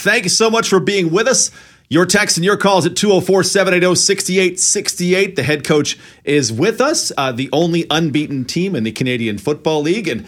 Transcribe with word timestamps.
Thank 0.00 0.24
you 0.24 0.30
so 0.30 0.50
much 0.50 0.68
for 0.68 0.80
being 0.80 1.10
with 1.10 1.28
us. 1.28 1.50
Your 1.88 2.06
text 2.06 2.36
and 2.36 2.44
your 2.44 2.56
calls 2.56 2.86
at 2.86 2.94
204 2.94 3.42
780 3.42 3.96
6868. 3.96 5.36
The 5.36 5.42
head 5.42 5.64
coach 5.64 5.98
is 6.24 6.52
with 6.52 6.80
us, 6.80 7.10
uh, 7.18 7.32
the 7.32 7.48
only 7.52 7.84
unbeaten 7.90 8.44
team 8.44 8.76
in 8.76 8.84
the 8.84 8.92
Canadian 8.92 9.38
Football 9.38 9.82
League. 9.82 10.06
And 10.06 10.26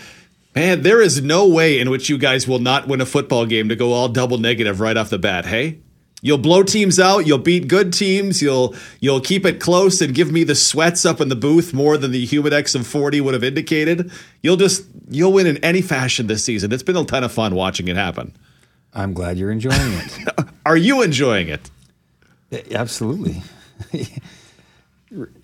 man, 0.56 0.82
there 0.82 1.00
is 1.00 1.22
no 1.22 1.48
way 1.48 1.78
in 1.78 1.88
which 1.88 2.08
you 2.08 2.18
guys 2.18 2.48
will 2.48 2.58
not 2.58 2.88
win 2.88 3.00
a 3.00 3.06
football 3.06 3.46
game 3.46 3.68
to 3.68 3.76
go 3.76 3.92
all 3.92 4.08
double 4.08 4.38
negative 4.38 4.80
right 4.80 4.96
off 4.96 5.10
the 5.10 5.18
bat, 5.18 5.46
hey? 5.46 5.78
You'll 6.20 6.38
blow 6.38 6.62
teams 6.62 7.00
out. 7.00 7.26
You'll 7.26 7.38
beat 7.38 7.66
good 7.66 7.92
teams. 7.92 8.40
You'll 8.42 8.74
you'll 9.00 9.20
keep 9.20 9.44
it 9.44 9.60
close 9.60 10.00
and 10.00 10.14
give 10.14 10.30
me 10.30 10.44
the 10.44 10.54
sweats 10.54 11.04
up 11.04 11.20
in 11.20 11.28
the 11.28 11.36
booth 11.36 11.74
more 11.74 11.96
than 11.96 12.12
the 12.12 12.26
Humidex 12.26 12.76
of 12.76 12.86
forty 12.86 13.20
would 13.20 13.34
have 13.34 13.42
indicated. 13.42 14.12
You'll 14.40 14.56
just 14.56 14.84
you'll 15.10 15.32
win 15.32 15.48
in 15.48 15.56
any 15.58 15.82
fashion 15.82 16.28
this 16.28 16.44
season. 16.44 16.72
It's 16.72 16.84
been 16.84 16.96
a 16.96 17.04
ton 17.04 17.24
of 17.24 17.32
fun 17.32 17.56
watching 17.56 17.88
it 17.88 17.96
happen. 17.96 18.32
I'm 18.94 19.14
glad 19.14 19.38
you're 19.38 19.50
enjoying 19.50 19.92
it. 19.92 20.18
Are 20.66 20.76
you 20.76 21.02
enjoying 21.02 21.48
it? 21.48 21.70
Absolutely. 22.70 23.42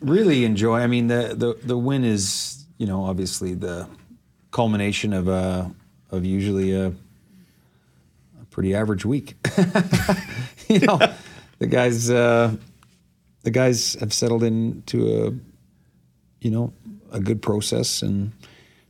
really 0.01 0.45
enjoy. 0.45 0.81
I 0.81 0.87
mean, 0.87 1.09
the, 1.09 1.35
the 1.35 1.59
the 1.67 1.77
win 1.77 2.05
is 2.05 2.65
you 2.77 2.87
know 2.87 3.05
obviously 3.05 3.55
the 3.55 3.89
culmination 4.51 5.13
of 5.13 5.29
a 5.29 5.71
of 6.11 6.25
usually 6.25 6.73
a, 6.73 6.89
a 6.89 8.45
pretty 8.51 8.75
average 8.75 9.05
week. 9.05 9.37
you 10.69 10.81
know, 10.81 10.99
the 11.59 11.67
guys 11.67 12.11
uh, 12.11 12.55
the 13.43 13.51
guys 13.51 13.95
have 13.95 14.13
settled 14.13 14.43
into 14.43 15.09
a 15.09 16.45
you 16.45 16.51
know 16.51 16.73
a 17.11 17.21
good 17.21 17.41
process 17.41 18.03
and 18.03 18.33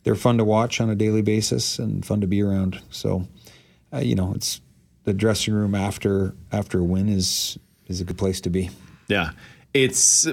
they're 0.03 0.15
fun 0.15 0.39
to 0.39 0.45
watch 0.45 0.81
on 0.81 0.91
a 0.91 0.95
daily 0.95 1.23
basis 1.23 1.79
and 1.79 2.05
fun 2.05 2.21
to 2.21 2.27
be 2.27 2.43
around. 2.43 2.81
So, 2.91 3.27
uh, 3.93 3.99
you 3.99 4.15
know, 4.15 4.33
it's 4.35 4.61
the 5.05 5.13
dressing 5.15 5.55
room 5.55 5.75
after 5.75 6.35
after 6.53 6.81
a 6.81 6.85
win 6.85 7.09
is 7.09 7.59
is 7.87 8.01
a 8.01 8.05
good 8.05 8.19
place 8.19 8.41
to 8.43 8.51
be. 8.51 8.71
Yeah, 9.09 9.31
it's 9.73 10.27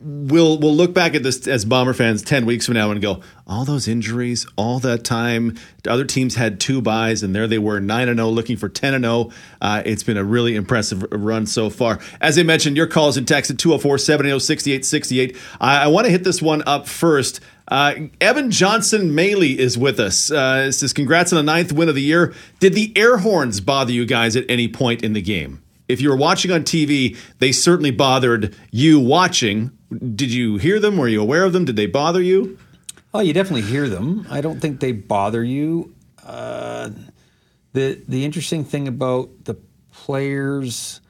we'll 0.00 0.58
we'll 0.58 0.74
look 0.74 0.92
back 0.92 1.14
at 1.14 1.22
this 1.22 1.48
as 1.48 1.64
Bomber 1.64 1.94
fans 1.94 2.22
ten 2.22 2.46
weeks 2.46 2.66
from 2.66 2.74
now 2.74 2.90
and 2.90 3.00
go, 3.00 3.22
all 3.46 3.64
those 3.64 3.88
injuries, 3.88 4.46
all 4.56 4.78
that 4.80 5.02
time. 5.04 5.56
Other 5.88 6.04
teams 6.04 6.34
had 6.34 6.60
two 6.60 6.80
buys, 6.80 7.22
and 7.22 7.34
there 7.34 7.46
they 7.46 7.58
were, 7.58 7.80
nine 7.80 8.08
and 8.08 8.18
zero, 8.18 8.28
looking 8.28 8.56
for 8.56 8.68
ten 8.68 8.94
and 8.94 9.04
zero. 9.04 9.30
Uh, 9.60 9.82
it's 9.84 10.02
been 10.02 10.16
a 10.16 10.24
really 10.24 10.54
impressive 10.54 11.04
run 11.10 11.46
so 11.46 11.70
far. 11.70 11.98
As 12.20 12.38
I 12.38 12.42
mentioned, 12.42 12.76
your 12.76 12.86
calls 12.86 13.16
and 13.16 13.26
text 13.26 13.50
at 13.50 13.56
204-780-6868. 13.56 15.36
I, 15.60 15.84
I 15.84 15.86
want 15.88 16.04
to 16.04 16.10
hit 16.10 16.24
this 16.24 16.40
one 16.40 16.62
up 16.66 16.86
first. 16.86 17.40
Uh, 17.66 17.94
Evan 18.20 18.50
Johnson 18.50 19.12
Maley 19.12 19.56
is 19.56 19.78
with 19.78 19.98
us. 19.98 20.30
Uh, 20.30 20.70
says, 20.70 20.92
"Congrats 20.92 21.32
on 21.32 21.36
the 21.36 21.42
ninth 21.42 21.72
win 21.72 21.88
of 21.88 21.94
the 21.94 22.02
year. 22.02 22.34
Did 22.60 22.74
the 22.74 22.92
air 22.96 23.18
horns 23.18 23.60
bother 23.60 23.92
you 23.92 24.04
guys 24.04 24.36
at 24.36 24.44
any 24.48 24.68
point 24.68 25.02
in 25.02 25.12
the 25.14 25.22
game?" 25.22 25.60
if 25.88 26.00
you 26.00 26.08
were 26.08 26.16
watching 26.16 26.50
on 26.50 26.62
TV, 26.62 27.16
they 27.38 27.52
certainly 27.52 27.90
bothered 27.90 28.56
you 28.70 28.98
watching. 28.98 29.70
Did 29.90 30.32
you 30.32 30.56
hear 30.56 30.80
them? 30.80 30.96
Were 30.96 31.08
you 31.08 31.20
aware 31.20 31.44
of 31.44 31.52
them? 31.52 31.64
Did 31.64 31.76
they 31.76 31.86
bother 31.86 32.22
you? 32.22 32.58
Oh, 33.12 33.20
you 33.20 33.32
definitely 33.32 33.62
hear 33.62 33.88
them. 33.88 34.26
I 34.30 34.40
don't 34.40 34.60
think 34.60 34.80
they 34.80 34.92
bother 34.92 35.44
you. 35.44 35.94
Uh, 36.24 36.90
the 37.72 38.02
the 38.08 38.24
interesting 38.24 38.64
thing 38.64 38.88
about 38.88 39.44
the 39.44 39.56
players, 39.92 41.00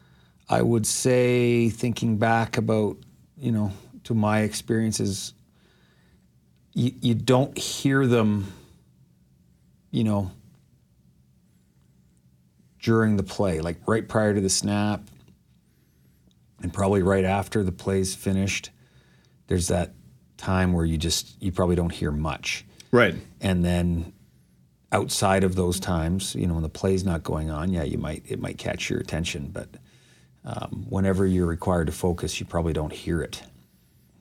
I 0.49 0.61
would 0.61 0.87
say, 0.87 1.71
thinking 1.71 2.19
back 2.19 2.57
about 2.57 2.99
you 3.39 3.53
know 3.53 3.73
to 4.05 4.15
my 4.15 4.41
experiences, 4.41 5.34
you, 6.75 6.93
you 7.01 7.15
don't 7.15 7.57
hear 7.57 8.07
them. 8.07 8.53
You 9.91 10.05
know, 10.05 10.33
during 12.83 13.17
the 13.17 13.23
play, 13.23 13.61
like 13.61 13.79
right 13.87 14.07
prior 14.07 14.35
to 14.35 14.41
the 14.41 14.51
snap 14.51 15.01
and 16.63 16.73
probably 16.73 17.03
right 17.03 17.25
after 17.25 17.63
the 17.63 17.73
play's 17.73 18.15
finished. 18.15 18.71
There's 19.47 19.69
that 19.69 19.93
time 20.37 20.73
where 20.73 20.85
you 20.85 20.99
just 20.99 21.41
you 21.43 21.53
probably 21.53 21.77
don't 21.77 21.93
hear 21.93 22.11
much. 22.11 22.65
Right. 22.91 23.15
And 23.41 23.65
then 23.65 24.13
outside 24.93 25.45
of 25.45 25.55
those 25.55 25.81
times, 25.81 26.35
you 26.35 26.47
know, 26.47 26.55
when 26.55 26.63
the 26.63 26.69
play's 26.69 27.05
not 27.05 27.23
going 27.23 27.51
on, 27.51 27.73
yeah, 27.73 27.83
you 27.85 27.99
might 27.99 28.23
it 28.29 28.41
might 28.41 28.59
catch 28.59 28.91
your 28.91 29.01
attention, 29.01 29.51
but 29.53 29.69
um, 30.45 30.87
whenever 30.89 31.27
you're 31.27 31.47
required 31.47 31.87
to 31.87 31.93
focus, 31.93 32.39
you 32.39 32.47
probably 32.47 32.73
don't 32.73 32.93
hear 32.93 33.23
it 33.23 33.43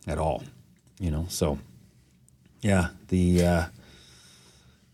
at 0.07 0.17
all. 0.17 0.44
You 1.00 1.11
know, 1.11 1.25
so 1.29 1.59
yeah, 2.63 2.90
the 3.09 3.46
uh, 3.46 3.66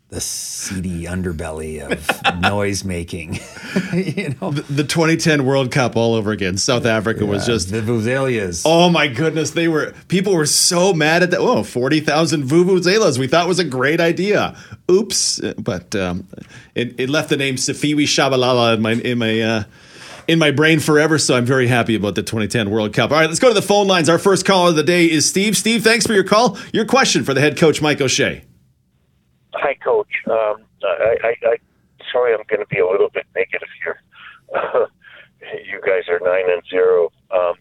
the 0.09 0.19
seedy 0.19 1.03
underbelly 1.03 1.79
of 1.79 2.41
noise 2.41 2.83
making. 2.83 3.35
you 3.93 4.35
know, 4.41 4.51
the, 4.51 4.63
the, 4.63 4.83
2010 4.83 5.45
World 5.45 5.71
Cup 5.71 5.95
all 5.95 6.15
over 6.15 6.31
again. 6.31 6.57
South 6.57 6.85
Africa 6.85 7.23
yeah, 7.23 7.29
was 7.29 7.45
just 7.45 7.69
the 7.69 7.81
vuvuzelas. 7.81 8.63
Oh 8.65 8.89
my 8.89 9.07
goodness, 9.07 9.51
they 9.51 9.67
were 9.67 9.93
people 10.07 10.33
were 10.33 10.47
so 10.47 10.93
mad 10.93 11.21
at 11.21 11.31
that. 11.31 11.39
Oh, 11.39 11.63
40,000 11.63 12.43
vuvuzelas. 12.43 13.19
We 13.19 13.27
thought 13.27 13.47
was 13.47 13.59
a 13.59 13.63
great 13.63 14.01
idea. 14.01 14.57
Oops, 14.89 15.39
but 15.59 15.95
um, 15.95 16.27
it, 16.73 16.99
it, 16.99 17.09
left 17.09 17.29
the 17.29 17.37
name 17.37 17.55
Siphiwe 17.55 18.03
Tshabalala 18.03 18.75
in 18.75 18.81
my 18.81 18.91
in 18.93 19.17
my. 19.19 19.41
Uh, 19.41 19.63
in 20.29 20.37
my 20.37 20.51
brain 20.51 20.79
forever, 20.79 21.17
so 21.17 21.35
I'm 21.35 21.43
very 21.43 21.65
happy 21.65 21.95
about 21.95 22.13
the 22.13 22.21
2010 22.21 22.69
World 22.69 22.93
Cup. 22.93 23.09
All 23.09 23.17
right, 23.17 23.27
let's 23.27 23.39
go 23.39 23.47
to 23.47 23.53
the 23.53 23.63
phone 23.63 23.87
lines. 23.87 24.07
Our 24.09 24.19
first 24.19 24.45
caller 24.45 24.69
of 24.69 24.75
the 24.75 24.83
day 24.83 25.09
is 25.09 25.27
Steve. 25.27 25.57
Steve, 25.57 25.83
thanks 25.83 26.05
for 26.05 26.13
your 26.13 26.23
call. 26.23 26.55
Your 26.71 26.85
question 26.85 27.23
for 27.23 27.33
the 27.33 27.41
head 27.41 27.57
coach, 27.57 27.81
Mike 27.81 27.99
O'Shea. 27.99 28.43
Hi, 29.55 29.73
Coach. 29.83 30.11
Um, 30.27 30.63
I, 30.83 31.17
I, 31.23 31.35
I, 31.47 31.57
sorry, 32.11 32.35
I'm 32.35 32.43
going 32.47 32.59
to 32.59 32.67
be 32.67 32.77
a 32.77 32.87
little 32.87 33.09
bit 33.09 33.25
negative 33.35 33.67
here. 33.83 34.01
You 35.65 35.81
guys 35.81 36.03
are 36.09 36.19
nine 36.19 36.51
and 36.51 36.61
zero. 36.69 37.11
Um, 37.31 37.53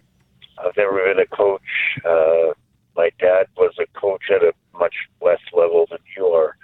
I've 0.58 0.76
never 0.76 0.92
been 0.92 1.20
a 1.20 1.26
coach. 1.26 1.62
Uh, 2.04 2.52
my 2.96 3.10
dad 3.18 3.46
was 3.56 3.72
a 3.78 3.86
coach 3.98 4.24
at 4.34 4.42
a 4.42 4.52
much 4.78 4.94
less 5.22 5.38
level 5.54 5.86
than 5.88 6.00
you 6.16 6.26
are, 6.26 6.56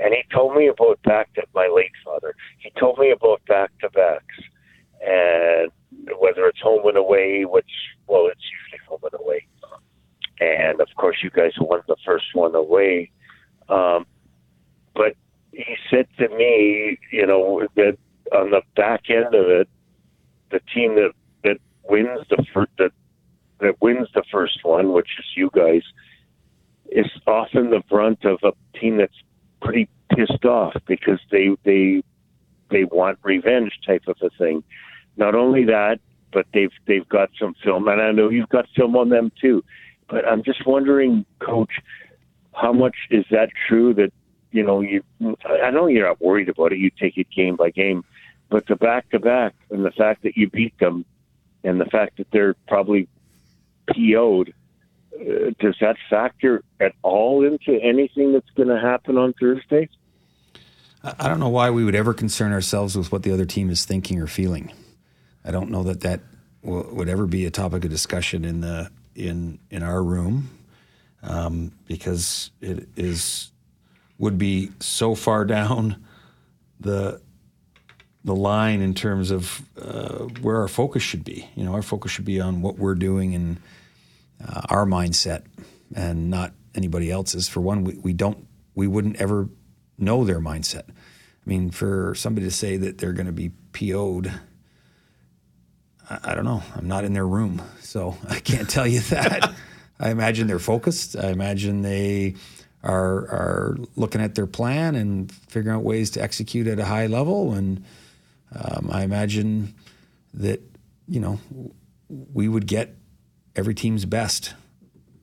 and 0.00 0.14
he 0.14 0.22
told 0.32 0.56
me 0.56 0.68
about 0.68 1.02
back 1.02 1.34
to 1.34 1.42
my 1.54 1.66
late 1.66 1.92
father. 2.04 2.34
He 2.58 2.70
told 2.78 2.98
me 2.98 3.10
about 3.10 3.44
back 3.46 3.72
to 3.80 3.90
backs, 3.90 4.36
and 5.04 5.70
whether 6.18 6.46
it's 6.46 6.60
home 6.60 6.86
and 6.86 6.96
away, 6.96 7.44
which 7.44 7.70
well, 8.06 8.26
it's 8.26 8.40
usually 8.62 8.86
home 8.88 9.00
and 9.02 9.20
away. 9.20 9.46
And 10.40 10.80
of 10.80 10.88
course, 10.96 11.16
you 11.22 11.30
guys 11.30 11.52
won 11.58 11.80
the 11.86 11.96
first 12.04 12.26
one 12.34 12.54
away. 12.54 13.10
Um, 13.68 14.06
but 14.94 15.14
he 15.52 15.76
said 15.90 16.06
to 16.18 16.28
me, 16.28 16.98
you 17.12 17.26
know, 17.26 17.66
that 17.76 17.96
on 18.32 18.50
the 18.50 18.62
back 18.76 19.02
end 19.08 19.34
of 19.34 19.48
it, 19.48 19.68
the 20.50 20.60
team 20.74 20.96
that 20.96 21.12
that 21.44 21.58
wins 21.88 22.20
the 22.30 22.44
first 22.52 22.70
that 22.78 22.92
that 23.60 23.80
wins 23.80 24.08
the 24.14 24.24
first 24.30 24.60
one, 24.64 24.92
which 24.92 25.08
is 25.18 25.24
you 25.36 25.50
guys, 25.54 25.82
is 26.90 27.06
often 27.26 27.70
the 27.70 27.82
brunt 27.88 28.24
of 28.24 28.38
a 28.42 28.52
team 28.78 28.98
that's 28.98 29.22
pretty 29.62 29.88
pissed 30.14 30.44
off 30.44 30.74
because 30.86 31.20
they 31.30 31.56
they 31.64 32.02
they 32.70 32.84
want 32.84 33.18
revenge 33.22 33.72
type 33.86 34.02
of 34.06 34.16
a 34.22 34.30
thing. 34.38 34.62
Not 35.16 35.34
only 35.34 35.64
that, 35.64 36.00
but 36.32 36.46
they've 36.52 36.72
they've 36.86 37.08
got 37.08 37.30
some 37.38 37.54
film, 37.62 37.88
and 37.88 38.02
I 38.02 38.10
know 38.10 38.28
you've 38.28 38.48
got 38.48 38.66
film 38.76 38.96
on 38.96 39.08
them 39.08 39.30
too. 39.40 39.64
But 40.08 40.26
I'm 40.26 40.42
just 40.42 40.66
wondering, 40.66 41.24
Coach, 41.40 41.72
how 42.52 42.72
much 42.72 42.96
is 43.10 43.24
that 43.30 43.50
true 43.68 43.94
that 43.94 44.12
you 44.54 44.62
know, 44.62 44.80
you 44.80 45.02
I 45.44 45.70
know 45.70 45.88
you're 45.88 46.06
not 46.06 46.22
worried 46.22 46.48
about 46.48 46.72
it. 46.72 46.78
You 46.78 46.90
take 46.90 47.18
it 47.18 47.26
game 47.34 47.56
by 47.56 47.70
game, 47.70 48.04
but 48.50 48.66
the 48.66 48.76
back 48.76 49.10
to 49.10 49.18
back 49.18 49.54
and 49.70 49.84
the 49.84 49.90
fact 49.90 50.22
that 50.22 50.36
you 50.36 50.48
beat 50.48 50.78
them, 50.78 51.04
and 51.64 51.80
the 51.80 51.86
fact 51.86 52.18
that 52.18 52.28
they're 52.32 52.54
probably 52.68 53.08
PO'd, 53.88 54.54
uh, 55.14 55.50
does 55.58 55.76
that 55.80 55.96
factor 56.08 56.62
at 56.80 56.94
all 57.02 57.44
into 57.44 57.80
anything 57.82 58.32
that's 58.32 58.50
going 58.50 58.68
to 58.68 58.80
happen 58.80 59.18
on 59.18 59.34
Thursday? 59.40 59.88
I 61.02 61.28
don't 61.28 61.40
know 61.40 61.48
why 61.50 61.70
we 61.70 61.84
would 61.84 61.94
ever 61.94 62.14
concern 62.14 62.52
ourselves 62.52 62.96
with 62.96 63.12
what 63.12 63.24
the 63.24 63.32
other 63.32 63.44
team 63.44 63.68
is 63.70 63.84
thinking 63.84 64.20
or 64.20 64.26
feeling. 64.26 64.72
I 65.44 65.50
don't 65.50 65.70
know 65.70 65.82
that 65.84 66.00
that 66.00 66.20
would 66.62 67.08
ever 67.08 67.26
be 67.26 67.44
a 67.44 67.50
topic 67.50 67.84
of 67.84 67.90
discussion 67.90 68.44
in 68.44 68.60
the 68.60 68.90
in 69.14 69.58
in 69.70 69.82
our 69.82 70.02
room 70.02 70.50
um, 71.22 71.72
because 71.86 72.50
it 72.60 72.88
is 72.96 73.50
would 74.18 74.38
be 74.38 74.70
so 74.80 75.14
far 75.14 75.44
down 75.44 76.04
the 76.80 77.20
the 78.24 78.34
line 78.34 78.80
in 78.80 78.94
terms 78.94 79.30
of 79.30 79.62
uh, 79.80 80.24
where 80.40 80.58
our 80.58 80.68
focus 80.68 81.02
should 81.02 81.24
be. 81.24 81.48
You 81.54 81.64
know, 81.64 81.74
our 81.74 81.82
focus 81.82 82.12
should 82.12 82.24
be 82.24 82.40
on 82.40 82.62
what 82.62 82.78
we're 82.78 82.94
doing 82.94 83.34
and 83.34 83.58
uh, 84.46 84.62
our 84.70 84.86
mindset, 84.86 85.42
and 85.94 86.30
not 86.30 86.52
anybody 86.74 87.10
else's. 87.10 87.48
For 87.48 87.60
one, 87.60 87.84
we, 87.84 87.94
we 87.94 88.12
don't 88.12 88.46
we 88.74 88.86
wouldn't 88.86 89.16
ever 89.16 89.48
know 89.98 90.24
their 90.24 90.40
mindset. 90.40 90.88
I 90.88 91.48
mean, 91.50 91.70
for 91.70 92.14
somebody 92.14 92.46
to 92.46 92.50
say 92.50 92.76
that 92.78 92.98
they're 92.98 93.12
going 93.12 93.26
to 93.26 93.32
be 93.32 93.50
PO'd, 93.72 94.32
I, 96.08 96.18
I 96.24 96.34
don't 96.34 96.44
know. 96.44 96.62
I'm 96.76 96.88
not 96.88 97.04
in 97.04 97.12
their 97.12 97.26
room, 97.26 97.62
so 97.80 98.16
I 98.28 98.40
can't 98.40 98.68
tell 98.68 98.86
you 98.86 99.00
that. 99.00 99.52
I 99.98 100.10
imagine 100.10 100.46
they're 100.46 100.58
focused. 100.58 101.16
I 101.16 101.28
imagine 101.30 101.82
they 101.82 102.34
are 102.82 103.28
are 103.28 103.76
looking 103.96 104.20
at 104.20 104.34
their 104.34 104.46
plan 104.46 104.94
and 104.94 105.32
figuring 105.32 105.74
out 105.76 105.82
ways 105.82 106.10
to 106.10 106.22
execute 106.22 106.66
at 106.66 106.78
a 106.78 106.84
high 106.84 107.06
level. 107.06 107.54
And 107.54 107.84
um, 108.54 108.90
I 108.92 109.02
imagine 109.04 109.74
that 110.34 110.60
you 111.08 111.20
know 111.20 111.38
we 112.08 112.48
would 112.48 112.66
get 112.66 112.96
every 113.56 113.74
team's 113.74 114.04
best. 114.04 114.54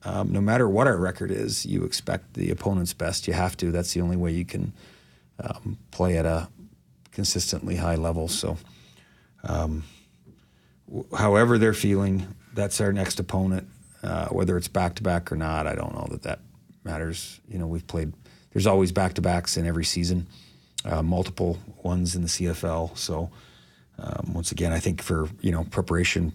Um, 0.04 0.32
no 0.32 0.40
matter 0.40 0.68
what 0.68 0.88
our 0.88 0.96
record 0.96 1.30
is, 1.30 1.64
you 1.64 1.84
expect 1.84 2.34
the 2.34 2.50
opponent's 2.50 2.92
best. 2.92 3.28
You 3.28 3.34
have 3.34 3.56
to. 3.58 3.70
That's 3.70 3.92
the 3.92 4.00
only 4.00 4.16
way 4.16 4.32
you 4.32 4.44
can 4.44 4.72
um, 5.38 5.78
play 5.92 6.18
at 6.18 6.26
a 6.26 6.48
consistently 7.12 7.76
high 7.76 7.94
level. 7.94 8.26
So, 8.26 8.56
um, 9.44 9.84
however 11.16 11.58
they're 11.58 11.74
feeling, 11.74 12.34
that's 12.54 12.80
our 12.80 12.92
next 12.92 13.20
opponent. 13.20 13.68
Uh, 14.02 14.28
whether 14.28 14.56
it's 14.56 14.68
back 14.68 14.96
to 14.96 15.02
back 15.02 15.30
or 15.30 15.36
not, 15.36 15.66
I 15.66 15.74
don't 15.74 15.94
know 15.94 16.08
that 16.10 16.22
that 16.22 16.40
matters. 16.84 17.40
You 17.48 17.58
know, 17.58 17.66
we've 17.66 17.86
played. 17.86 18.12
There's 18.52 18.66
always 18.66 18.92
back 18.92 19.14
to 19.14 19.22
backs 19.22 19.56
in 19.56 19.66
every 19.66 19.84
season, 19.84 20.26
uh, 20.84 21.02
multiple 21.02 21.58
ones 21.82 22.14
in 22.16 22.22
the 22.22 22.28
CFL. 22.28 22.96
So, 22.98 23.30
um, 23.98 24.32
once 24.34 24.52
again, 24.52 24.72
I 24.72 24.80
think 24.80 25.00
for 25.00 25.28
you 25.40 25.52
know 25.52 25.64
preparation 25.64 26.32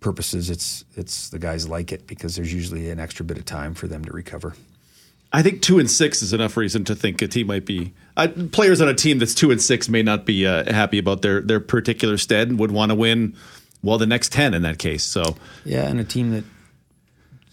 purposes, 0.00 0.50
it's 0.50 0.84
it's 0.94 1.30
the 1.30 1.38
guys 1.38 1.68
like 1.68 1.92
it 1.92 2.06
because 2.06 2.36
there's 2.36 2.52
usually 2.52 2.90
an 2.90 3.00
extra 3.00 3.24
bit 3.24 3.38
of 3.38 3.44
time 3.44 3.74
for 3.74 3.86
them 3.86 4.04
to 4.04 4.12
recover. 4.12 4.54
I 5.34 5.42
think 5.42 5.62
two 5.62 5.78
and 5.78 5.90
six 5.90 6.20
is 6.20 6.34
enough 6.34 6.58
reason 6.58 6.84
to 6.84 6.94
think 6.94 7.22
a 7.22 7.26
team 7.26 7.46
might 7.46 7.64
be 7.64 7.94
uh, 8.18 8.28
players 8.52 8.82
on 8.82 8.88
a 8.88 8.94
team 8.94 9.18
that's 9.18 9.34
two 9.34 9.50
and 9.50 9.62
six 9.62 9.88
may 9.88 10.02
not 10.02 10.26
be 10.26 10.46
uh, 10.46 10.70
happy 10.70 10.98
about 10.98 11.22
their 11.22 11.40
their 11.40 11.60
particular 11.60 12.18
stead 12.18 12.48
and 12.48 12.58
would 12.58 12.70
want 12.70 12.90
to 12.90 12.94
win. 12.94 13.34
Well, 13.82 13.98
the 13.98 14.06
next 14.06 14.32
ten 14.32 14.54
in 14.54 14.62
that 14.62 14.78
case. 14.78 15.02
So 15.04 15.36
Yeah, 15.64 15.88
and 15.88 15.98
a 16.00 16.04
team 16.04 16.30
that 16.32 16.44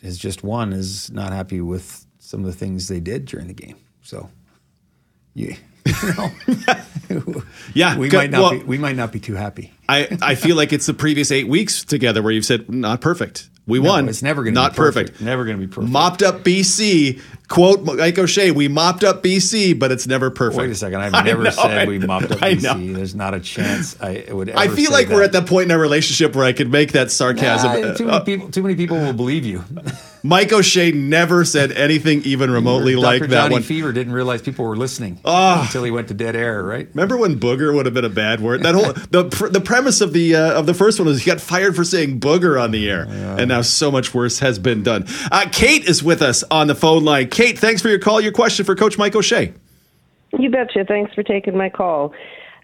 has 0.04 0.18
just 0.18 0.44
won 0.44 0.74
is 0.74 1.12
not 1.12 1.31
happy 1.34 1.62
with 1.62 2.06
some 2.20 2.42
of 2.42 2.46
the 2.46 2.54
things 2.54 2.88
they 2.88 3.00
did 3.00 3.26
during 3.26 3.48
the 3.48 3.54
game. 3.54 3.76
So, 4.02 4.30
yeah, 5.34 5.56
yeah, 7.74 7.98
we 7.98 8.10
good- 8.10 8.18
might 8.18 8.31
not 8.31 8.42
well, 8.42 8.52
be, 8.52 8.64
we 8.64 8.78
might 8.78 8.96
not 8.96 9.12
be 9.12 9.20
too 9.20 9.36
happy. 9.36 9.72
I, 9.88 10.18
I 10.22 10.36
feel 10.36 10.56
like 10.56 10.72
it's 10.74 10.86
the 10.86 10.94
previous 10.94 11.31
eight 11.31 11.48
weeks 11.48 11.84
together 11.84 12.22
where 12.22 12.31
you've 12.31 12.46
said 12.46 12.70
not 12.70 13.02
perfect. 13.02 13.50
We 13.67 13.79
No, 13.79 13.89
won. 13.89 14.09
it's 14.09 14.23
never 14.23 14.41
going 14.44 14.56
to 14.56 14.59
not 14.59 14.71
be 14.71 14.77
perfect. 14.77 15.09
perfect. 15.09 15.21
Never 15.23 15.45
going 15.45 15.59
to 15.59 15.67
be 15.67 15.71
perfect. 15.71 15.91
Mopped 15.94 16.23
up 16.23 16.44
BC. 16.44 17.21
Quote 17.50 17.83
Mike 17.83 18.17
O'Shea. 18.17 18.50
We 18.51 18.67
mopped 18.67 19.03
up 19.03 19.21
BC, 19.23 19.77
but 19.77 19.91
it's 19.91 20.07
never 20.07 20.31
perfect. 20.31 20.59
Wait 20.59 20.69
a 20.71 20.75
second. 20.75 21.01
I've 21.01 21.11
never 21.25 21.44
know, 21.44 21.50
said 21.51 21.77
I 21.77 21.85
we 21.85 22.00
mopped 22.00 22.31
up 22.31 22.41
I 22.44 22.56
BC. 22.56 22.63
know. 22.63 22.94
There's 22.94 23.13
not 23.15 23.33
a 23.35 23.39
chance 23.39 24.00
I 24.01 24.25
would. 24.31 24.50
Ever 24.50 24.57
I 24.59 24.67
feel 24.69 24.91
like 24.91 25.09
we're 25.09 25.23
at 25.23 25.33
that 25.33 25.45
point 25.47 25.65
in 25.65 25.71
our 25.71 25.79
relationship 25.79 26.35
where 26.35 26.45
I 26.45 26.53
could 26.53 26.71
make 26.71 26.94
that 26.94 27.11
sarcasm. 27.11 27.69
Ah, 27.71 27.94
too 27.94 28.06
many 28.06 28.23
people. 28.25 28.50
Too 28.50 28.63
many 28.63 28.75
people 28.75 28.97
will 28.97 29.13
believe 29.13 29.45
you. 29.45 29.63
Mike 30.24 30.51
O'Shea 30.51 30.92
never 30.92 31.45
said 31.45 31.71
anything 31.71 32.21
even 32.24 32.51
remotely 32.51 32.94
Dr. 32.94 33.01
like 33.04 33.21
that 33.21 33.30
Johnny 33.30 33.54
one. 33.54 33.63
Fever 33.63 33.92
didn't 33.94 34.13
realize 34.13 34.42
people 34.42 34.66
were 34.66 34.75
listening 34.75 35.19
Ah. 35.24 35.63
until 35.66 35.83
he 35.83 35.92
went 35.92 36.07
to 36.10 36.13
dead 36.13 36.36
air. 36.36 36.63
Right. 36.63 36.88
Remember 36.94 37.18
when 37.18 37.39
booger 37.39 37.74
would 37.74 37.86
have 37.86 37.94
been 37.94 38.06
a 38.06 38.10
bad 38.10 38.42
word? 38.42 38.63
That 38.63 38.75
whole 38.75 38.94
the 39.12 39.30
pr- 39.30 39.48
the 39.48 39.62
premise 39.62 40.01
of 40.01 40.13
the 40.13 40.36
uh, 40.36 40.60
of 40.60 40.66
the 40.66 40.74
first 40.74 41.00
one 41.00 41.07
was 41.07 41.21
he 41.24 41.30
got 41.30 41.39
fired 41.39 41.75
for 41.75 41.83
saying 41.83 42.19
booger 42.19 42.62
on 42.62 42.71
the 42.71 42.89
air, 42.89 43.04
and 43.10 43.48
now 43.50 43.62
so 43.62 43.89
much 43.92 44.13
worse 44.13 44.39
has 44.39 44.60
been 44.60 44.83
done. 44.83 45.06
Uh, 45.31 45.45
Kate 45.51 45.83
is 45.86 46.04
with 46.04 46.21
us 46.21 46.44
on 46.51 46.68
the 46.68 46.75
phone 46.75 47.04
line. 47.06 47.30
Kate, 47.30 47.57
thanks 47.57 47.81
for 47.81 47.89
your 47.89 48.00
call. 48.00 48.19
Your 48.19 48.31
question 48.33 48.66
for 48.66 48.75
Coach 48.75 48.98
Mike 48.98 49.16
O'Shea. 49.16 49.54
You 50.38 50.50
betcha. 50.50 50.86
Thanks 50.86 51.13
for 51.13 51.24
taking 51.24 51.57
my 51.57 51.69
call. 51.69 52.13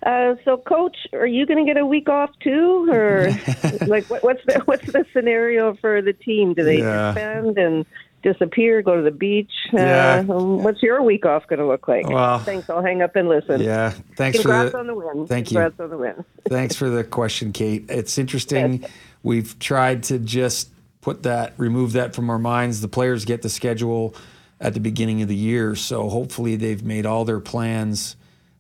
Uh, 0.06 0.36
so, 0.46 0.58
Coach, 0.58 0.96
are 1.14 1.26
you 1.26 1.46
going 1.48 1.66
to 1.66 1.72
get 1.74 1.82
a 1.82 1.86
week 1.86 2.08
off 2.10 2.30
too, 2.40 2.88
or 2.92 3.30
like 3.88 4.06
what, 4.10 4.24
what's 4.24 4.46
the 4.46 4.60
what's 4.66 4.86
the 4.92 5.04
scenario 5.14 5.74
for 5.76 6.02
the 6.02 6.14
team? 6.14 6.54
Do 6.54 6.64
they 6.64 6.78
Yeah. 6.80 7.14
suspend 7.14 7.58
and 7.58 7.86
disappear, 8.22 8.82
go 8.84 8.96
to 8.96 9.02
the 9.02 9.12
beach? 9.12 9.52
Yeah. 9.74 10.24
Uh, 10.30 10.44
what's 10.44 10.84
your 10.84 11.02
week 11.02 11.26
off 11.26 11.48
going 11.48 11.60
to 11.60 11.66
look 11.66 11.88
like? 11.88 12.08
Well, 12.08 12.38
Thanks. 12.40 12.70
I'll 12.70 12.84
hang 12.84 13.02
up 13.02 13.16
and 13.16 13.28
listen. 13.28 13.62
Yeah. 13.62 13.94
Thanks 14.16 14.40
Congrats 14.40 14.72
for 14.72 14.78
the, 14.78 14.80
on 14.80 14.88
the 14.88 14.96
win. 14.96 15.28
Thank 15.28 15.50
you. 15.52 15.56
Congrats 15.58 15.80
on 15.80 15.90
the 15.90 15.98
win. 15.98 16.26
Thanks 16.48 16.76
for 16.76 16.90
the 16.90 17.04
question, 17.04 17.52
Kate. 17.52 17.86
It's 17.90 18.18
interesting. 18.18 18.86
We've 19.24 19.58
tried 19.60 20.04
to 20.04 20.20
just 20.20 20.70
put 21.02 21.24
that, 21.24 21.54
remove 21.58 21.94
that 21.94 22.14
from 22.16 22.30
our 22.30 22.40
minds. 22.40 22.82
The 22.82 22.88
players 22.88 23.26
get 23.26 23.42
the 23.42 23.50
schedule 23.50 24.16
at 24.62 24.74
the 24.76 24.80
beginning 24.80 25.22
of 25.22 25.28
the 25.28 25.36
year, 25.36 25.76
so 25.76 26.10
hopefully 26.10 26.56
they've 26.56 26.84
made 26.84 27.06
all 27.06 27.26
their 27.26 27.40
plans. 27.40 28.16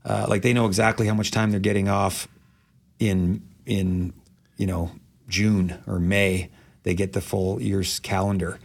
Uh, 0.06 0.26
like 0.30 0.44
they 0.44 0.54
know 0.54 0.68
exactly 0.68 1.08
how 1.08 1.14
much 1.16 1.32
time 1.32 1.50
they're 1.52 1.60
getting 1.60 1.90
off 1.90 2.28
in 3.00 3.42
in 3.66 4.14
you 4.58 4.68
know 4.68 4.92
June 5.28 5.78
or 5.88 6.00
May. 6.00 6.50
They 6.84 6.94
get 6.94 7.14
the 7.14 7.22
full 7.22 7.60
year's 7.62 8.00
calendar. 8.00 8.60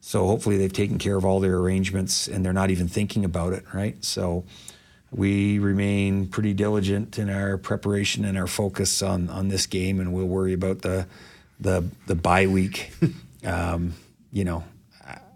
So 0.00 0.26
hopefully 0.26 0.56
they've 0.56 0.72
taken 0.72 0.98
care 0.98 1.16
of 1.16 1.24
all 1.24 1.38
their 1.40 1.56
arrangements 1.58 2.26
and 2.26 2.44
they're 2.44 2.52
not 2.54 2.70
even 2.70 2.88
thinking 2.88 3.24
about 3.24 3.52
it, 3.52 3.64
right? 3.72 4.02
So 4.04 4.44
we 5.12 5.58
remain 5.58 6.26
pretty 6.26 6.54
diligent 6.54 7.18
in 7.18 7.28
our 7.30 7.58
preparation 7.58 8.24
and 8.24 8.36
our 8.38 8.46
focus 8.48 9.02
on 9.02 9.28
on 9.30 9.48
this 9.48 9.66
game, 9.66 10.00
and 10.00 10.12
we'll 10.12 10.26
worry 10.26 10.52
about 10.52 10.82
the 10.82 11.06
the 11.60 11.84
the 12.06 12.14
bye 12.16 12.46
week. 12.46 12.90
um, 13.44 13.94
you 14.32 14.44
know, 14.44 14.64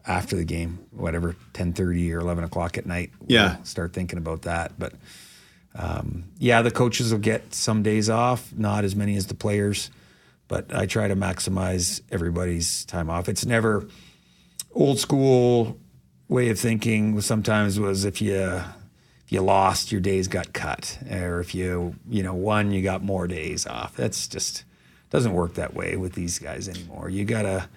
after 0.07 0.35
the 0.37 0.45
game, 0.45 0.79
whatever, 0.91 1.37
ten 1.53 1.73
thirty 1.73 2.13
or 2.13 2.19
eleven 2.21 2.43
o'clock 2.45 2.77
at 2.79 2.87
night. 2.87 3.11
we'll 3.21 3.31
Yeah. 3.31 3.63
start 3.65 3.93
thinking 3.93 4.19
about 4.19 4.43
that. 4.43 4.79
But 4.79 4.95
um, 5.75 6.25
yeah, 6.39 6.63
the 6.63 6.71
coaches 6.71 7.13
will 7.13 7.21
get 7.21 7.55
some 7.55 7.83
days 7.83 8.09
off, 8.09 8.53
not 8.57 8.85
as 8.85 8.95
many 8.95 9.17
as 9.17 9.27
the 9.27 9.35
players. 9.35 9.91
But 10.47 10.75
I 10.75 10.87
try 10.87 11.09
to 11.09 11.17
maximize 11.17 12.03
everybody's 12.13 12.85
time 12.85 13.09
off. 13.09 13.29
It's 13.29 13.47
never 13.47 13.89
old 14.73 14.99
school 14.99 15.79
way 16.29 16.51
of 16.51 16.59
thinking. 16.59 17.21
Sometimes 17.21 17.81
was 17.81 18.05
if 18.05 18.21
you 18.21 18.35
if 18.35 19.33
you 19.33 19.41
lost, 19.41 19.91
your 19.91 20.01
days 20.01 20.29
got 20.29 20.53
cut, 20.53 20.99
or 21.11 21.41
if 21.41 21.55
you 21.55 21.95
you 22.09 22.23
know 22.23 22.35
won, 22.35 22.73
you 22.73 22.83
got 22.83 23.03
more 23.03 23.27
days 23.27 23.67
off. 23.67 23.97
That's 23.97 24.29
just 24.29 24.65
doesn't 25.11 25.33
work 25.33 25.55
that 25.55 25.75
way 25.75 25.97
with 25.97 26.13
these 26.13 26.39
guys 26.39 26.69
anymore. 26.69 27.09
You 27.09 27.25
gotta 27.25 27.69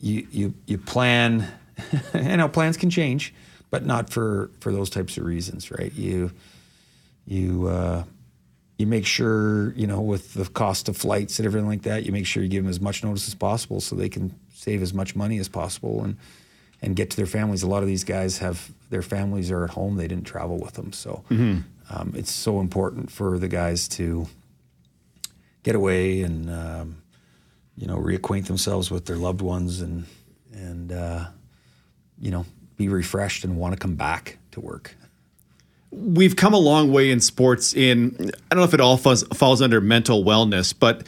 you 0.00 0.26
you 0.30 0.54
you 0.66 0.78
plan. 0.78 1.48
you 2.14 2.36
know, 2.36 2.48
plans 2.48 2.76
can 2.76 2.90
change, 2.90 3.32
but 3.72 3.84
not 3.86 4.10
for 4.10 4.50
for 4.60 4.70
those 4.70 4.90
types 4.90 5.16
of 5.16 5.24
reasons, 5.24 5.72
right? 5.72 5.92
You 5.94 6.30
you 7.26 7.66
uh, 7.66 8.04
you 8.78 8.86
make 8.86 9.06
sure 9.06 9.72
you 9.72 9.88
know 9.88 10.00
with 10.00 10.34
the 10.34 10.44
cost 10.44 10.88
of 10.88 10.96
flights 10.96 11.40
and 11.40 11.46
everything 11.46 11.66
like 11.68 11.82
that. 11.82 12.04
You 12.04 12.12
make 12.12 12.26
sure 12.26 12.42
you 12.44 12.48
give 12.50 12.62
them 12.62 12.70
as 12.70 12.80
much 12.80 13.02
notice 13.02 13.26
as 13.26 13.34
possible 13.34 13.80
so 13.80 13.96
they 13.96 14.10
can 14.10 14.38
save 14.54 14.82
as 14.82 14.92
much 14.94 15.16
money 15.16 15.38
as 15.38 15.48
possible 15.48 16.04
and 16.04 16.16
and 16.82 16.94
get 16.94 17.10
to 17.10 17.16
their 17.16 17.26
families. 17.26 17.62
A 17.62 17.66
lot 17.66 17.82
of 17.82 17.88
these 17.88 18.04
guys 18.04 18.38
have 18.38 18.70
their 18.90 19.02
families 19.02 19.50
are 19.50 19.64
at 19.64 19.70
home; 19.70 19.96
they 19.96 20.06
didn't 20.06 20.26
travel 20.26 20.58
with 20.58 20.74
them, 20.74 20.92
so 20.92 21.24
um, 21.90 22.12
it's 22.14 22.30
so 22.30 22.60
important 22.60 23.10
for 23.10 23.38
the 23.38 23.48
guys 23.48 23.88
to 23.88 24.28
get 25.62 25.74
away 25.74 26.20
and 26.22 26.50
um, 26.50 26.96
you 27.78 27.86
know 27.86 27.96
reacquaint 27.96 28.48
themselves 28.48 28.90
with 28.90 29.06
their 29.06 29.16
loved 29.16 29.40
ones 29.40 29.80
and 29.80 30.04
and 30.52 30.92
uh, 30.92 31.24
you 32.20 32.30
know 32.30 32.44
be 32.82 32.88
refreshed 32.88 33.44
and 33.44 33.56
want 33.56 33.72
to 33.74 33.78
come 33.78 33.94
back 33.94 34.38
to 34.52 34.60
work. 34.60 34.96
we've 35.90 36.36
come 36.36 36.54
a 36.54 36.58
long 36.58 36.90
way 36.92 37.10
in 37.10 37.20
sports 37.20 37.74
in 37.74 38.14
i 38.18 38.54
don't 38.54 38.58
know 38.58 38.64
if 38.64 38.74
it 38.74 38.80
all 38.80 38.96
falls, 38.96 39.22
falls 39.34 39.60
under 39.62 39.80
mental 39.80 40.24
wellness 40.24 40.74
but 40.78 41.06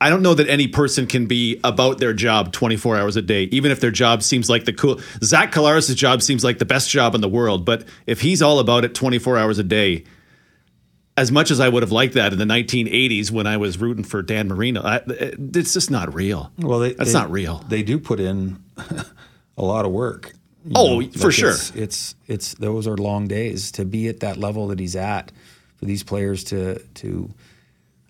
i 0.00 0.08
don't 0.10 0.22
know 0.22 0.34
that 0.34 0.48
any 0.48 0.68
person 0.68 1.06
can 1.06 1.26
be 1.26 1.58
about 1.64 1.98
their 1.98 2.12
job 2.12 2.52
24 2.52 2.98
hours 2.98 3.16
a 3.16 3.22
day 3.22 3.44
even 3.44 3.70
if 3.72 3.80
their 3.80 3.90
job 3.90 4.22
seems 4.22 4.48
like 4.50 4.64
the 4.66 4.72
cool 4.72 5.00
zach 5.22 5.50
Collaros' 5.52 5.94
job 5.96 6.20
seems 6.22 6.44
like 6.44 6.58
the 6.58 6.64
best 6.66 6.90
job 6.90 7.14
in 7.14 7.20
the 7.22 7.28
world 7.28 7.64
but 7.64 7.84
if 8.06 8.20
he's 8.20 8.42
all 8.42 8.58
about 8.58 8.84
it 8.84 8.94
24 8.94 9.38
hours 9.38 9.58
a 9.58 9.64
day 9.64 10.04
as 11.16 11.32
much 11.32 11.50
as 11.50 11.58
i 11.60 11.68
would 11.68 11.82
have 11.82 11.92
liked 11.92 12.14
that 12.14 12.32
in 12.34 12.38
the 12.38 12.44
1980s 12.44 13.30
when 13.30 13.46
i 13.46 13.56
was 13.56 13.78
rooting 13.78 14.04
for 14.04 14.20
dan 14.22 14.46
marino 14.48 14.82
I, 14.82 15.00
it's 15.06 15.72
just 15.72 15.90
not 15.90 16.12
real 16.14 16.52
Well, 16.58 16.80
they, 16.80 16.92
that's 16.92 17.12
they- 17.12 17.18
not 17.18 17.30
real 17.30 17.64
They 17.68 17.82
do 17.82 17.98
put 17.98 18.20
in 18.20 18.62
a 19.56 19.62
lot 19.62 19.84
of 19.86 19.90
work. 19.92 20.32
Oh, 20.74 21.02
for 21.02 21.32
sure. 21.32 21.50
It's, 21.50 21.70
it's 21.74 22.14
it's 22.26 22.54
those 22.54 22.86
are 22.86 22.96
long 22.96 23.28
days 23.28 23.72
to 23.72 23.84
be 23.84 24.08
at 24.08 24.20
that 24.20 24.36
level 24.36 24.68
that 24.68 24.78
he's 24.78 24.96
at. 24.96 25.32
For 25.76 25.86
these 25.86 26.02
players 26.02 26.44
to 26.44 26.78
to 26.78 27.32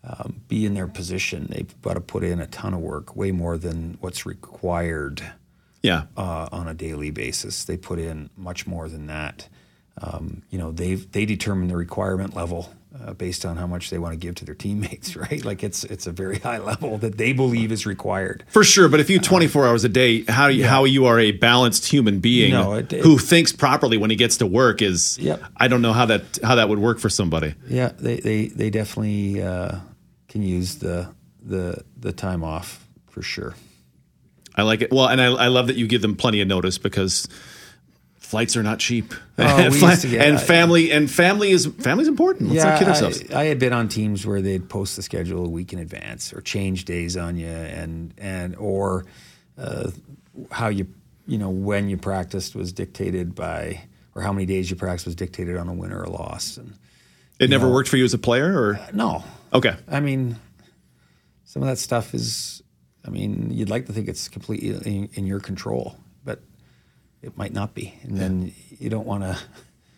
um, 0.02 0.40
be 0.48 0.66
in 0.66 0.74
their 0.74 0.88
position, 0.88 1.46
they've 1.50 1.82
got 1.82 1.94
to 1.94 2.00
put 2.00 2.24
in 2.24 2.40
a 2.40 2.46
ton 2.46 2.74
of 2.74 2.80
work, 2.80 3.14
way 3.14 3.32
more 3.32 3.56
than 3.56 3.98
what's 4.00 4.26
required 4.26 5.22
yeah 5.82 6.04
uh, 6.16 6.48
on 6.50 6.68
a 6.68 6.74
daily 6.74 7.10
basis. 7.10 7.64
They 7.64 7.76
put 7.76 7.98
in 7.98 8.30
much 8.36 8.66
more 8.66 8.88
than 8.88 9.06
that. 9.06 9.48
Um, 10.00 10.42
you 10.50 10.58
know, 10.58 10.72
they 10.72 10.94
they 10.94 11.26
determine 11.26 11.68
the 11.68 11.76
requirement 11.76 12.34
level 12.34 12.72
uh, 12.98 13.12
based 13.14 13.44
on 13.44 13.56
how 13.56 13.66
much 13.66 13.90
they 13.90 13.98
want 13.98 14.12
to 14.12 14.16
give 14.16 14.34
to 14.36 14.44
their 14.44 14.54
teammates, 14.54 15.14
right? 15.30 15.44
Like 15.44 15.62
it's 15.62 15.84
it's 15.84 16.06
a 16.06 16.12
very 16.12 16.38
high 16.46 16.58
level 16.58 16.98
that 16.98 17.18
they 17.18 17.32
believe 17.32 17.70
is 17.72 17.86
required. 17.86 18.44
For 18.48 18.64
sure, 18.64 18.88
but 18.88 18.98
if 19.00 19.08
you 19.10 19.20
24 19.20 19.66
hours 19.68 19.84
a 19.84 19.88
day, 19.88 20.22
how 20.24 20.48
you, 20.48 20.66
how 20.66 20.84
you 20.84 21.06
are 21.06 21.18
a 21.20 21.30
balanced 21.32 21.86
human 21.86 22.20
being 22.20 22.52
No, 22.52 22.74
it- 22.74 22.92
it- 22.92 23.02
who 23.04 23.18
thinks 23.18 23.52
properly 23.52 23.96
when 23.96 24.10
he 24.10 24.16
gets 24.16 24.38
to 24.38 24.46
work 24.46 24.82
is. 24.82 25.18
I 25.56 25.68
don't 25.68 25.82
know 25.82 25.92
how 25.92 26.06
that 26.06 26.38
how 26.42 26.56
that 26.56 26.68
would 26.68 26.78
work 26.80 26.98
for 26.98 27.08
somebody. 27.08 27.54
Yeah, 27.68 27.92
they 27.98 28.16
they 28.16 28.46
they 28.48 28.70
definitely 28.70 29.40
uh, 29.42 29.78
can 30.28 30.42
use 30.42 30.76
the 30.76 31.08
the 31.42 31.84
the 31.98 32.12
time 32.12 32.42
off 32.44 32.86
for 33.08 33.22
sure. 33.22 33.54
I 34.56 34.62
like 34.62 34.82
it. 34.82 34.92
Well, 34.92 35.06
and 35.06 35.20
I, 35.20 35.26
I 35.26 35.46
love 35.46 35.68
that 35.68 35.76
you 35.76 35.86
give 35.86 36.02
them 36.02 36.16
plenty 36.16 36.40
of 36.40 36.48
notice 36.48 36.76
because 36.76 37.28
Flights 38.30 38.56
are 38.56 38.62
not 38.62 38.78
cheap, 38.78 39.12
Oh, 39.38 39.56
we 39.70 39.80
used 39.80 40.02
to 40.02 40.08
get- 40.08 40.24
and 40.24 40.40
family 40.40 40.92
and 40.92 41.10
family 41.10 41.50
is 41.50 41.66
family's 41.66 42.06
important. 42.06 42.50
Let's 42.52 42.62
not 42.64 42.78
kid 42.78 42.86
ourselves. 42.88 43.24
I, 43.32 43.40
I 43.40 43.44
had 43.46 43.58
been 43.58 43.72
on 43.72 43.88
teams 43.88 44.24
where 44.24 44.40
they'd 44.40 44.68
post 44.68 44.94
the 44.94 45.02
schedule 45.02 45.44
a 45.44 45.48
week 45.48 45.72
in 45.72 45.80
advance 45.80 46.32
or 46.32 46.40
change 46.40 46.84
days 46.84 47.16
on 47.16 47.36
you, 47.36 47.48
and 47.48 48.14
and 48.18 48.54
or 48.54 49.04
uh, 49.58 49.90
how 50.52 50.68
you 50.68 50.86
you 51.26 51.38
know 51.38 51.50
when 51.50 51.88
you 51.88 51.96
practiced 51.96 52.54
was 52.54 52.72
dictated 52.72 53.34
by 53.34 53.82
or 54.14 54.22
how 54.22 54.32
many 54.32 54.46
days 54.46 54.70
you 54.70 54.76
practiced 54.76 55.06
was 55.06 55.16
dictated 55.16 55.56
on 55.56 55.66
a 55.68 55.72
win 55.74 55.92
or 55.92 56.04
a 56.04 56.10
loss. 56.10 56.56
And 56.56 56.74
it 57.40 57.50
never 57.50 57.66
know- 57.66 57.72
worked 57.72 57.88
for 57.88 57.96
you 57.96 58.04
as 58.04 58.14
a 58.14 58.18
player, 58.18 58.56
or 58.56 58.80
no, 58.92 59.24
okay, 59.52 59.74
I 59.88 59.98
mean, 59.98 60.36
some 61.44 61.62
of 61.62 61.68
that 61.68 61.78
stuff 61.78 62.14
is. 62.14 62.62
I 63.04 63.10
mean, 63.10 63.48
you'd 63.50 63.70
like 63.70 63.86
to 63.86 63.92
think 63.92 64.06
it's 64.08 64.28
completely 64.28 64.68
in, 64.68 65.08
in 65.14 65.26
your 65.26 65.40
control, 65.40 65.96
it 67.22 67.36
might 67.36 67.52
not 67.52 67.74
be, 67.74 67.94
and 68.02 68.16
then 68.16 68.52
you 68.78 68.88
don't 68.90 69.06
want 69.06 69.22
to 69.24 69.38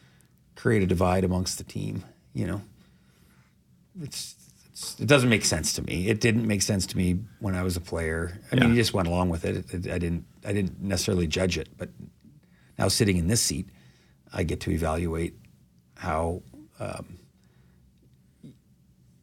create 0.57 0.83
a 0.83 0.87
divide 0.87 1.25
amongst 1.25 1.59
the 1.59 1.65
team. 1.65 2.05
You 2.35 2.47
know, 2.47 2.61
it's, 4.01 4.35
it's 4.71 4.99
it 5.01 5.07
doesn't 5.07 5.29
make 5.29 5.45
sense 5.45 5.73
to 5.75 5.83
me. 5.83 6.09
It 6.09 6.21
didn't 6.21 6.47
make 6.47 6.63
sense 6.63 6.87
to 6.87 6.97
me 6.97 7.19
when 7.41 7.55
I 7.55 7.63
was 7.63 7.77
a 7.77 7.81
player. 7.81 8.39
I 8.51 8.57
mean, 8.57 8.71
you 8.71 8.75
just 8.77 8.95
went 8.95 9.09
along 9.09 9.29
with 9.29 9.45
it. 9.45 9.73
It- 9.73 9.91
I 9.91 9.99
didn't. 9.99 10.25
I 10.45 10.53
didn't 10.53 10.81
necessarily 10.83 11.27
judge 11.27 11.59
it, 11.59 11.69
but 11.79 11.91
now 12.79 12.89
sitting 12.89 13.17
in 13.17 13.29
this 13.29 13.41
seat, 13.43 13.69
I 14.33 14.43
get 14.43 14.61
to 14.61 14.71
evaluate 14.71 15.35
how 15.97 16.43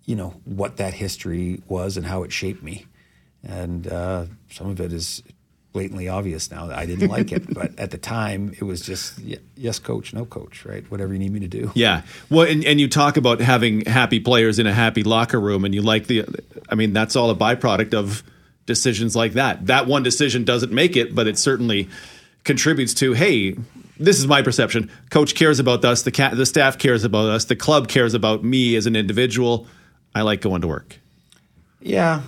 you 0.05 0.15
know 0.15 0.29
what 0.45 0.77
that 0.77 0.93
history 0.93 1.61
was 1.67 1.97
and 1.97 2.05
how 2.05 2.23
it 2.23 2.31
shaped 2.31 2.63
me 2.63 2.85
and 3.43 3.87
uh, 3.87 4.25
some 4.49 4.69
of 4.69 4.79
it 4.81 4.91
is 4.93 5.21
blatantly 5.79 6.09
obvious 6.09 6.51
now 6.51 6.67
that 6.67 6.77
i 6.77 6.85
didn't 6.85 7.07
like 7.07 7.31
it 7.31 7.53
but 7.53 7.77
at 7.79 7.91
the 7.91 7.97
time 7.97 8.53
it 8.59 8.63
was 8.63 8.81
just 8.81 9.17
yes 9.55 9.79
coach 9.79 10.13
no 10.13 10.25
coach 10.25 10.65
right 10.65 10.89
whatever 10.91 11.13
you 11.13 11.19
need 11.19 11.31
me 11.31 11.39
to 11.39 11.47
do 11.47 11.71
yeah. 11.73 12.01
Well, 12.29 12.47
and, 12.47 12.65
and 12.65 12.79
you 12.79 12.87
talk 12.89 13.15
about 13.17 13.39
having 13.39 13.85
happy 13.85 14.19
players 14.19 14.59
in 14.59 14.67
a 14.67 14.73
happy 14.73 15.03
locker 15.03 15.39
room, 15.39 15.63
and 15.65 15.73
you 15.73 15.81
like 15.81 16.07
the. 16.07 16.25
I 16.67 16.75
mean, 16.75 16.93
that's 16.93 17.15
all 17.15 17.29
a 17.29 17.35
byproduct 17.35 17.93
of 17.93 18.23
decisions 18.65 19.15
like 19.15 19.33
that. 19.33 19.67
That 19.67 19.87
one 19.87 20.03
decision 20.03 20.43
doesn't 20.43 20.71
make 20.71 20.97
it, 20.97 21.15
but 21.15 21.27
it 21.27 21.37
certainly 21.37 21.87
contributes 22.43 22.93
to. 22.95 23.13
Hey, 23.13 23.55
this 23.97 24.19
is 24.19 24.27
my 24.27 24.41
perception. 24.41 24.91
Coach 25.09 25.35
cares 25.35 25.59
about 25.59 25.85
us. 25.85 26.01
The 26.03 26.11
ca- 26.11 26.35
the 26.35 26.45
staff 26.45 26.77
cares 26.77 27.03
about 27.03 27.29
us. 27.29 27.45
The 27.45 27.55
club 27.55 27.87
cares 27.87 28.13
about 28.13 28.43
me 28.43 28.75
as 28.75 28.85
an 28.85 28.95
individual. 28.95 29.67
I 30.13 30.23
like 30.23 30.41
going 30.41 30.61
to 30.61 30.67
work. 30.67 30.99
yeah 31.81 32.21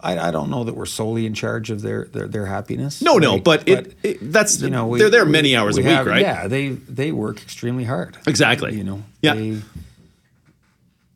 I, 0.00 0.28
I 0.28 0.30
don't 0.30 0.48
know 0.50 0.62
that 0.64 0.74
we're 0.76 0.86
solely 0.86 1.26
in 1.26 1.34
charge 1.34 1.70
of 1.70 1.82
their 1.82 2.04
their, 2.06 2.28
their 2.28 2.46
happiness 2.46 3.02
No, 3.02 3.18
no, 3.18 3.34
right? 3.34 3.44
but, 3.44 3.68
it, 3.68 3.96
it 4.02 4.32
that's 4.32 4.60
you 4.60 4.70
know 4.70 4.86
we- 4.86 4.98
they're 4.98 5.10
there 5.10 5.24
many 5.24 5.56
hours 5.56 5.76
we 5.76 5.82
a 5.82 5.86
week, 5.86 5.94
have- 5.94 6.06
right? 6.06 6.20
yeah 6.22 6.46
they 6.46 6.68
they 6.68 7.10
work 7.12 7.42
extremely 7.42 7.84
hard 7.84 8.16
Exactly. 8.26 8.76
you 8.76 8.84
know 8.84 9.02
Yeah. 9.22 9.34
they, 9.34 9.60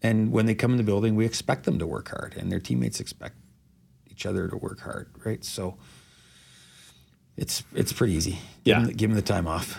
and 0.03 0.33
when 0.33 0.47
they 0.47 0.55
come 0.55 0.73
in 0.73 0.77
the 0.79 0.83
building 0.83 1.15
we 1.15 1.25
expect 1.25 1.65
them 1.65 1.79
to 1.79 1.87
work 1.87 2.09
hard 2.09 2.35
and 2.37 2.51
their 2.51 2.61
teammates 2.61 2.99
expect 3.01 3.37
each 4.11 4.27
other 4.27 4.49
to 4.49 4.57
work 4.57 4.81
hard 4.81 5.09
right 5.25 5.45
so 5.45 5.77
it's 7.37 7.63
it's 7.75 7.93
pretty 7.93 8.15
easy 8.15 8.33
give, 8.33 8.41
Yeah. 8.65 8.79
them, 8.79 8.87
the- 8.89 8.95
give 8.95 9.11
them 9.11 9.17
the 9.17 9.23
time 9.23 9.47
off 9.47 9.79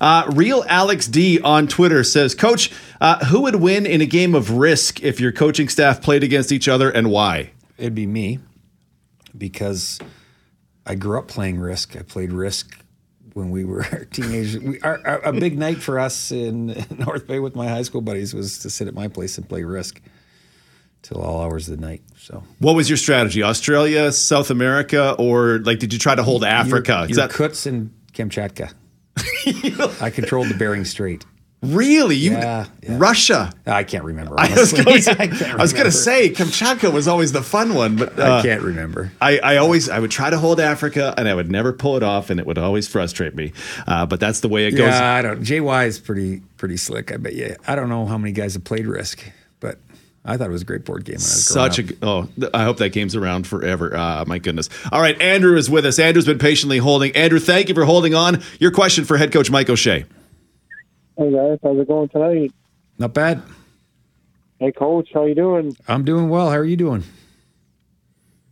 Uh, 0.00 0.24
Real 0.34 0.64
Alex 0.66 1.06
D 1.06 1.38
on 1.40 1.68
Twitter 1.68 2.02
says, 2.02 2.34
Coach, 2.34 2.72
uh, 3.00 3.24
who 3.26 3.42
would 3.42 3.56
win 3.56 3.86
in 3.86 4.00
a 4.00 4.06
game 4.06 4.34
of 4.34 4.50
Risk 4.50 5.00
if 5.04 5.20
your 5.20 5.30
coaching 5.30 5.68
staff 5.68 6.02
played 6.02 6.24
against 6.24 6.50
each 6.50 6.66
other, 6.66 6.90
and 6.90 7.10
why? 7.12 7.52
It'd 7.78 7.94
be 7.94 8.06
me 8.06 8.38
because 9.36 9.98
I 10.86 10.94
grew 10.94 11.18
up 11.18 11.28
playing 11.28 11.58
Risk. 11.58 11.96
I 11.96 12.02
played 12.02 12.32
Risk 12.32 12.78
when 13.32 13.50
we 13.50 13.64
were 13.64 13.82
teenagers. 14.10 14.62
We, 14.62 14.80
our, 14.80 15.00
our, 15.06 15.20
a 15.22 15.32
big 15.32 15.58
night 15.58 15.78
for 15.78 15.98
us 15.98 16.30
in, 16.30 16.66
North 16.98 17.26
Bay 17.26 17.40
with 17.40 17.54
my 17.54 17.68
high 17.68 17.82
school 17.82 18.00
buddies 18.00 18.34
was 18.34 18.58
to 18.58 18.70
sit 18.70 18.88
at 18.88 18.94
my 18.94 19.08
place 19.08 19.38
and 19.38 19.48
play 19.48 19.64
Risk 19.64 20.00
till 21.02 21.20
all 21.20 21.42
hours 21.42 21.68
of 21.68 21.78
the 21.78 21.86
night. 21.86 22.02
So 22.16 22.42
What 22.58 22.74
was 22.74 22.88
your 22.88 22.96
strategy? 22.96 23.42
Australia, 23.42 24.10
South 24.12 24.50
America, 24.50 25.14
or 25.18 25.58
like 25.58 25.78
did 25.78 25.92
you 25.92 25.98
try 25.98 26.14
to 26.14 26.22
hold 26.22 26.44
Africa? 26.44 27.02
Is 27.02 27.16
Your, 27.16 27.26
that 27.26 27.30
Irkutsk 27.30 27.66
and 27.66 27.92
Kamchatka. 28.12 28.72
I 30.00 30.10
controlled 30.10 30.48
the 30.48 30.54
Bering 30.54 30.84
Strait. 30.84 31.24
Really 31.64 32.16
you? 32.16 32.32
Yeah, 32.32 32.66
yeah. 32.82 32.96
Russia. 32.98 33.52
I 33.66 33.84
can't 33.84 34.04
remember. 34.04 34.34
I 34.38 34.48
was 34.54 34.72
going 34.72 35.02
to 35.02 35.16
I 35.18 35.52
I 35.52 35.62
was 35.62 35.72
gonna 35.72 35.90
say 35.90 36.30
Kamchatka 36.30 36.92
was 36.92 37.08
always 37.08 37.32
the 37.32 37.42
fun 37.42 37.74
one, 37.74 37.96
but 37.96 38.18
uh, 38.18 38.36
I 38.36 38.42
can't 38.42 38.62
remember. 38.62 39.12
I, 39.20 39.38
I 39.38 39.56
always 39.56 39.88
I 39.88 39.98
would 39.98 40.10
try 40.10 40.30
to 40.30 40.38
hold 40.38 40.60
Africa 40.60 41.14
and 41.16 41.28
I 41.28 41.34
would 41.34 41.50
never 41.50 41.72
pull 41.72 41.96
it 41.96 42.02
off 42.02 42.30
and 42.30 42.38
it 42.40 42.46
would 42.46 42.58
always 42.58 42.88
frustrate 42.88 43.34
me. 43.34 43.52
Uh, 43.86 44.06
but 44.06 44.20
that's 44.20 44.40
the 44.40 44.48
way 44.48 44.66
it 44.66 44.72
goes. 44.72 44.88
Yeah, 44.88 45.14
I 45.14 45.22
don't. 45.22 45.42
JY 45.42 45.86
is 45.86 45.98
pretty 45.98 46.40
pretty 46.56 46.76
slick. 46.76 47.12
I 47.12 47.16
bet 47.16 47.34
you. 47.34 47.56
I 47.66 47.74
don't 47.74 47.88
know 47.88 48.06
how 48.06 48.18
many 48.18 48.32
guys 48.32 48.54
have 48.54 48.64
played 48.64 48.86
Risk, 48.86 49.24
but 49.60 49.78
I 50.24 50.36
thought 50.36 50.48
it 50.48 50.52
was 50.52 50.62
a 50.62 50.66
great 50.66 50.84
board 50.84 51.04
game 51.04 51.14
when 51.14 51.22
I 51.22 51.36
was 51.36 51.46
Such 51.46 51.78
a 51.78 51.94
oh, 52.02 52.28
I 52.54 52.64
hope 52.64 52.78
that 52.78 52.90
game's 52.90 53.14
around 53.14 53.46
forever. 53.46 53.94
Uh, 53.94 54.24
my 54.26 54.38
goodness. 54.38 54.70
All 54.90 55.00
right, 55.00 55.20
Andrew 55.20 55.56
is 55.56 55.68
with 55.68 55.84
us. 55.84 55.98
Andrew's 55.98 56.26
been 56.26 56.38
patiently 56.38 56.78
holding. 56.78 57.14
Andrew, 57.14 57.38
thank 57.38 57.68
you 57.68 57.74
for 57.74 57.84
holding 57.84 58.14
on. 58.14 58.42
Your 58.58 58.70
question 58.70 59.04
for 59.04 59.16
head 59.16 59.32
coach 59.32 59.50
Mike 59.50 59.68
O'Shea. 59.68 60.06
Hey 61.16 61.32
guys, 61.32 61.58
how's 61.62 61.78
it 61.78 61.86
going 61.88 62.08
tonight? 62.08 62.52
Not 62.98 63.14
bad. 63.14 63.42
Hey 64.58 64.72
coach, 64.72 65.08
how 65.14 65.24
you 65.26 65.34
doing? 65.34 65.76
I'm 65.88 66.04
doing 66.04 66.28
well. 66.28 66.50
How 66.50 66.56
are 66.56 66.64
you 66.64 66.76
doing? 66.76 67.04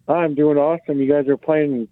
I'm 0.09 0.35
doing 0.35 0.59
awesome. 0.59 1.01
You 1.01 1.11
guys 1.11 1.27
are 1.29 1.37
playing. 1.37 1.89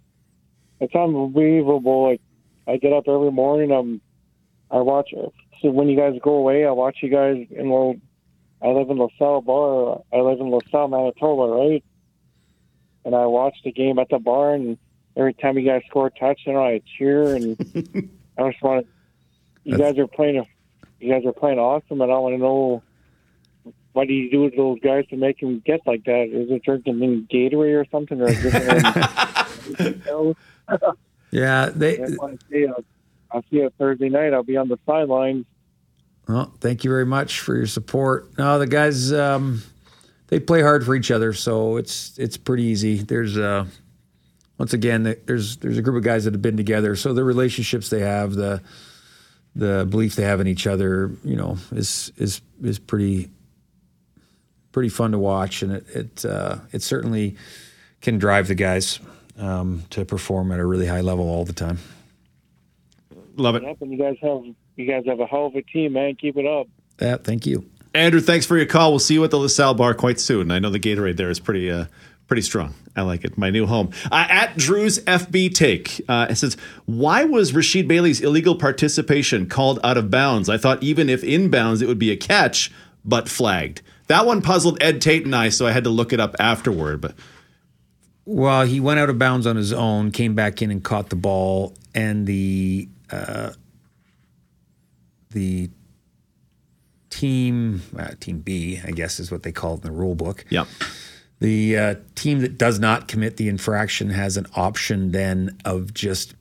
It's 0.79 0.93
unbelievable. 0.95 2.09
Like 2.11 2.21
I 2.67 2.77
get 2.77 2.93
up 2.93 3.07
every 3.07 3.31
morning. 3.31 3.71
I'm. 3.71 4.01
I 4.69 4.77
watch. 4.79 5.09
So 5.61 5.69
when 5.69 5.89
you 5.89 5.97
guys 5.97 6.17
go 6.23 6.35
away, 6.35 6.65
I 6.65 6.71
watch 6.71 6.97
you 7.01 7.09
guys 7.09 7.45
in 7.51 7.69
Lo. 7.69 7.95
I 8.61 8.67
live 8.69 8.89
in 8.89 8.97
LaSalle 8.97 9.41
Bar. 9.41 10.01
I 10.13 10.17
live 10.21 10.39
in 10.39 10.49
LaSalle, 10.51 10.87
Manitoba, 10.87 11.53
right? 11.53 11.83
And 13.03 13.15
I 13.15 13.25
watch 13.25 13.55
the 13.63 13.71
game 13.71 13.97
at 13.99 14.07
the 14.09 14.19
bar, 14.19 14.53
and 14.53 14.77
every 15.17 15.33
time 15.33 15.57
you 15.57 15.65
guys 15.67 15.81
score 15.89 16.07
a 16.07 16.11
touchdown, 16.11 16.55
I 16.57 16.81
cheer, 16.97 17.35
and 17.35 17.57
I 18.37 18.51
just 18.51 18.61
want 18.63 18.85
to. 18.85 18.91
You 19.63 19.77
That's- 19.77 19.93
guys 19.93 19.99
are 19.99 20.07
playing. 20.07 20.45
You 21.01 21.11
guys 21.11 21.25
are 21.25 21.33
playing 21.33 21.59
awesome, 21.59 21.99
and 22.01 22.11
I 22.11 22.17
want 22.17 22.35
to 22.35 22.37
know 22.37 22.83
what 23.93 24.07
do 24.07 24.13
you 24.13 24.29
do 24.31 24.41
with 24.43 24.55
those 24.55 24.79
guys 24.79 25.05
to 25.09 25.17
make 25.17 25.39
them 25.39 25.61
get 25.65 25.81
like 25.85 26.03
that? 26.05 26.29
Is 26.31 26.49
it 26.49 26.63
drinking 26.63 27.01
in 27.01 27.27
Gatorade 27.31 27.81
or 27.81 27.85
something, 27.91 28.21
or 28.21 28.29
is 28.29 28.39
it? 29.79 29.97
Yeah, 31.31 31.69
they. 31.73 31.97
I 31.97 32.07
want 32.17 32.41
to 32.41 32.45
say, 32.51 32.67
I'll 33.31 33.41
see 33.43 33.57
you 33.57 33.71
Thursday 33.77 34.09
night. 34.09 34.33
I'll 34.33 34.43
be 34.43 34.57
on 34.57 34.67
the 34.67 34.77
sidelines. 34.85 35.45
Well, 36.27 36.53
thank 36.59 36.83
you 36.83 36.89
very 36.89 37.05
much 37.05 37.39
for 37.39 37.55
your 37.55 37.67
support. 37.67 38.37
No, 38.37 38.59
the 38.59 38.67
guys, 38.67 39.13
um, 39.13 39.61
they 40.27 40.39
play 40.41 40.61
hard 40.61 40.85
for 40.85 40.93
each 40.93 41.09
other, 41.09 41.31
so 41.31 41.77
it's 41.77 42.17
it's 42.19 42.35
pretty 42.35 42.63
easy. 42.63 42.97
There's 42.97 43.37
uh, 43.37 43.65
once 44.57 44.73
again, 44.73 45.15
there's 45.25 45.57
there's 45.57 45.77
a 45.77 45.81
group 45.81 45.97
of 45.97 46.03
guys 46.03 46.25
that 46.25 46.33
have 46.33 46.41
been 46.41 46.57
together, 46.57 46.97
so 46.97 47.13
the 47.13 47.23
relationships 47.23 47.89
they 47.89 48.01
have, 48.01 48.33
the 48.33 48.61
the 49.55 49.85
belief 49.89 50.15
they 50.15 50.23
have 50.23 50.39
in 50.39 50.47
each 50.47 50.67
other, 50.67 51.11
you 51.23 51.35
know, 51.35 51.57
is 51.71 52.11
is 52.17 52.41
is 52.63 52.79
pretty 52.79 53.29
pretty 54.71 54.89
fun 54.89 55.11
to 55.11 55.19
watch, 55.19 55.61
and 55.61 55.73
it 55.73 55.85
it 55.89 56.25
uh, 56.25 56.57
it 56.71 56.81
certainly 56.81 57.35
can 58.01 58.17
drive 58.17 58.47
the 58.47 58.55
guys 58.55 58.99
um, 59.37 59.83
to 59.89 60.05
perform 60.05 60.51
at 60.51 60.59
a 60.59 60.65
really 60.65 60.87
high 60.87 61.01
level 61.01 61.25
all 61.29 61.45
the 61.45 61.53
time. 61.53 61.77
Love 63.35 63.55
it. 63.55 63.63
Yep, 63.63 63.81
and 63.81 63.91
you 63.91 63.97
guys 63.97 64.17
have 64.21 64.43
you 64.75 64.85
guys 64.85 65.03
have 65.05 65.19
a 65.19 65.25
hell 65.25 65.47
of 65.47 65.55
a 65.55 65.61
team, 65.61 65.93
man. 65.93 66.15
Keep 66.15 66.37
it 66.37 66.45
up. 66.45 66.67
Yeah, 66.99 67.17
thank 67.17 67.45
you. 67.45 67.65
Andrew, 67.93 68.21
thanks 68.21 68.45
for 68.45 68.55
your 68.55 68.65
call. 68.65 68.91
We'll 68.91 68.99
see 68.99 69.15
you 69.15 69.23
at 69.23 69.31
the 69.31 69.37
LaSalle 69.37 69.73
bar 69.73 69.93
quite 69.93 70.19
soon. 70.19 70.49
I 70.49 70.59
know 70.59 70.69
the 70.69 70.79
Gatorade 70.79 71.17
there 71.17 71.29
is 71.29 71.41
pretty 71.41 71.69
uh, 71.69 71.85
pretty 72.31 72.41
strong. 72.41 72.73
I 72.95 73.01
like 73.01 73.25
it. 73.25 73.37
My 73.37 73.49
new 73.49 73.65
home. 73.65 73.91
Uh, 74.09 74.25
at 74.29 74.55
Drew's 74.55 74.99
FB 74.99 75.53
take, 75.53 75.99
uh, 76.07 76.27
it 76.29 76.35
says, 76.35 76.55
Why 76.85 77.25
was 77.25 77.51
Rasheed 77.51 77.89
Bailey's 77.89 78.21
illegal 78.21 78.55
participation 78.55 79.49
called 79.49 79.81
out 79.83 79.97
of 79.97 80.09
bounds? 80.09 80.47
I 80.47 80.57
thought 80.57 80.81
even 80.81 81.09
if 81.09 81.25
in 81.25 81.49
bounds, 81.49 81.81
it 81.81 81.89
would 81.89 81.99
be 81.99 82.09
a 82.09 82.15
catch, 82.15 82.71
but 83.03 83.27
flagged. 83.27 83.81
That 84.07 84.25
one 84.25 84.41
puzzled 84.41 84.81
Ed 84.81 85.01
Tait 85.01 85.25
and 85.25 85.35
I, 85.35 85.49
so 85.49 85.67
I 85.67 85.73
had 85.73 85.83
to 85.83 85.89
look 85.89 86.13
it 86.13 86.21
up 86.21 86.37
afterward. 86.39 87.01
But 87.01 87.15
Well, 88.23 88.63
he 88.63 88.79
went 88.79 89.01
out 89.01 89.09
of 89.09 89.19
bounds 89.19 89.45
on 89.45 89.57
his 89.57 89.73
own, 89.73 90.11
came 90.11 90.33
back 90.33 90.61
in 90.61 90.71
and 90.71 90.81
caught 90.81 91.09
the 91.09 91.17
ball, 91.17 91.75
and 91.93 92.25
the 92.25 92.87
uh, 93.11 93.49
the 95.31 95.69
team 97.09 97.81
uh, 97.99 98.11
team 98.21 98.39
B, 98.39 98.79
I 98.81 98.91
guess, 98.91 99.19
is 99.19 99.33
what 99.33 99.43
they 99.43 99.51
call 99.51 99.73
it 99.73 99.83
in 99.83 99.91
the 99.91 99.91
rule 99.91 100.15
book. 100.15 100.45
yeah. 100.49 100.63
The 101.41 101.77
uh, 101.77 101.95
team 102.15 102.39
that 102.41 102.57
does 102.57 102.79
not 102.79 103.07
commit 103.07 103.35
the 103.37 103.49
infraction 103.49 104.09
has 104.11 104.37
an 104.37 104.45
option 104.55 105.11
then 105.11 105.57
of 105.65 105.93
just 105.93 106.35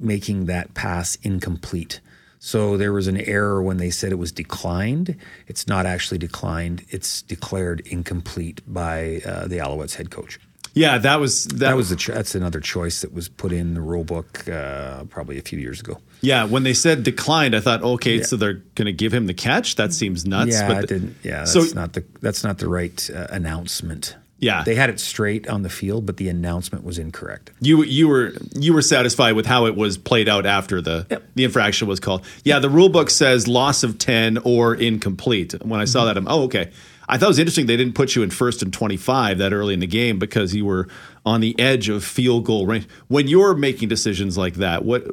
making 0.00 0.46
that 0.46 0.74
pass 0.74 1.16
incomplete. 1.22 2.00
So 2.38 2.76
there 2.76 2.92
was 2.92 3.06
an 3.06 3.16
error 3.20 3.62
when 3.62 3.76
they 3.76 3.90
said 3.90 4.12
it 4.12 4.16
was 4.16 4.32
declined. 4.32 5.16
It's 5.46 5.66
not 5.68 5.84
actually 5.86 6.18
declined. 6.18 6.84
It's 6.90 7.22
declared 7.22 7.80
incomplete 7.86 8.60
by 8.66 9.20
uh, 9.26 9.46
the 9.46 9.58
Alouettes 9.58 9.94
head 9.96 10.10
coach. 10.10 10.38
Yeah, 10.74 10.98
that 10.98 11.20
was 11.20 11.44
that, 11.46 11.58
That 11.58 11.76
was 11.76 11.88
the 11.88 11.96
cho- 11.96 12.12
that's 12.12 12.34
another 12.34 12.60
choice 12.60 13.00
that 13.00 13.12
was 13.14 13.28
put 13.30 13.50
in 13.52 13.72
the 13.72 13.80
rule 13.80 14.04
book 14.04 14.46
uh, 14.48 15.04
probably 15.04 15.38
a 15.38 15.42
few 15.42 15.58
years 15.58 15.80
ago. 15.80 15.98
Yeah, 16.20 16.44
when 16.44 16.64
they 16.64 16.74
said 16.74 17.02
declined, 17.02 17.56
I 17.56 17.60
thought, 17.60 17.82
okay, 17.82 18.18
Yeah. 18.18 18.24
so 18.24 18.36
they're 18.36 18.62
going 18.74 18.84
to 18.86 18.92
give 18.92 19.12
him 19.12 19.26
the 19.26 19.32
catch. 19.34 19.76
That 19.76 19.94
seems 19.94 20.26
nuts. 20.26 20.52
yeah, 20.52 20.68
but 20.68 20.80
the- 20.82 20.86
didn't. 20.86 21.16
Yeah, 21.22 21.38
that's 21.40 21.52
so 21.52 21.62
not 21.74 21.94
the 21.94 22.04
that's 22.20 22.44
not 22.44 22.58
the 22.58 22.68
right 22.68 23.08
uh, 23.10 23.26
announcement. 23.30 24.16
Yeah. 24.38 24.62
they 24.64 24.74
had 24.74 24.90
it 24.90 25.00
straight 25.00 25.48
on 25.48 25.62
the 25.62 25.70
field, 25.70 26.04
but 26.06 26.18
the 26.18 26.28
announcement 26.28 26.84
was 26.84 26.98
incorrect. 26.98 27.52
you 27.60 27.82
you 27.84 28.06
were 28.08 28.34
you 28.54 28.74
were 28.74 28.82
satisfied 28.82 29.32
with 29.32 29.46
how 29.46 29.66
it 29.66 29.74
was 29.76 29.96
played 29.98 30.28
out 30.28 30.44
after 30.44 30.82
the 30.82 31.06
Yep. 31.10 31.22
the 31.34 31.44
infraction 31.44 31.88
was 31.88 32.00
called. 32.00 32.22
Yeah, 32.44 32.58
the 32.58 32.68
rule 32.70 32.88
book 32.90 33.08
says 33.10 33.48
loss 33.48 33.82
of 33.82 33.98
ten 33.98 34.36
or 34.38 34.74
incomplete. 34.74 35.54
When 35.64 35.80
I 35.80 35.84
saw 35.86 36.00
Mm-hmm. 36.00 36.06
that, 36.08 36.16
I'm 36.18 36.28
oh 36.28 36.42
okay. 36.44 36.70
I 37.08 37.18
thought 37.18 37.26
it 37.26 37.28
was 37.28 37.38
interesting 37.38 37.66
they 37.66 37.76
didn't 37.76 37.94
put 37.94 38.16
you 38.16 38.22
in 38.24 38.30
first 38.30 38.62
and 38.62 38.72
twenty 38.72 38.96
five 38.96 39.38
that 39.38 39.52
early 39.52 39.72
in 39.74 39.80
the 39.80 39.86
game 39.86 40.18
because 40.18 40.54
you 40.54 40.64
were 40.66 40.88
on 41.24 41.40
the 41.40 41.58
edge 41.58 41.88
of 41.88 42.04
field 42.04 42.44
goal 42.44 42.66
range. 42.66 42.86
When 43.08 43.28
you're 43.28 43.54
making 43.54 43.88
decisions 43.88 44.36
like 44.36 44.54
that, 44.56 44.84
what 44.84 45.04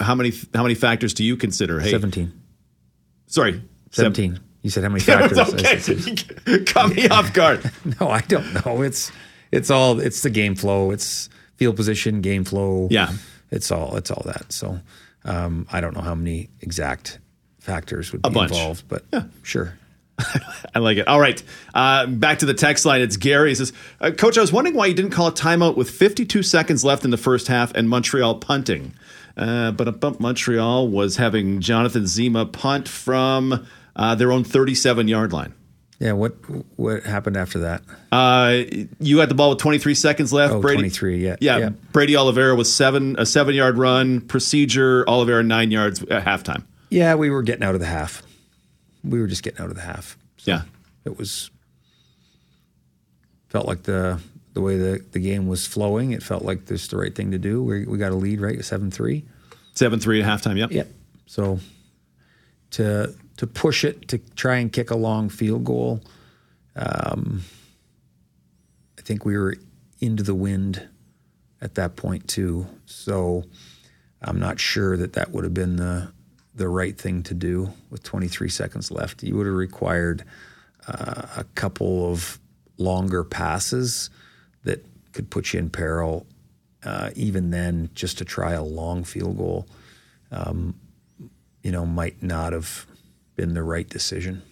how 0.00 0.14
many 0.14 0.32
how 0.54 0.62
many 0.62 0.74
factors 0.74 1.14
do 1.14 1.22
you 1.22 1.36
consider? 1.36 1.78
Hey, 1.80 1.90
Seventeen. 1.90 2.32
sorry, 3.26 3.62
Seventeen. 3.92 4.40
You 4.64 4.70
said 4.70 4.82
how 4.82 4.88
many 4.88 5.00
factors? 5.04 5.38
I 5.38 5.76
said 5.76 6.08
okay, 6.48 6.64
caught 6.64 6.92
me 6.96 7.06
off 7.08 7.32
guard. 7.32 7.70
No, 8.00 8.08
I 8.08 8.22
don't 8.22 8.52
know. 8.64 8.82
It's 8.82 9.12
it's 9.52 9.70
all 9.70 10.00
it's 10.00 10.22
the 10.22 10.30
game 10.30 10.56
flow. 10.56 10.90
It's 10.90 11.28
field 11.56 11.76
position, 11.76 12.22
game 12.22 12.42
flow. 12.44 12.88
Yeah. 12.90 13.12
it's 13.52 13.70
all 13.70 13.96
it's 13.96 14.10
all 14.10 14.22
that. 14.24 14.52
So 14.52 14.80
um, 15.24 15.66
I 15.70 15.80
don't 15.80 15.94
know 15.94 16.00
how 16.02 16.14
many 16.14 16.48
exact 16.60 17.20
factors 17.60 18.10
would 18.10 18.22
be 18.22 18.30
bunch. 18.30 18.50
involved, 18.52 18.88
but 18.88 19.04
sure. 19.42 19.78
I 20.74 20.78
like 20.78 20.96
it. 20.96 21.08
All 21.08 21.20
right. 21.20 21.42
Uh, 21.74 22.06
back 22.06 22.38
to 22.38 22.46
the 22.46 22.54
text 22.54 22.84
line. 22.86 23.00
It's 23.00 23.16
Gary. 23.16 23.48
He 23.50 23.54
says, 23.56 23.72
uh, 24.00 24.12
Coach, 24.12 24.38
I 24.38 24.40
was 24.42 24.52
wondering 24.52 24.76
why 24.76 24.86
you 24.86 24.94
didn't 24.94 25.10
call 25.10 25.26
a 25.26 25.32
timeout 25.32 25.76
with 25.76 25.90
52 25.90 26.42
seconds 26.44 26.84
left 26.84 27.04
in 27.04 27.10
the 27.10 27.16
first 27.16 27.48
half 27.48 27.74
and 27.74 27.88
Montreal 27.88 28.36
punting. 28.36 28.94
Uh, 29.36 29.72
but 29.72 30.20
Montreal 30.20 30.86
was 30.88 31.16
having 31.16 31.60
Jonathan 31.60 32.04
Zema 32.04 32.50
punt 32.50 32.86
from 32.88 33.66
uh, 33.96 34.14
their 34.14 34.32
own 34.32 34.44
37 34.44 35.08
yard 35.08 35.32
line. 35.32 35.54
Yeah. 35.98 36.12
What 36.12 36.32
what 36.76 37.04
happened 37.04 37.36
after 37.36 37.60
that? 37.60 37.82
Uh, 38.10 38.62
you 38.98 39.18
had 39.18 39.28
the 39.28 39.34
ball 39.34 39.50
with 39.50 39.58
23 39.58 39.94
seconds 39.94 40.32
left. 40.32 40.52
Oh, 40.52 40.60
23, 40.60 41.24
yeah, 41.24 41.36
yeah. 41.40 41.58
yeah. 41.58 41.68
Brady 41.92 42.16
Oliveira 42.16 42.54
was 42.54 42.72
seven, 42.72 43.16
a 43.18 43.26
seven 43.26 43.54
yard 43.54 43.78
run. 43.78 44.20
Procedure 44.20 45.08
Oliveira 45.08 45.42
nine 45.42 45.70
yards 45.70 46.02
at 46.02 46.24
halftime. 46.24 46.64
Yeah, 46.90 47.14
we 47.14 47.30
were 47.30 47.42
getting 47.42 47.64
out 47.64 47.74
of 47.74 47.80
the 47.80 47.86
half. 47.86 48.22
We 49.02 49.20
were 49.20 49.26
just 49.26 49.42
getting 49.42 49.60
out 49.60 49.70
of 49.70 49.76
the 49.76 49.82
half. 49.82 50.16
Yeah. 50.44 50.62
It 51.04 51.18
was 51.18 51.50
felt 53.48 53.66
like 53.66 53.84
the 53.84 54.20
the 54.54 54.60
way 54.60 54.76
the, 54.76 55.04
the 55.12 55.20
game 55.20 55.46
was 55.48 55.66
flowing. 55.66 56.12
It 56.12 56.22
felt 56.22 56.44
like 56.44 56.66
this 56.66 56.88
the 56.88 56.96
right 56.96 57.14
thing 57.14 57.30
to 57.32 57.38
do. 57.38 57.62
We 57.62 57.86
we 57.86 57.98
got 57.98 58.12
a 58.12 58.16
lead 58.16 58.40
right 58.40 58.64
seven 58.64 58.90
three. 58.90 59.24
Seven 59.74 60.00
three 60.00 60.22
at 60.22 60.26
halftime. 60.26 60.58
Yep. 60.58 60.72
Yep. 60.72 60.88
So 61.26 61.60
to 62.72 63.14
to 63.36 63.46
push 63.46 63.84
it 63.84 64.08
to 64.08 64.18
try 64.18 64.56
and 64.56 64.72
kick 64.72 64.90
a 64.90 64.96
long 64.96 65.28
field 65.28 65.64
goal, 65.64 66.00
um, 66.76 67.42
I 68.98 69.02
think 69.02 69.24
we 69.24 69.36
were 69.36 69.56
into 70.00 70.22
the 70.22 70.34
wind 70.34 70.88
at 71.60 71.74
that 71.74 71.96
point 71.96 72.28
too. 72.28 72.66
So 72.86 73.44
I'm 74.22 74.38
not 74.38 74.60
sure 74.60 74.96
that 74.96 75.14
that 75.14 75.30
would 75.32 75.44
have 75.44 75.54
been 75.54 75.76
the 75.76 76.12
the 76.54 76.68
right 76.68 76.96
thing 76.96 77.20
to 77.24 77.34
do 77.34 77.72
with 77.90 78.04
23 78.04 78.48
seconds 78.48 78.92
left. 78.92 79.24
You 79.24 79.36
would 79.36 79.46
have 79.46 79.56
required 79.56 80.22
uh, 80.86 81.22
a 81.36 81.44
couple 81.56 82.12
of 82.12 82.38
longer 82.78 83.24
passes 83.24 84.08
that 84.62 84.84
could 85.12 85.30
put 85.30 85.52
you 85.52 85.58
in 85.58 85.68
peril. 85.68 86.26
Uh, 86.84 87.10
even 87.16 87.50
then, 87.50 87.90
just 87.94 88.18
to 88.18 88.24
try 88.24 88.52
a 88.52 88.62
long 88.62 89.02
field 89.02 89.36
goal, 89.36 89.66
um, 90.30 90.78
you 91.62 91.72
know, 91.72 91.84
might 91.84 92.22
not 92.22 92.52
have 92.52 92.86
been 93.36 93.54
the 93.54 93.62
right 93.62 93.88
decision 93.88 94.42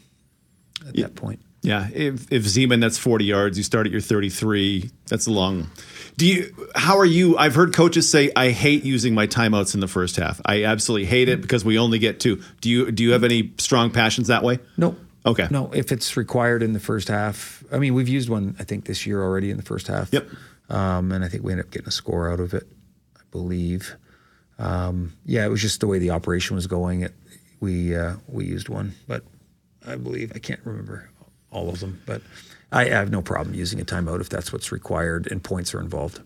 at 0.86 0.94
that 0.96 1.14
point. 1.14 1.40
Yeah, 1.62 1.88
if 1.92 2.32
if 2.32 2.42
Zeman 2.42 2.80
that's 2.80 2.98
40 2.98 3.24
yards, 3.24 3.56
you 3.56 3.62
start 3.62 3.86
at 3.86 3.92
your 3.92 4.00
33. 4.00 4.90
That's 5.06 5.28
a 5.28 5.30
long. 5.30 5.70
Do 6.16 6.26
you 6.26 6.70
how 6.74 6.98
are 6.98 7.06
you 7.06 7.38
I've 7.38 7.54
heard 7.54 7.72
coaches 7.72 8.10
say 8.10 8.32
I 8.34 8.50
hate 8.50 8.84
using 8.84 9.14
my 9.14 9.28
timeouts 9.28 9.74
in 9.74 9.80
the 9.80 9.88
first 9.88 10.16
half. 10.16 10.40
I 10.44 10.64
absolutely 10.64 11.06
hate 11.06 11.28
it 11.28 11.40
because 11.40 11.64
we 11.64 11.78
only 11.78 12.00
get 12.00 12.18
two. 12.18 12.42
Do 12.60 12.68
you 12.68 12.90
do 12.90 13.04
you 13.04 13.12
have 13.12 13.22
any 13.22 13.52
strong 13.58 13.90
passions 13.90 14.26
that 14.26 14.42
way? 14.42 14.58
No. 14.76 14.96
Okay. 15.24 15.46
No, 15.50 15.70
if 15.72 15.92
it's 15.92 16.16
required 16.16 16.64
in 16.64 16.72
the 16.72 16.80
first 16.80 17.06
half, 17.06 17.62
I 17.70 17.78
mean, 17.78 17.94
we've 17.94 18.08
used 18.08 18.28
one, 18.28 18.56
I 18.58 18.64
think, 18.64 18.86
this 18.86 19.06
year 19.06 19.22
already 19.22 19.52
in 19.52 19.56
the 19.56 19.62
first 19.62 19.86
half. 19.86 20.12
Yep. 20.12 20.26
Um, 20.68 21.12
and 21.12 21.24
I 21.24 21.28
think 21.28 21.44
we 21.44 21.52
ended 21.52 21.66
up 21.66 21.72
getting 21.72 21.86
a 21.86 21.92
score 21.92 22.28
out 22.28 22.40
of 22.40 22.54
it, 22.54 22.66
I 23.16 23.20
believe. 23.30 23.94
Um, 24.58 25.12
yeah, 25.24 25.44
it 25.44 25.48
was 25.48 25.62
just 25.62 25.78
the 25.80 25.86
way 25.86 26.00
the 26.00 26.10
operation 26.10 26.56
was 26.56 26.66
going. 26.66 27.02
It, 27.02 27.14
we 27.62 27.96
uh, 27.96 28.16
we 28.26 28.44
used 28.44 28.68
one, 28.68 28.94
but 29.06 29.22
I 29.86 29.96
believe 29.96 30.32
I 30.34 30.38
can't 30.38 30.60
remember 30.64 31.08
all 31.50 31.70
of 31.70 31.80
them. 31.80 32.02
But 32.04 32.20
I 32.70 32.86
have 32.86 33.10
no 33.10 33.22
problem 33.22 33.54
using 33.54 33.80
a 33.80 33.84
timeout 33.84 34.20
if 34.20 34.28
that's 34.28 34.52
what's 34.52 34.72
required 34.72 35.30
and 35.30 35.42
points 35.42 35.72
are 35.72 35.80
involved. 35.80 36.20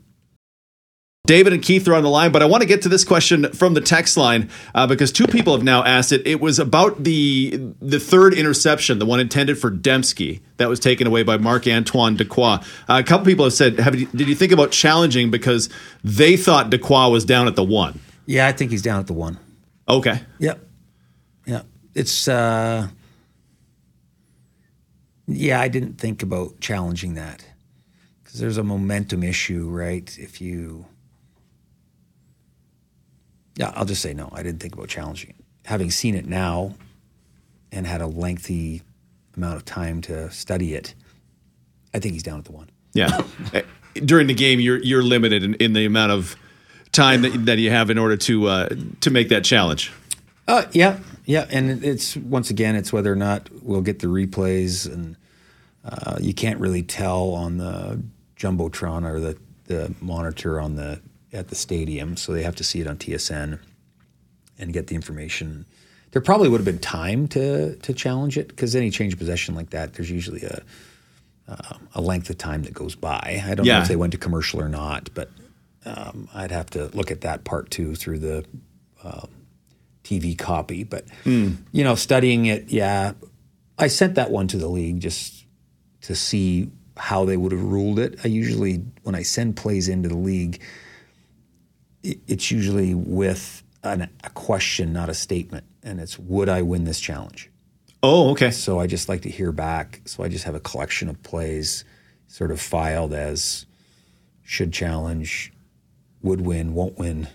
David 1.27 1.53
and 1.53 1.61
Keith 1.61 1.89
are 1.89 1.95
on 1.95 2.05
the 2.05 2.09
line, 2.09 2.31
but 2.31 2.41
I 2.41 2.47
want 2.47 2.63
to 2.63 2.69
get 2.69 2.83
to 2.83 2.89
this 2.89 3.05
question 3.05 3.53
from 3.53 3.75
the 3.75 3.81
text 3.81 4.17
line 4.17 4.49
uh, 4.77 4.87
because 4.87 5.11
two 5.11 5.27
people 5.27 5.55
have 5.55 5.65
now 5.65 5.85
asked 5.85 6.13
it. 6.13 6.25
It 6.25 6.41
was 6.41 6.59
about 6.59 7.03
the 7.05 7.73
the 7.83 8.01
third 8.01 8.33
interception, 8.33 8.99
the 8.99 9.07
one 9.07 9.21
intended 9.21 9.59
for 9.59 9.71
Demski 9.71 10.41
that 10.57 10.69
was 10.69 10.81
taken 10.81 11.07
away 11.07 11.23
by 11.23 11.37
Marc 11.37 11.67
Antoine 11.67 12.17
Dequoy. 12.17 12.63
Uh, 12.89 12.99
a 12.99 13.03
couple 13.03 13.27
people 13.27 13.45
have 13.45 13.53
said, 13.53 13.79
have 13.79 13.95
you, 13.95 14.07
"Did 14.07 14.29
you 14.29 14.35
think 14.35 14.53
about 14.53 14.71
challenging 14.71 15.31
because 15.31 15.69
they 16.03 16.37
thought 16.37 16.71
Dequoy 16.71 17.11
was 17.13 17.25
down 17.25 17.47
at 17.47 17.57
the 17.57 17.65
one?" 17.65 18.01
Yeah, 18.25 18.47
I 18.47 18.53
think 18.53 18.71
he's 18.71 18.83
down 18.83 19.01
at 19.01 19.07
the 19.07 19.13
one. 19.13 19.39
Okay, 19.89 20.21
Yep. 20.39 20.66
Yeah. 21.47 21.63
It's 21.95 22.29
uh 22.29 22.89
yeah, 25.29 25.61
I 25.61 25.69
didn't 25.69 25.99
think 25.99 26.23
about 26.23 26.61
challenging 26.61 27.15
that. 27.15 27.45
Cuz 28.25 28.39
there's 28.41 28.59
a 28.59 28.63
momentum 28.65 29.23
issue, 29.23 29.69
right? 29.69 30.17
If 30.19 30.41
you 30.41 30.87
Yeah, 33.57 33.73
I'll 33.75 33.87
just 33.87 34.03
say 34.03 34.13
no. 34.13 34.29
I 34.33 34.43
didn't 34.43 34.61
think 34.61 34.75
about 34.75 34.89
challenging 34.89 35.31
it. 35.31 35.37
Having 35.65 35.91
seen 35.91 36.15
it 36.15 36.27
now 36.27 36.75
and 37.73 37.87
had 37.87 38.01
a 38.01 38.07
lengthy 38.07 38.83
amount 39.37 39.57
of 39.57 39.65
time 39.65 40.01
to 40.03 40.31
study 40.31 40.75
it, 40.75 40.95
I 41.95 41.99
think 41.99 42.13
he's 42.15 42.23
down 42.23 42.39
at 42.39 42.45
the 42.45 42.53
one. 42.53 42.71
yeah. 42.93 43.23
Uh, 43.55 43.63
During 44.05 44.27
the 44.27 44.35
game, 44.35 44.61
you're 44.61 44.77
you're 44.85 45.03
limited 45.03 45.43
in, 45.43 45.55
in 45.55 45.73
the 45.73 45.87
amount 45.87 46.13
of 46.13 46.37
time 46.93 47.23
that, 47.23 47.47
that 47.47 47.57
you 47.59 47.71
have 47.71 47.89
in 47.89 47.97
order 47.97 48.15
to 48.19 48.47
uh, 48.47 48.69
to 49.01 49.11
make 49.11 49.31
that 49.31 49.43
challenge. 49.43 49.91
Uh, 50.47 50.65
yeah, 50.73 50.99
yeah, 51.27 51.47
and 51.51 51.85
it's 51.85 52.17
once 52.17 52.51
again, 52.51 52.77
it's 52.77 52.93
whether 52.93 53.13
or 53.13 53.17
not 53.17 53.51
we'll 53.63 53.83
get 53.83 53.99
the 53.99 54.07
replays, 54.07 54.91
and 54.91 55.17
uh, 55.85 56.17
you 56.21 56.33
can't 56.33 56.61
really 56.61 56.83
tell 56.83 57.31
on 57.31 57.59
the 57.59 58.01
jumbotron 58.37 59.05
or 59.05 59.21
the 59.21 59.37
the 59.65 59.93
monitor 60.01 60.61
on 60.61 60.77
the 60.77 61.01
at 61.33 61.49
the 61.49 61.57
stadium, 61.57 62.17
so 62.17 62.33
they 62.33 62.45
have 62.45 62.55
to 62.57 62.65
see 62.65 62.81
it 62.81 62.87
on 62.87 62.97
TSN 62.97 63.59
and 64.59 64.73
get 64.73 64.87
the 64.87 64.95
information. 64.95 65.67
There 66.13 66.23
probably 66.23 66.49
would 66.49 66.59
have 66.59 66.65
been 66.65 66.79
time 66.79 67.27
to 67.29 67.75
to 67.75 67.93
challenge 67.93 68.39
it 68.39 68.49
because 68.49 68.77
any 68.77 68.91
change 68.91 69.13
of 69.13 69.19
possession 69.19 69.57
like 69.57 69.71
that, 69.71 69.95
there's 69.95 70.11
usually 70.11 70.43
a 70.43 70.63
uh, 71.49 71.77
a 71.97 72.01
length 72.01 72.31
of 72.31 72.39
time 72.39 72.63
that 72.63 72.73
goes 72.73 72.95
by. 72.95 73.43
I 73.45 73.55
don't 73.57 73.67
know 73.79 73.83
if 73.83 73.89
they 73.89 73.97
went 73.97 74.13
to 74.13 74.19
commercial 74.19 74.61
or 74.61 74.69
not, 74.69 75.11
but 75.13 75.31
um, 75.85 76.29
I'd 76.35 76.53
have 76.53 76.71
to 76.71 76.87
look 76.95 77.11
at 77.11 77.23
that 77.23 77.43
part 77.43 77.71
too 77.71 77.97
through 77.97 78.21
the 78.21 78.45
uh, 79.03 79.27
TV 80.07 80.39
copy. 80.39 80.85
But 80.85 81.05
hmm. 81.25 81.55
you 81.73 81.83
know, 81.83 81.95
studying 81.95 82.47
it, 82.47 82.69
yeah, 82.69 83.13
I 83.79 83.89
sent 83.89 84.15
that 84.15 84.31
one 84.31 84.47
to 84.49 84.57
the 84.57 84.69
league 84.69 85.01
just 85.01 85.45
to 86.03 86.15
see 86.15 86.71
how 86.97 87.25
they 87.25 87.37
would 87.37 87.53
have 87.53 87.63
ruled 87.63 87.99
it. 87.99 88.19
I 88.25 88.29
usually, 88.29 88.85
when 89.03 89.15
I 89.15 89.23
send 89.23 89.57
plays 89.57 89.89
into 89.89 90.09
the 90.09 90.17
league, 90.17 90.63
it's 92.03 92.51
usually 92.51 92.95
with 92.95 93.63
an, 93.83 94.09
a 94.25 94.31
question, 94.31 94.93
not 94.93 95.09
a 95.09 95.15
statement, 95.15 95.65
and 95.83 96.01
it's 96.01 96.19
would 96.19 96.49
I 96.49 96.63
win 96.63 96.85
this 96.85 97.01
challenge? 97.01 97.51
Oh, 98.03 98.31
okay. 98.31 98.51
So 98.53 98.79
I 98.79 98.87
just 98.87 99.09
like 99.09 99.23
to 99.23 99.31
hear 99.31 99.51
back. 99.51 100.01
So 100.05 100.23
I 100.23 100.29
just 100.29 100.45
have 100.45 100.55
a 100.55 100.61
collection 100.61 101.09
of 101.09 101.21
plays 101.23 101.85
sort 102.29 102.51
of 102.51 102.61
filed 102.61 103.13
as 103.13 103.67
should 104.43 104.73
challenge, 104.73 105.53
would 106.23 106.41
win, 106.41 106.73
won't 106.75 106.99
win. 106.99 107.29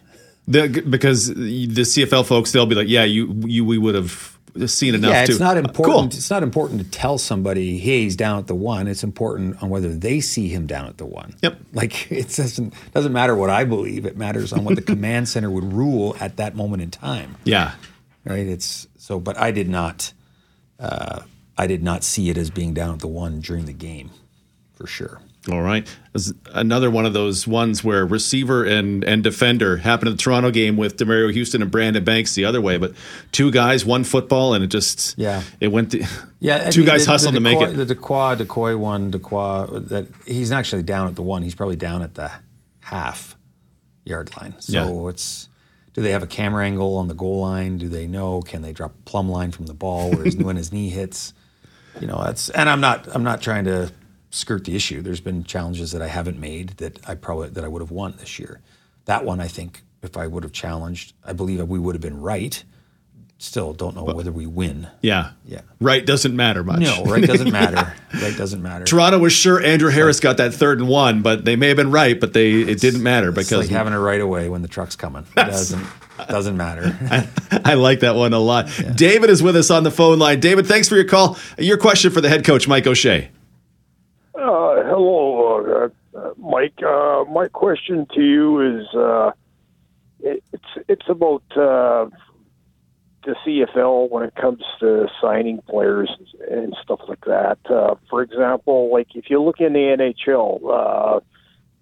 The, 0.48 0.84
because 0.90 1.28
the 1.34 1.68
CFL 1.68 2.26
folks, 2.26 2.52
they'll 2.52 2.66
be 2.66 2.76
like, 2.76 2.88
"Yeah, 2.90 3.04
you, 3.04 3.34
you, 3.46 3.64
we 3.64 3.78
would 3.78 3.96
have 3.96 4.38
seen 4.66 4.96
enough." 4.96 5.12
yeah, 5.12 5.26
to 5.26 5.32
it's 5.32 5.40
not 5.40 5.56
Uh, 5.56 5.62
important. 5.62 5.96
Cool. 6.12 6.18
It's 6.20 6.30
not 6.30 6.44
important 6.44 6.82
to 6.82 6.90
tell 6.90 7.18
somebody, 7.18 7.78
"Hey, 7.78 8.04
he's 8.04 8.16
down 8.16 8.40
at 8.40 8.48
the 8.48 8.56
one." 8.56 8.88
It's 8.88 9.04
important 9.04 9.62
on 9.62 9.70
whether 9.70 9.94
they 9.96 10.20
see 10.20 10.50
him 10.50 10.66
down 10.68 10.88
at 10.88 10.98
the 10.98 11.06
one. 11.06 11.36
Yep. 11.42 11.60
Like 11.74 12.12
it 12.12 12.30
doesn't 12.36 12.74
doesn't 12.94 13.14
matter 13.14 13.36
what 13.36 13.50
I 13.50 13.64
believe. 13.64 14.06
It 14.06 14.18
matters 14.18 14.52
on 14.52 14.64
what 14.66 14.76
the 14.76 14.82
command 14.94 15.30
center 15.30 15.50
would 15.52 15.72
rule 15.72 16.18
at 16.20 16.38
that 16.38 16.56
moment 16.56 16.82
in 16.82 16.92
time. 16.92 17.38
Yeah. 17.44 17.74
Right. 18.26 18.48
It's 18.48 18.88
so, 18.98 19.20
but 19.20 19.38
I 19.38 19.52
did 19.52 19.70
not. 19.70 20.12
Uh, 20.80 21.22
I 21.58 21.68
did 21.68 21.84
not 21.84 22.04
see 22.04 22.30
it 22.32 22.38
as 22.38 22.50
being 22.50 22.74
down 22.74 22.96
at 22.96 23.00
the 23.00 23.08
one 23.08 23.40
during 23.42 23.66
the 23.66 23.74
game, 23.74 24.10
for 24.74 24.88
sure. 24.88 25.22
All 25.52 25.62
right. 25.62 25.88
Another 26.54 26.92
one 26.92 27.06
of 27.08 27.14
those 27.14 27.48
ones 27.48 27.84
where 27.84 28.06
receiver 28.06 28.64
and, 28.64 29.04
and 29.04 29.24
defender 29.24 29.78
happened 29.78 30.10
in 30.10 30.16
the 30.16 30.22
Toronto 30.22 30.52
game 30.52 30.78
with 30.78 30.98
Demerio 30.98 31.34
Houston 31.34 31.64
and 31.64 31.72
Brandon 31.72 32.04
Banks 32.04 32.36
the 32.36 32.46
other 32.46 32.62
way, 32.62 32.78
but 32.78 32.94
two 33.32 33.50
guys, 33.50 33.84
one 33.84 34.04
football, 34.04 34.54
and 34.54 34.64
it 34.64 34.68
just 34.68 35.18
Yeah. 35.18 35.42
it 35.60 35.70
went 35.70 35.92
to, 35.94 36.06
Yeah, 36.40 36.66
I 36.68 36.70
two 36.72 36.82
mean, 36.82 36.90
guys 36.90 37.06
the- 37.06 37.12
hustling 37.12 37.34
the 37.34 37.40
to 37.40 37.44
make 37.44 37.60
it. 37.60 37.76
The 37.76 37.96
Dequoy, 37.96 38.38
Decoy 38.38 38.78
one, 38.78 39.12
Dequoy, 39.12 39.88
that 39.88 40.08
he's 40.28 40.52
actually 40.52 40.84
down 40.84 41.08
at 41.08 41.16
the 41.16 41.24
one. 41.24 41.42
He's 41.42 41.56
probably 41.56 41.76
down 41.76 42.04
at 42.04 42.14
the 42.14 42.30
half 42.82 43.36
yard 44.06 44.30
line. 44.40 44.54
So 44.60 44.74
Yeah. 45.06 45.10
it's 45.10 45.48
do 45.94 46.02
they 46.04 46.12
have 46.12 46.24
a 46.24 46.28
camera 46.28 46.66
angle 46.66 46.98
on 46.98 47.08
the 47.08 47.14
goal 47.16 47.42
line? 47.42 47.78
Do 47.80 47.90
they 47.90 48.06
know? 48.06 48.42
Can 48.44 48.62
they 48.62 48.74
drop 48.74 48.92
a 48.92 49.04
plumb 49.10 49.28
line 49.30 49.52
from 49.52 49.66
the 49.66 49.74
ball 49.74 50.12
where 50.12 50.24
his, 50.26 50.36
when 50.38 50.56
his 50.56 50.72
knee 50.72 50.90
hits? 50.90 51.34
You 52.00 52.06
know, 52.08 52.22
that's 52.24 52.50
and 52.50 52.70
I'm 52.70 52.80
not 52.80 53.08
I'm 53.14 53.24
not 53.24 53.42
trying 53.42 53.66
to 53.66 53.92
skirt 54.32 54.66
the 54.66 54.76
issue. 54.76 55.02
There's 55.02 55.22
been 55.22 55.44
challenges 55.44 55.92
that 55.92 56.02
I 56.02 56.08
haven't 56.08 56.40
made 56.40 56.70
that 56.78 57.00
I 57.08 57.16
probably 57.16 57.50
that 57.50 57.64
I 57.64 57.68
would 57.68 57.82
have 57.82 57.92
won 57.92 58.16
this 58.18 58.40
year. 58.40 58.62
That 59.06 59.24
one 59.24 59.40
I 59.40 59.48
think 59.48 59.84
if 60.02 60.18
I 60.18 60.26
would 60.28 60.44
have 60.44 60.54
challenged, 60.54 61.14
I 61.24 61.34
believe 61.34 61.62
we 61.68 61.78
would 61.80 61.94
have 61.96 62.02
been 62.02 62.20
right. 62.20 62.64
Still 63.38 63.74
don't 63.74 63.96
know 63.96 64.04
whether 64.04 64.32
we 64.32 64.46
win. 64.46 64.88
Yeah. 65.02 65.32
Yeah. 65.46 65.62
Right 65.80 66.06
doesn't 66.06 66.36
matter 66.36 66.64
much. 66.64 66.80
No, 66.80 67.04
right 67.06 67.26
doesn't 67.26 67.52
matter. 67.52 67.96
Right 68.14 68.38
doesn't 68.38 68.62
matter. 68.62 68.86
Toronto 68.86 69.18
was 69.18 69.34
sure 69.34 69.60
Andrew 69.60 69.90
Harris 69.90 70.20
got 70.20 70.38
that 70.38 70.54
third 70.54 70.80
and 70.80 70.88
one, 70.88 71.24
but 71.24 71.44
they 71.44 71.56
may 71.56 71.70
have 71.70 71.78
been 71.78 71.90
right, 71.90 72.20
but 72.20 72.34
they 72.34 72.52
it 72.52 72.80
didn't 72.80 73.02
matter 73.02 73.30
It's 73.30 73.38
because 73.38 73.66
like 73.66 73.70
having 73.70 73.94
it 73.94 73.98
right 73.98 74.22
away 74.22 74.48
when 74.48 74.62
the 74.62 74.68
truck's 74.68 74.96
coming. 74.96 75.26
It 75.38 75.46
doesn't 75.48 75.84
doesn't 76.28 76.56
matter. 76.56 76.96
I 77.66 77.74
like 77.74 78.02
that 78.02 78.14
one 78.14 78.34
a 78.34 78.40
lot. 78.40 78.70
David 78.96 79.32
is 79.32 79.42
with 79.42 79.56
us 79.56 79.72
on 79.72 79.82
the 79.82 79.90
phone 79.90 80.20
line. 80.20 80.40
David, 80.40 80.68
thanks 80.68 80.88
for 80.88 80.94
your 80.96 81.06
call. 81.06 81.36
Your 81.58 81.78
question 81.78 82.12
for 82.12 82.22
the 82.22 82.30
head 82.30 82.46
coach, 82.46 82.68
Mike 82.68 82.86
O'Shea. 82.86 83.32
Uh, 84.34 84.84
hello, 84.86 85.90
uh, 86.14 86.18
uh, 86.18 86.34
Mike. 86.38 86.82
Uh, 86.82 87.26
my 87.30 87.50
question 87.50 88.08
to 88.14 88.22
you 88.22 88.80
is 88.80 88.88
uh, 88.96 89.32
it, 90.22 90.42
it's 90.54 90.86
it's 90.88 91.10
about 91.10 91.44
uh, 91.52 92.08
the 93.26 93.36
CFL 93.46 94.10
when 94.10 94.24
it 94.24 94.34
comes 94.36 94.64
to 94.80 95.08
signing 95.22 95.60
players 95.68 96.10
and 96.50 96.74
stuff 96.82 97.02
like 97.10 97.26
that. 97.26 97.58
Uh, 97.70 97.96
for 98.10 98.22
example, 98.22 98.90
like 98.92 99.08
if 99.16 99.30
you 99.30 99.42
look 99.42 99.60
in 99.60 99.74
the 99.74 99.80
NHL, 100.26 100.62
uh, 100.64 101.20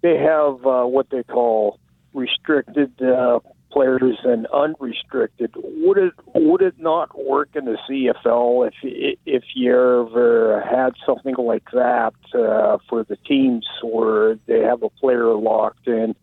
they 0.02 0.16
have 0.18 0.64
what 0.64 1.08
they 1.10 1.22
call 1.22 1.78
restricted 2.12 3.00
uh, 3.00 3.38
players 3.70 4.18
and 4.24 4.46
unrestricted. 4.46 5.52
Would 5.56 5.98
it 5.98 6.14
would 6.34 6.62
it 6.62 6.78
not 6.78 7.16
work 7.18 7.50
in 7.54 7.64
the 7.64 7.78
CFL 7.88 8.68
if 8.68 9.18
if 9.26 9.44
you 9.54 9.72
ever 9.72 10.62
had 10.68 10.94
something 11.06 11.36
like 11.38 11.70
that 11.72 12.14
uh, 12.34 12.78
for 12.88 13.04
the 13.04 13.16
teams 13.16 13.66
where 13.82 14.36
they 14.46 14.60
have 14.60 14.82
a 14.82 14.90
player 14.90 15.34
locked 15.34 15.86
in, 15.86 16.14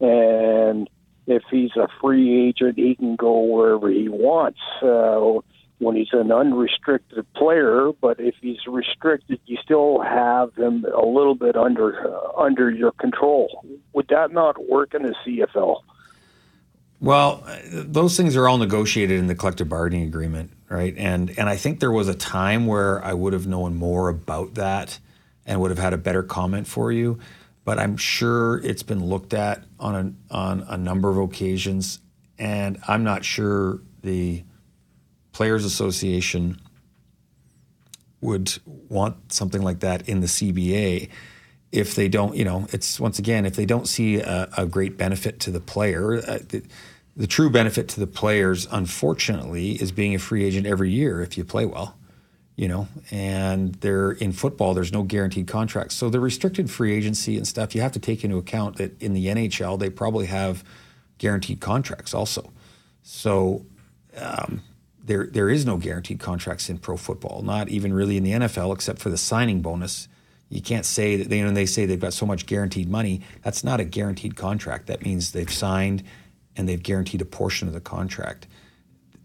and 0.00 0.88
if 1.26 1.42
he's 1.50 1.76
a 1.76 1.88
free 2.00 2.48
agent, 2.48 2.76
he 2.78 2.94
can 2.94 3.16
go 3.16 3.40
wherever 3.40 3.90
he 3.90 4.08
wants. 4.08 4.60
Uh, 4.82 5.40
when 5.80 5.96
he's 5.96 6.12
an 6.12 6.30
unrestricted 6.30 7.26
player, 7.32 7.90
but 8.02 8.20
if 8.20 8.34
he's 8.42 8.58
restricted, 8.66 9.40
you 9.46 9.56
still 9.62 10.00
have 10.02 10.54
him 10.54 10.84
a 10.84 11.06
little 11.06 11.34
bit 11.34 11.56
under 11.56 12.06
uh, 12.06 12.32
under 12.38 12.70
your 12.70 12.92
control. 12.92 13.64
Would 13.94 14.08
that 14.08 14.30
not 14.30 14.68
work 14.68 14.92
in 14.94 15.02
the 15.02 15.14
CFL? 15.24 15.80
Well, 17.00 17.42
those 17.72 18.16
things 18.16 18.36
are 18.36 18.46
all 18.46 18.58
negotiated 18.58 19.18
in 19.18 19.26
the 19.26 19.34
collective 19.34 19.70
bargaining 19.70 20.06
agreement, 20.06 20.52
right? 20.68 20.94
And 20.98 21.30
and 21.38 21.48
I 21.48 21.56
think 21.56 21.80
there 21.80 21.90
was 21.90 22.08
a 22.08 22.14
time 22.14 22.66
where 22.66 23.02
I 23.02 23.14
would 23.14 23.32
have 23.32 23.46
known 23.46 23.74
more 23.76 24.10
about 24.10 24.54
that 24.54 24.98
and 25.46 25.60
would 25.60 25.70
have 25.70 25.78
had 25.78 25.94
a 25.94 25.98
better 25.98 26.22
comment 26.22 26.66
for 26.66 26.92
you. 26.92 27.18
But 27.64 27.78
I'm 27.78 27.96
sure 27.96 28.58
it's 28.58 28.82
been 28.82 29.04
looked 29.04 29.32
at 29.32 29.64
on 29.78 30.16
a, 30.30 30.34
on 30.34 30.64
a 30.68 30.76
number 30.76 31.08
of 31.10 31.18
occasions, 31.18 32.00
and 32.38 32.78
I'm 32.86 33.04
not 33.04 33.24
sure 33.24 33.80
the 34.02 34.44
Players 35.32 35.64
Association 35.64 36.60
would 38.20 38.58
want 38.66 39.32
something 39.32 39.62
like 39.62 39.80
that 39.80 40.08
in 40.08 40.20
the 40.20 40.26
CBA 40.26 41.08
if 41.72 41.94
they 41.94 42.08
don't, 42.08 42.36
you 42.36 42.44
know, 42.44 42.66
it's 42.72 42.98
once 42.98 43.18
again, 43.18 43.46
if 43.46 43.54
they 43.54 43.66
don't 43.66 43.86
see 43.86 44.16
a, 44.16 44.48
a 44.56 44.66
great 44.66 44.96
benefit 44.96 45.38
to 45.40 45.50
the 45.50 45.60
player, 45.60 46.18
uh, 46.18 46.38
the, 46.48 46.62
the 47.16 47.26
true 47.26 47.50
benefit 47.50 47.88
to 47.88 48.00
the 48.00 48.06
players, 48.06 48.66
unfortunately, 48.70 49.72
is 49.72 49.92
being 49.92 50.14
a 50.14 50.18
free 50.18 50.44
agent 50.44 50.66
every 50.66 50.90
year 50.90 51.22
if 51.22 51.38
you 51.38 51.44
play 51.44 51.66
well, 51.66 51.96
you 52.56 52.66
know, 52.66 52.88
and 53.10 53.74
they're 53.76 54.12
in 54.12 54.32
football, 54.32 54.74
there's 54.74 54.92
no 54.92 55.02
guaranteed 55.02 55.46
contracts. 55.46 55.94
So 55.94 56.10
the 56.10 56.20
restricted 56.20 56.70
free 56.70 56.94
agency 56.94 57.36
and 57.36 57.46
stuff, 57.46 57.74
you 57.74 57.80
have 57.82 57.92
to 57.92 58.00
take 58.00 58.24
into 58.24 58.36
account 58.36 58.76
that 58.76 59.00
in 59.00 59.12
the 59.12 59.26
NHL, 59.26 59.78
they 59.78 59.90
probably 59.90 60.26
have 60.26 60.64
guaranteed 61.18 61.60
contracts 61.60 62.14
also. 62.14 62.52
So, 63.02 63.64
um, 64.16 64.62
there, 65.02 65.26
there 65.26 65.48
is 65.48 65.64
no 65.64 65.76
guaranteed 65.76 66.20
contracts 66.20 66.68
in 66.68 66.78
pro 66.78 66.96
football, 66.96 67.42
not 67.42 67.68
even 67.68 67.92
really 67.92 68.16
in 68.16 68.22
the 68.22 68.32
NFL, 68.32 68.72
except 68.74 69.00
for 69.00 69.10
the 69.10 69.18
signing 69.18 69.60
bonus. 69.60 70.08
You 70.50 70.60
can't 70.60 70.84
say 70.84 71.16
that 71.16 71.28
they, 71.30 71.38
you 71.38 71.44
know, 71.44 71.52
they 71.52 71.64
say 71.64 71.86
they've 71.86 71.98
got 71.98 72.12
so 72.12 72.26
much 72.26 72.44
guaranteed 72.44 72.88
money. 72.88 73.22
That's 73.42 73.62
not 73.62 73.78
a 73.78 73.84
guaranteed 73.84 74.36
contract. 74.36 74.88
That 74.88 75.02
means 75.02 75.30
they've 75.30 75.50
signed 75.50 76.02
and 76.56 76.68
they've 76.68 76.82
guaranteed 76.82 77.20
a 77.22 77.24
portion 77.24 77.68
of 77.68 77.74
the 77.74 77.80
contract. 77.80 78.48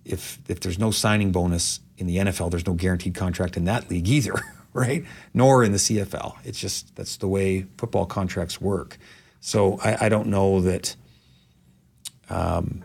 If 0.05 0.37
if 0.47 0.59
there's 0.59 0.77
no 0.77 0.91
signing 0.91 1.31
bonus 1.31 1.79
in 1.97 2.05
the 2.05 2.17
NFL, 2.17 2.51
there's 2.51 2.67
no 2.67 2.73
guaranteed 2.73 3.15
contract 3.15 3.57
in 3.57 3.65
that 3.65 3.89
league 3.89 4.07
either, 4.07 4.35
right? 4.73 5.03
Nor 5.33 5.63
in 5.63 5.71
the 5.71 5.79
CFL. 5.79 6.35
It's 6.43 6.59
just 6.59 6.95
that's 6.95 7.17
the 7.17 7.27
way 7.27 7.65
football 7.79 8.05
contracts 8.05 8.61
work. 8.61 8.97
So 9.39 9.79
I, 9.83 10.05
I 10.05 10.09
don't 10.09 10.27
know 10.27 10.61
that. 10.61 10.95
Um, 12.29 12.83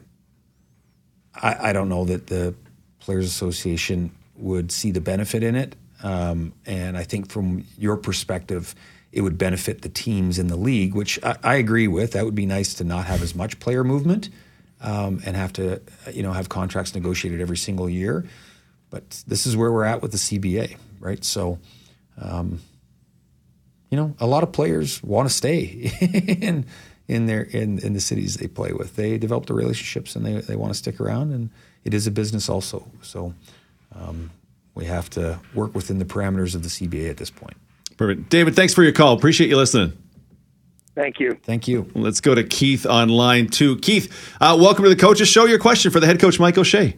I, 1.34 1.70
I 1.70 1.72
don't 1.72 1.88
know 1.88 2.04
that 2.06 2.26
the 2.26 2.54
Players 3.00 3.26
Association 3.26 4.12
would 4.36 4.72
see 4.72 4.90
the 4.90 5.00
benefit 5.00 5.42
in 5.42 5.56
it. 5.56 5.76
Um, 6.02 6.54
and 6.66 6.96
I 6.96 7.04
think 7.04 7.30
from 7.30 7.64
your 7.78 7.96
perspective, 7.96 8.74
it 9.12 9.22
would 9.22 9.38
benefit 9.38 9.82
the 9.82 9.88
teams 9.88 10.38
in 10.38 10.46
the 10.46 10.56
league, 10.56 10.94
which 10.94 11.22
I, 11.22 11.36
I 11.42 11.54
agree 11.56 11.88
with. 11.88 12.12
That 12.12 12.24
would 12.24 12.34
be 12.34 12.46
nice 12.46 12.74
to 12.74 12.84
not 12.84 13.06
have 13.06 13.22
as 13.22 13.34
much 13.34 13.58
player 13.58 13.84
movement 13.84 14.28
um, 14.80 15.20
and 15.26 15.36
have 15.36 15.52
to, 15.54 15.82
you 16.12 16.22
know, 16.22 16.32
have 16.32 16.48
contracts 16.48 16.94
negotiated 16.94 17.40
every 17.40 17.56
single 17.56 17.88
year. 17.88 18.24
But 18.90 19.22
this 19.26 19.46
is 19.46 19.56
where 19.56 19.70
we're 19.70 19.84
at 19.84 20.02
with 20.02 20.12
the 20.12 20.18
CBA, 20.18 20.76
right? 21.00 21.24
So, 21.24 21.58
um, 22.20 22.60
you 23.90 23.96
know, 23.96 24.14
a 24.20 24.26
lot 24.26 24.42
of 24.42 24.52
players 24.52 25.02
want 25.02 25.28
to 25.28 25.34
stay 25.34 25.92
in 26.40 26.66
in 27.08 27.26
their 27.26 27.42
in, 27.42 27.80
in 27.80 27.92
the 27.92 28.00
cities 28.00 28.36
they 28.36 28.46
play 28.46 28.72
with. 28.72 28.94
They 28.94 29.18
develop 29.18 29.46
the 29.46 29.54
relationships 29.54 30.14
and 30.14 30.24
they, 30.24 30.40
they 30.40 30.56
want 30.56 30.72
to 30.72 30.78
stick 30.78 31.00
around, 31.00 31.32
and 31.32 31.50
it 31.84 31.94
is 31.94 32.06
a 32.06 32.10
business 32.10 32.48
also. 32.48 32.88
So. 33.02 33.34
Um, 33.92 34.30
we 34.74 34.84
have 34.84 35.10
to 35.10 35.40
work 35.54 35.74
within 35.74 35.98
the 35.98 36.04
parameters 36.04 36.54
of 36.54 36.62
the 36.62 36.68
CBA 36.68 37.10
at 37.10 37.16
this 37.16 37.30
point. 37.30 37.56
Perfect. 37.96 38.30
David, 38.30 38.56
thanks 38.56 38.72
for 38.72 38.82
your 38.82 38.92
call. 38.92 39.14
Appreciate 39.14 39.50
you 39.50 39.56
listening. 39.56 39.92
Thank 40.94 41.20
you. 41.20 41.38
Thank 41.44 41.68
you. 41.68 41.90
Let's 41.94 42.20
go 42.20 42.34
to 42.34 42.42
Keith 42.42 42.86
on 42.86 43.08
line 43.08 43.48
two. 43.48 43.76
Keith, 43.78 44.34
uh, 44.40 44.56
welcome 44.60 44.84
to 44.84 44.90
the 44.90 44.96
Coaches 44.96 45.28
Show. 45.28 45.44
Your 45.44 45.58
question 45.58 45.90
for 45.90 46.00
the 46.00 46.06
head 46.06 46.18
coach, 46.20 46.40
Mike 46.40 46.58
O'Shea. 46.58 46.96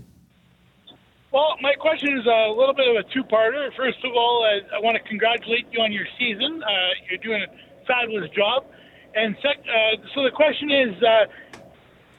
Well, 1.30 1.56
my 1.62 1.74
question 1.74 2.18
is 2.18 2.26
a 2.26 2.54
little 2.56 2.74
bit 2.74 2.88
of 2.88 2.96
a 2.96 3.02
two-parter. 3.12 3.74
First 3.74 4.04
of 4.04 4.12
all, 4.14 4.44
uh, 4.44 4.76
I 4.76 4.80
want 4.80 4.96
to 4.96 5.08
congratulate 5.08 5.66
you 5.70 5.80
on 5.80 5.92
your 5.92 6.06
season. 6.18 6.62
Uh, 6.62 6.68
you're 7.08 7.18
doing 7.18 7.42
a 7.42 7.86
fabulous 7.86 8.30
job. 8.30 8.66
And 9.14 9.36
sec- 9.42 9.64
uh, 9.66 9.96
so 10.14 10.24
the 10.24 10.30
question 10.30 10.70
is, 10.70 11.02
uh, 11.02 11.26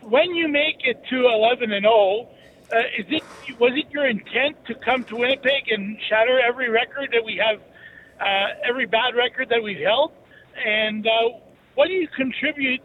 when 0.02 0.34
you 0.36 0.48
make 0.48 0.78
it 0.84 1.02
to 1.10 1.28
11 1.28 1.72
and 1.72 1.84
0, 1.84 2.28
uh, 2.72 2.80
is 2.98 3.06
it 3.10 3.24
was 3.60 3.74
it 3.76 3.92
your 3.92 4.08
intent 4.08 4.66
to 4.66 4.76
come 4.76 5.04
to 5.06 5.16
Winnipeg 5.16 5.70
and 5.70 5.98
shatter 6.10 6.40
every 6.40 6.70
record 6.70 7.10
that 7.12 7.24
we 7.24 7.38
have, 7.38 7.62
uh, 8.20 8.60
every 8.68 8.86
bad 8.86 9.16
record 9.16 9.50
that 9.50 9.62
we've 9.62 9.80
held? 9.80 10.12
And 10.66 11.06
uh, 11.06 11.38
what 11.76 11.88
do 11.88 11.94
you 11.94 12.08
contribute 12.08 12.82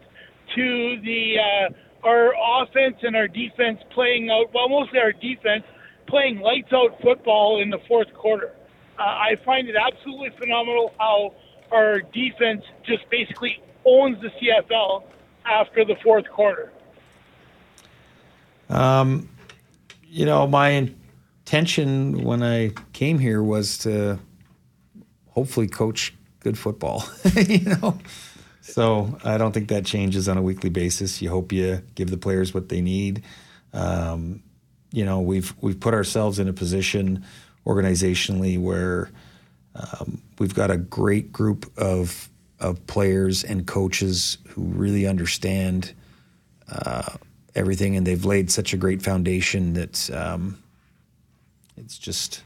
to 0.55 0.99
the 1.01 1.37
uh, 1.39 2.07
our 2.07 2.33
offense 2.61 2.97
and 3.03 3.15
our 3.15 3.27
defense 3.27 3.79
playing 3.91 4.29
out? 4.29 4.53
Well, 4.53 4.69
mostly 4.69 4.99
our 4.99 5.11
defense 5.11 5.63
playing 6.07 6.39
lights 6.39 6.73
out 6.73 6.99
football 7.01 7.61
in 7.61 7.69
the 7.69 7.79
fourth 7.87 8.13
quarter. 8.13 8.53
Uh, 8.97 9.03
I 9.03 9.37
find 9.45 9.69
it 9.69 9.75
absolutely 9.75 10.31
phenomenal 10.37 10.93
how 10.99 11.33
our 11.71 12.01
defense 12.01 12.63
just 12.83 13.09
basically 13.09 13.61
owns 13.85 14.21
the 14.21 14.29
CFL 14.29 15.03
after 15.45 15.85
the 15.85 15.95
fourth 16.03 16.29
quarter. 16.29 16.71
Um, 18.69 19.29
you 20.09 20.25
know, 20.25 20.47
my 20.47 20.91
intention 21.45 22.23
when 22.23 22.43
I 22.43 22.71
came 22.93 23.19
here 23.19 23.43
was 23.43 23.79
to 23.79 24.19
hopefully 25.29 25.67
coach 25.67 26.13
good 26.41 26.57
football, 26.57 27.05
you 27.35 27.61
know. 27.61 27.99
So 28.61 29.17
I 29.23 29.37
don't 29.37 29.53
think 29.53 29.69
that 29.69 29.85
changes 29.85 30.29
on 30.29 30.37
a 30.37 30.41
weekly 30.41 30.69
basis. 30.71 31.21
You 31.21 31.29
hope 31.29 31.51
you 31.53 31.81
give 31.95 32.11
the 32.11 32.17
players 32.17 32.53
what 32.53 32.69
they 32.69 32.81
need. 32.81 33.23
Um, 33.73 34.43
you 34.91 35.05
know, 35.05 35.21
we've 35.21 35.53
we've 35.61 35.79
put 35.79 35.93
ourselves 35.93 36.39
in 36.39 36.47
a 36.49 36.53
position 36.53 37.25
organizationally 37.65 38.59
where 38.59 39.09
Um, 39.75 40.21
we've 40.39 40.55
got 40.55 40.71
a 40.71 40.77
great 40.77 41.31
group 41.31 41.71
of 41.77 42.29
of 42.59 42.85
players 42.87 43.43
and 43.43 43.67
coaches 43.67 44.37
who 44.49 44.63
really 44.63 45.07
understand 45.07 45.93
uh, 46.69 47.17
everything, 47.55 47.95
and 47.95 48.05
they've 48.05 48.25
laid 48.25 48.51
such 48.51 48.73
a 48.73 48.77
great 48.77 49.01
foundation 49.01 49.73
that 49.73 50.09
um, 50.11 50.61
it's 51.77 51.97
just 51.97 52.43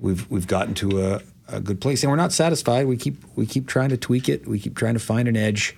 we've 0.00 0.28
we've 0.30 0.46
gotten 0.46 0.74
to 0.74 1.02
a, 1.02 1.22
a 1.48 1.60
good 1.60 1.80
place, 1.80 2.02
and 2.02 2.10
we're 2.10 2.16
not 2.16 2.32
satisfied. 2.32 2.86
We 2.86 2.96
keep 2.96 3.22
we 3.34 3.46
keep 3.46 3.66
trying 3.66 3.90
to 3.90 3.96
tweak 3.96 4.28
it. 4.28 4.46
We 4.46 4.58
keep 4.58 4.76
trying 4.76 4.94
to 4.94 5.00
find 5.00 5.28
an 5.28 5.36
edge. 5.36 5.76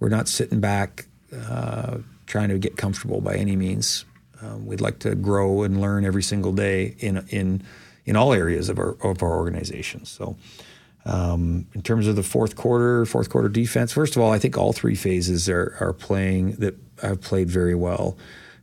We're 0.00 0.08
not 0.08 0.28
sitting 0.28 0.60
back 0.60 1.06
uh, 1.34 1.98
trying 2.26 2.48
to 2.50 2.58
get 2.58 2.76
comfortable 2.76 3.20
by 3.20 3.34
any 3.34 3.56
means. 3.56 4.04
Um, 4.40 4.66
we'd 4.66 4.80
like 4.80 5.00
to 5.00 5.14
grow 5.14 5.62
and 5.62 5.80
learn 5.80 6.04
every 6.04 6.22
single 6.22 6.52
day 6.52 6.94
in 6.98 7.24
in 7.28 7.62
in 8.04 8.16
all 8.16 8.32
areas 8.32 8.68
of 8.68 8.78
our 8.78 8.96
of 9.02 9.22
our 9.22 9.36
organization. 9.36 10.04
So. 10.04 10.36
Um, 11.04 11.66
in 11.72 11.80
terms 11.80 12.06
of 12.06 12.16
the 12.16 12.22
fourth 12.22 12.54
quarter, 12.54 13.06
fourth 13.06 13.30
quarter 13.30 13.48
defense, 13.48 13.92
first 13.92 14.14
of 14.14 14.20
all, 14.20 14.30
I 14.30 14.38
think 14.38 14.58
all 14.58 14.74
three 14.74 14.96
phases 14.96 15.48
are, 15.48 15.74
are 15.80 15.94
playing 15.94 16.56
that 16.56 16.74
have 17.02 17.20
played 17.20 17.50
very 17.50 17.74
well. 17.74 18.16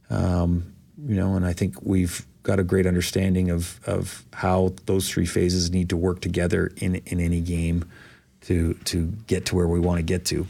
Um, 0.09 0.73
you 1.07 1.15
know, 1.15 1.35
and 1.35 1.45
I 1.45 1.53
think 1.53 1.81
we've 1.81 2.25
got 2.43 2.59
a 2.59 2.63
great 2.63 2.85
understanding 2.85 3.49
of 3.49 3.79
of 3.85 4.23
how 4.33 4.73
those 4.85 5.09
three 5.09 5.25
phases 5.25 5.71
need 5.71 5.89
to 5.89 5.97
work 5.97 6.21
together 6.21 6.71
in 6.77 6.95
in 7.05 7.19
any 7.19 7.41
game 7.41 7.85
to 8.41 8.75
to 8.85 9.07
get 9.27 9.45
to 9.47 9.55
where 9.55 9.67
we 9.67 9.79
want 9.79 9.97
to 9.97 10.03
get 10.03 10.25
to. 10.25 10.47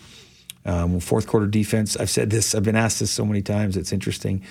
Um, 0.65 0.99
fourth 0.99 1.27
quarter 1.27 1.47
defense. 1.47 1.95
I've 1.95 2.09
said 2.09 2.29
this. 2.29 2.55
I've 2.55 2.63
been 2.63 2.75
asked 2.75 2.99
this 2.99 3.11
so 3.11 3.25
many 3.25 3.41
times. 3.41 3.77
It's 3.77 3.91
interesting. 3.93 4.43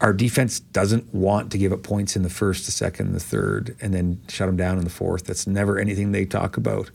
Our 0.00 0.12
defense 0.12 0.58
doesn't 0.58 1.14
want 1.14 1.52
to 1.52 1.58
give 1.58 1.72
up 1.72 1.84
points 1.84 2.16
in 2.16 2.24
the 2.24 2.30
first, 2.30 2.66
the 2.66 2.72
second, 2.72 3.12
the 3.12 3.20
third, 3.20 3.76
and 3.80 3.94
then 3.94 4.20
shut 4.28 4.48
them 4.48 4.56
down 4.56 4.76
in 4.76 4.82
the 4.82 4.90
fourth. 4.90 5.24
That's 5.24 5.46
never 5.46 5.78
anything 5.78 6.10
they 6.10 6.24
talk 6.24 6.56
about, 6.56 6.90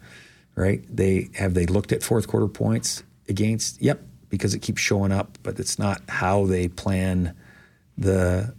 right? 0.56 0.84
They 0.94 1.30
have 1.36 1.54
they 1.54 1.66
looked 1.66 1.94
at 1.94 2.04
fourth 2.04 2.28
quarter 2.28 2.50
points 2.50 3.04
against? 3.30 3.82
Yep, 3.82 4.02
because 4.34 4.56
it 4.56 4.63
keeps 4.63 4.82
showing 4.82 5.12
up, 5.12 5.38
but 5.43 5.60
it's 5.60 5.78
not 5.78 6.02
how 6.10 6.48
they 6.48 6.67
plan 6.67 7.36
the 8.00 8.52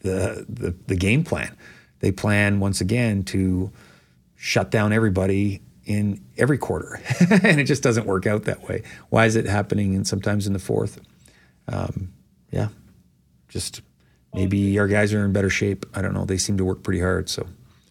the 0.00 0.44
the, 0.48 0.74
the 0.88 0.96
game 0.96 1.22
plan. 1.22 1.56
They 2.00 2.10
plan 2.10 2.58
once 2.58 2.80
again 2.80 3.22
to 3.26 3.70
shut 4.34 4.72
down 4.72 4.92
everybody 4.92 5.62
in 5.84 6.20
every 6.36 6.58
quarter, 6.58 7.00
and 7.30 7.60
it 7.60 7.64
just 7.64 7.84
doesn't 7.84 8.06
work 8.06 8.26
out 8.26 8.46
that 8.46 8.68
way. 8.68 8.82
Why 9.08 9.26
is 9.26 9.36
it 9.36 9.46
happening? 9.46 9.94
And 9.94 10.04
sometimes 10.04 10.48
in 10.48 10.52
the 10.52 10.58
fourth, 10.58 11.00
um, 11.68 12.12
yeah, 12.50 12.70
just 13.46 13.82
maybe 14.34 14.80
our 14.80 14.88
guys 14.88 15.14
are 15.14 15.24
in 15.24 15.32
better 15.32 15.48
shape. 15.48 15.86
I 15.94 16.02
don't 16.02 16.12
know. 16.12 16.24
They 16.24 16.38
seem 16.38 16.56
to 16.56 16.64
work 16.64 16.82
pretty 16.82 17.00
hard. 17.00 17.28
So, 17.28 17.46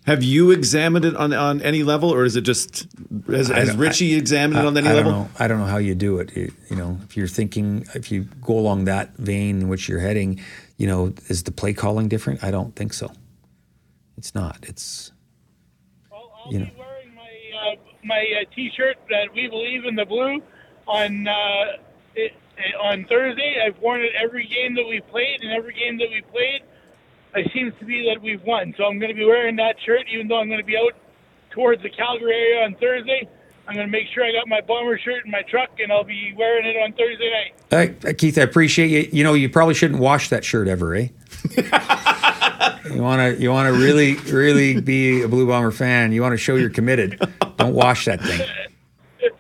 have 0.05 0.23
you 0.23 0.51
examined 0.51 1.05
it 1.05 1.15
on 1.15 1.33
on 1.33 1.61
any 1.61 1.83
level, 1.83 2.13
or 2.13 2.25
is 2.25 2.35
it 2.35 2.41
just 2.41 2.87
has, 3.27 3.47
has 3.47 3.75
Richie 3.75 4.13
examined 4.15 4.59
it 4.59 4.65
on 4.65 4.77
any 4.77 4.87
I 4.87 4.93
level? 4.93 5.11
Don't 5.11 5.21
know. 5.23 5.29
I 5.39 5.47
don't 5.47 5.59
know 5.59 5.65
how 5.65 5.77
you 5.77 5.95
do 5.95 6.19
it. 6.19 6.35
You, 6.35 6.51
you 6.69 6.75
know, 6.75 6.99
if 7.03 7.17
you're 7.17 7.27
thinking, 7.27 7.85
if 7.95 8.11
you 8.11 8.23
go 8.41 8.57
along 8.57 8.85
that 8.85 9.15
vein 9.17 9.61
in 9.61 9.67
which 9.67 9.89
you're 9.89 9.99
heading, 9.99 10.39
you 10.77 10.87
know, 10.87 11.13
is 11.27 11.43
the 11.43 11.51
play 11.51 11.73
calling 11.73 12.07
different? 12.07 12.43
I 12.43 12.51
don't 12.51 12.75
think 12.75 12.93
so. 12.93 13.11
It's 14.17 14.33
not. 14.35 14.57
It's 14.63 15.11
I'll, 16.11 16.31
I'll 16.45 16.53
You 16.53 16.59
be 16.59 16.73
wearing 16.77 17.15
my 17.15 17.71
uh, 17.71 17.75
my 18.03 18.41
uh, 18.41 18.55
T-shirt 18.55 18.97
that 19.09 19.33
we 19.33 19.47
believe 19.47 19.85
in 19.85 19.95
the 19.95 20.05
blue 20.05 20.41
on 20.87 21.27
uh, 21.27 21.33
it, 22.15 22.31
it- 22.57 22.75
on 22.81 23.05
Thursday. 23.05 23.61
I've 23.65 23.77
worn 23.79 24.01
it 24.01 24.11
every 24.21 24.47
game 24.47 24.75
that 24.75 24.87
we 24.87 25.01
played, 25.01 25.41
and 25.41 25.51
every 25.51 25.73
game 25.73 25.97
that 25.97 26.09
we 26.09 26.21
played, 26.31 26.61
it 27.36 27.52
seems 27.54 27.74
to 27.80 27.86
be 27.86 28.10
that 28.13 28.21
we've 28.21 28.41
won. 28.43 28.74
So 28.78 28.86
I'm 28.86 29.00
going 29.00 29.12
to 29.12 29.15
be 29.15 29.26
wearing 29.26 29.56
that 29.58 29.76
shirt, 29.86 30.06
even 30.12 30.28
though 30.28 30.39
I'm 30.39 30.48
going 30.48 30.60
to 30.60 30.65
be 30.65 30.78
out 30.78 30.93
towards 31.52 31.82
the 31.84 31.89
Calgary 31.89 32.34
area 32.34 32.65
on 32.65 32.76
Thursday. 32.76 33.28
I'm 33.67 33.74
going 33.74 33.88
to 33.88 33.91
make 33.91 34.08
sure 34.13 34.24
I 34.24 34.32
got 34.32 34.48
my 34.48 34.62
bomber 34.62 34.98
shirt 35.00 35.26
in 35.26 35.32
my 35.32 35.41
truck, 35.43 35.69
and 35.80 35.91
I'll 35.91 36.04
be 36.04 36.34
wearing 36.38 36.67
it 36.67 36.78
on 36.78 36.93
Thursday 36.93 37.32
night. 37.71 38.06
Uh, 38.06 38.13
Keith, 38.13 38.38
I 38.38 38.41
appreciate 38.41 38.89
you. 38.89 39.10
You 39.12 39.24
know, 39.24 39.34
you 39.34 39.50
probably 39.50 39.74
shouldn't 39.74 40.00
wash 40.00 40.30
that 40.30 40.43
shirt 40.43 40.67
ever, 40.67 40.93
eh? 40.93 41.08
you 42.93 43.02
want 43.02 43.21
to, 43.21 43.36
you 43.41 43.52
want 43.52 43.74
to 43.74 43.80
really, 43.80 44.15
really 44.15 44.80
be 44.82 45.24
a 45.24 45.28
Blue 45.28 45.48
Bomber 45.48 45.71
fan. 45.71 46.12
You 46.12 46.21
want 46.21 46.34
to 46.34 46.38
show 46.38 46.56
you're 46.56 46.69
committed. 46.69 47.19
Don't 47.58 47.74
wash 47.74 48.06
that 48.06 48.21
thing. 48.21 48.48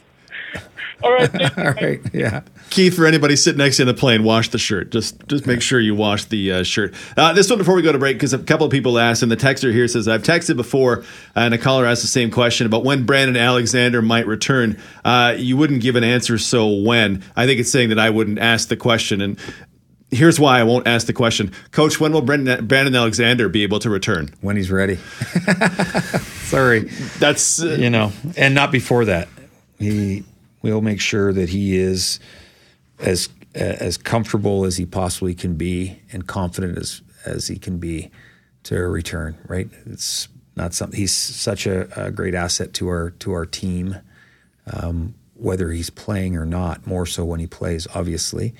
All 1.03 1.13
right. 1.13 1.57
All 1.59 1.73
right. 1.73 2.01
yeah. 2.13 2.41
Keith, 2.69 2.95
for 2.95 3.05
anybody 3.05 3.35
sitting 3.35 3.59
next 3.59 3.77
to 3.77 3.83
you 3.83 3.89
in 3.89 3.95
the 3.95 3.99
plane, 3.99 4.23
wash 4.23 4.49
the 4.49 4.57
shirt. 4.57 4.91
Just 4.91 5.25
just 5.27 5.45
make 5.45 5.61
sure 5.61 5.79
you 5.79 5.95
wash 5.95 6.25
the 6.25 6.51
uh, 6.51 6.63
shirt. 6.63 6.93
Uh, 7.15 7.31
this 7.33 7.49
one 7.49 7.57
before 7.57 7.75
we 7.75 7.81
go 7.81 7.91
to 7.91 7.99
break, 7.99 8.17
because 8.17 8.33
a 8.33 8.39
couple 8.39 8.65
of 8.65 8.71
people 8.71 8.97
asked, 8.99 9.23
and 9.23 9.31
the 9.31 9.37
texter 9.37 9.71
here 9.71 9.87
says, 9.87 10.07
I've 10.07 10.23
texted 10.23 10.55
before, 10.57 11.03
and 11.35 11.53
a 11.53 11.57
caller 11.57 11.85
asked 11.85 12.01
the 12.01 12.07
same 12.07 12.31
question 12.31 12.65
about 12.65 12.83
when 12.83 13.05
Brandon 13.05 13.37
Alexander 13.37 14.01
might 14.01 14.27
return. 14.27 14.79
Uh, 15.03 15.35
you 15.37 15.57
wouldn't 15.57 15.81
give 15.81 15.95
an 15.95 16.03
answer, 16.03 16.37
so 16.37 16.67
when? 16.67 17.23
I 17.35 17.45
think 17.45 17.59
it's 17.59 17.71
saying 17.71 17.89
that 17.89 17.99
I 17.99 18.09
wouldn't 18.09 18.39
ask 18.39 18.67
the 18.67 18.77
question. 18.77 19.21
And 19.21 19.39
here's 20.11 20.39
why 20.39 20.59
I 20.59 20.63
won't 20.63 20.87
ask 20.87 21.07
the 21.07 21.13
question 21.13 21.51
Coach, 21.71 21.99
when 21.99 22.13
will 22.13 22.21
Brandon, 22.21 22.65
Brandon 22.65 22.95
Alexander 22.95 23.47
be 23.47 23.63
able 23.63 23.79
to 23.79 23.89
return? 23.89 24.33
When 24.41 24.57
he's 24.57 24.71
ready. 24.71 24.95
Sorry. 26.45 26.79
That's. 27.19 27.61
Uh, 27.61 27.77
you 27.79 27.89
know, 27.89 28.11
and 28.35 28.55
not 28.55 28.71
before 28.71 29.05
that. 29.05 29.27
He 29.77 30.23
we 30.61 30.73
will 30.73 30.81
make 30.81 30.99
sure 30.99 31.31
that 31.31 31.49
he 31.49 31.77
is 31.77 32.19
as 32.99 33.29
as 33.53 33.97
comfortable 33.97 34.65
as 34.65 34.77
he 34.77 34.85
possibly 34.85 35.33
can 35.33 35.55
be 35.55 35.99
and 36.11 36.27
confident 36.27 36.77
as 36.77 37.01
as 37.25 37.47
he 37.47 37.57
can 37.57 37.77
be 37.77 38.11
to 38.63 38.75
return. 38.75 39.37
Right? 39.47 39.69
It's 39.85 40.27
not 40.55 40.73
something. 40.73 40.99
He's 40.99 41.15
such 41.15 41.67
a, 41.67 42.05
a 42.07 42.11
great 42.11 42.35
asset 42.35 42.73
to 42.75 42.87
our 42.87 43.11
to 43.11 43.33
our 43.33 43.45
team. 43.45 43.97
Um, 44.71 45.15
whether 45.35 45.71
he's 45.71 45.89
playing 45.89 46.37
or 46.37 46.45
not, 46.45 46.87
more 46.87 47.05
so 47.05 47.25
when 47.25 47.41
he 47.41 47.47
plays, 47.47 47.87
obviously. 47.93 48.53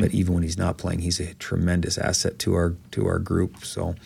But 0.00 0.14
even 0.14 0.32
when 0.32 0.44
he's 0.44 0.56
not 0.56 0.78
playing, 0.78 1.00
he's 1.00 1.18
a 1.18 1.34
tremendous 1.34 1.98
asset 1.98 2.38
to 2.40 2.54
our 2.54 2.76
to 2.92 3.06
our 3.08 3.18
group. 3.18 3.64
So 3.64 3.96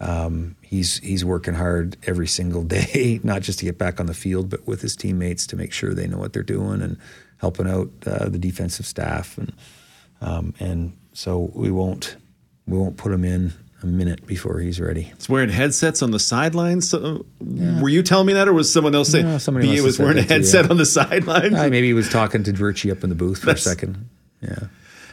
um, 0.00 0.56
he's 0.60 0.98
he's 0.98 1.24
working 1.24 1.54
hard 1.54 1.96
every 2.06 2.26
single 2.26 2.62
day, 2.78 3.20
not 3.22 3.42
just 3.42 3.60
to 3.60 3.64
get 3.64 3.78
back 3.78 4.00
on 4.00 4.06
the 4.06 4.14
field, 4.14 4.50
but 4.50 4.66
with 4.66 4.82
his 4.82 4.94
teammates 4.96 5.46
to 5.48 5.56
make 5.56 5.72
sure 5.72 5.94
they 5.94 6.06
know 6.06 6.18
what 6.18 6.32
they're 6.34 6.42
doing 6.42 6.82
and 6.82 6.98
helping 7.42 7.68
out 7.68 7.90
uh, 8.06 8.30
the 8.30 8.38
defensive 8.38 8.86
staff. 8.86 9.36
And 9.36 9.52
um, 10.22 10.54
and 10.58 10.96
so 11.12 11.50
we 11.54 11.70
won't 11.70 12.16
we 12.66 12.78
won't 12.78 12.96
put 12.96 13.12
him 13.12 13.24
in 13.24 13.52
a 13.82 13.86
minute 13.86 14.24
before 14.26 14.60
he's 14.60 14.80
ready. 14.80 15.10
It's 15.16 15.28
wearing 15.28 15.50
headsets 15.50 16.00
on 16.02 16.12
the 16.12 16.20
sidelines. 16.20 16.88
So, 16.88 17.26
Were 17.40 17.88
you 17.88 18.02
telling 18.04 18.28
me 18.28 18.32
that, 18.34 18.46
or 18.46 18.52
was 18.52 18.72
someone 18.72 18.94
else 18.94 19.08
saying 19.10 19.26
No, 19.26 19.38
somebody 19.38 19.80
was 19.80 19.98
wearing 19.98 20.18
a 20.18 20.20
that 20.20 20.28
to 20.28 20.34
you. 20.34 20.40
headset 20.40 20.70
on 20.70 20.76
the 20.76 20.86
sidelines? 20.86 21.54
Uh, 21.54 21.68
maybe 21.68 21.88
he 21.88 21.92
was 21.92 22.08
talking 22.08 22.44
to 22.44 22.52
Richie 22.52 22.92
up 22.92 23.02
in 23.02 23.10
the 23.10 23.16
booth 23.16 23.40
for 23.40 23.46
That's- 23.46 23.66
a 23.66 23.68
second. 23.68 24.08
Yeah. 24.40 24.58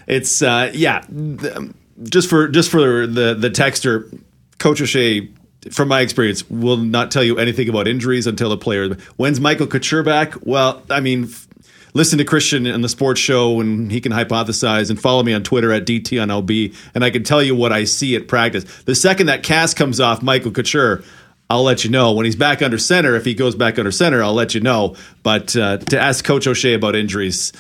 It's 0.06 0.42
uh, 0.44 0.72
yeah. 0.74 1.00
um, 1.10 1.74
Just 2.04 2.30
for 2.30 2.48
just 2.48 2.70
for 2.70 3.06
the 3.08 3.34
the 3.34 3.50
texter, 3.50 4.16
Coach 4.60 4.82
O'Shea, 4.82 5.28
from 5.72 5.88
my 5.88 6.02
experience, 6.02 6.48
will 6.50 6.78
not 6.78 7.10
tell 7.12 7.24
you 7.24 7.38
anything 7.40 7.70
about 7.70 7.88
injuries 7.88 8.28
until 8.28 8.50
the 8.50 8.58
player. 8.58 8.96
When's 9.18 9.40
Michael 9.40 9.66
Couture 9.68 10.04
back? 10.04 10.36
Well, 10.46 10.84
I 10.92 11.00
mean. 11.00 11.24
f- 11.26 11.48
Listen 11.94 12.18
to 12.20 12.26
Christian 12.26 12.68
on 12.68 12.82
the 12.82 12.90
sports 12.90 13.20
show, 13.20 13.60
and 13.60 13.92
he 13.92 14.00
can 14.00 14.12
hypothesize. 14.12 14.90
And 14.90 15.00
follow 15.00 15.24
me 15.24 15.34
on 15.34 15.44
Twitter 15.44 15.72
at 15.72 15.86
DT 15.86 16.22
on 16.22 16.30
LB, 16.30 16.76
and 16.94 17.04
I 17.04 17.10
can 17.10 17.24
tell 17.24 17.42
you 17.42 17.56
what 17.56 17.72
I 17.72 17.84
see 17.84 18.16
at 18.16 18.28
practice. 18.28 18.64
The 18.84 18.96
second 18.96 19.28
that 19.28 19.44
cast 19.44 19.76
comes 19.76 20.00
off 20.00 20.22
Michael 20.22 20.52
Couture, 20.52 21.04
I'll 21.50 21.64
let 21.64 21.84
you 21.84 21.90
know 21.90 22.14
when 22.14 22.26
he's 22.26 22.36
back 22.36 22.62
under 22.62 22.78
center. 22.78 23.16
If 23.16 23.26
he 23.26 23.34
goes 23.34 23.56
back 23.56 23.80
under 23.80 23.92
center, 23.92 24.22
I'll 24.22 24.36
let 24.36 24.54
you 24.54 24.62
know. 24.62 24.96
But 25.24 25.56
uh, 25.56 25.78
to 25.78 26.00
ask 26.00 26.24
Coach 26.24 26.46
O'Shea 26.46 26.74
about 26.74 26.96
injuries, 26.96 27.54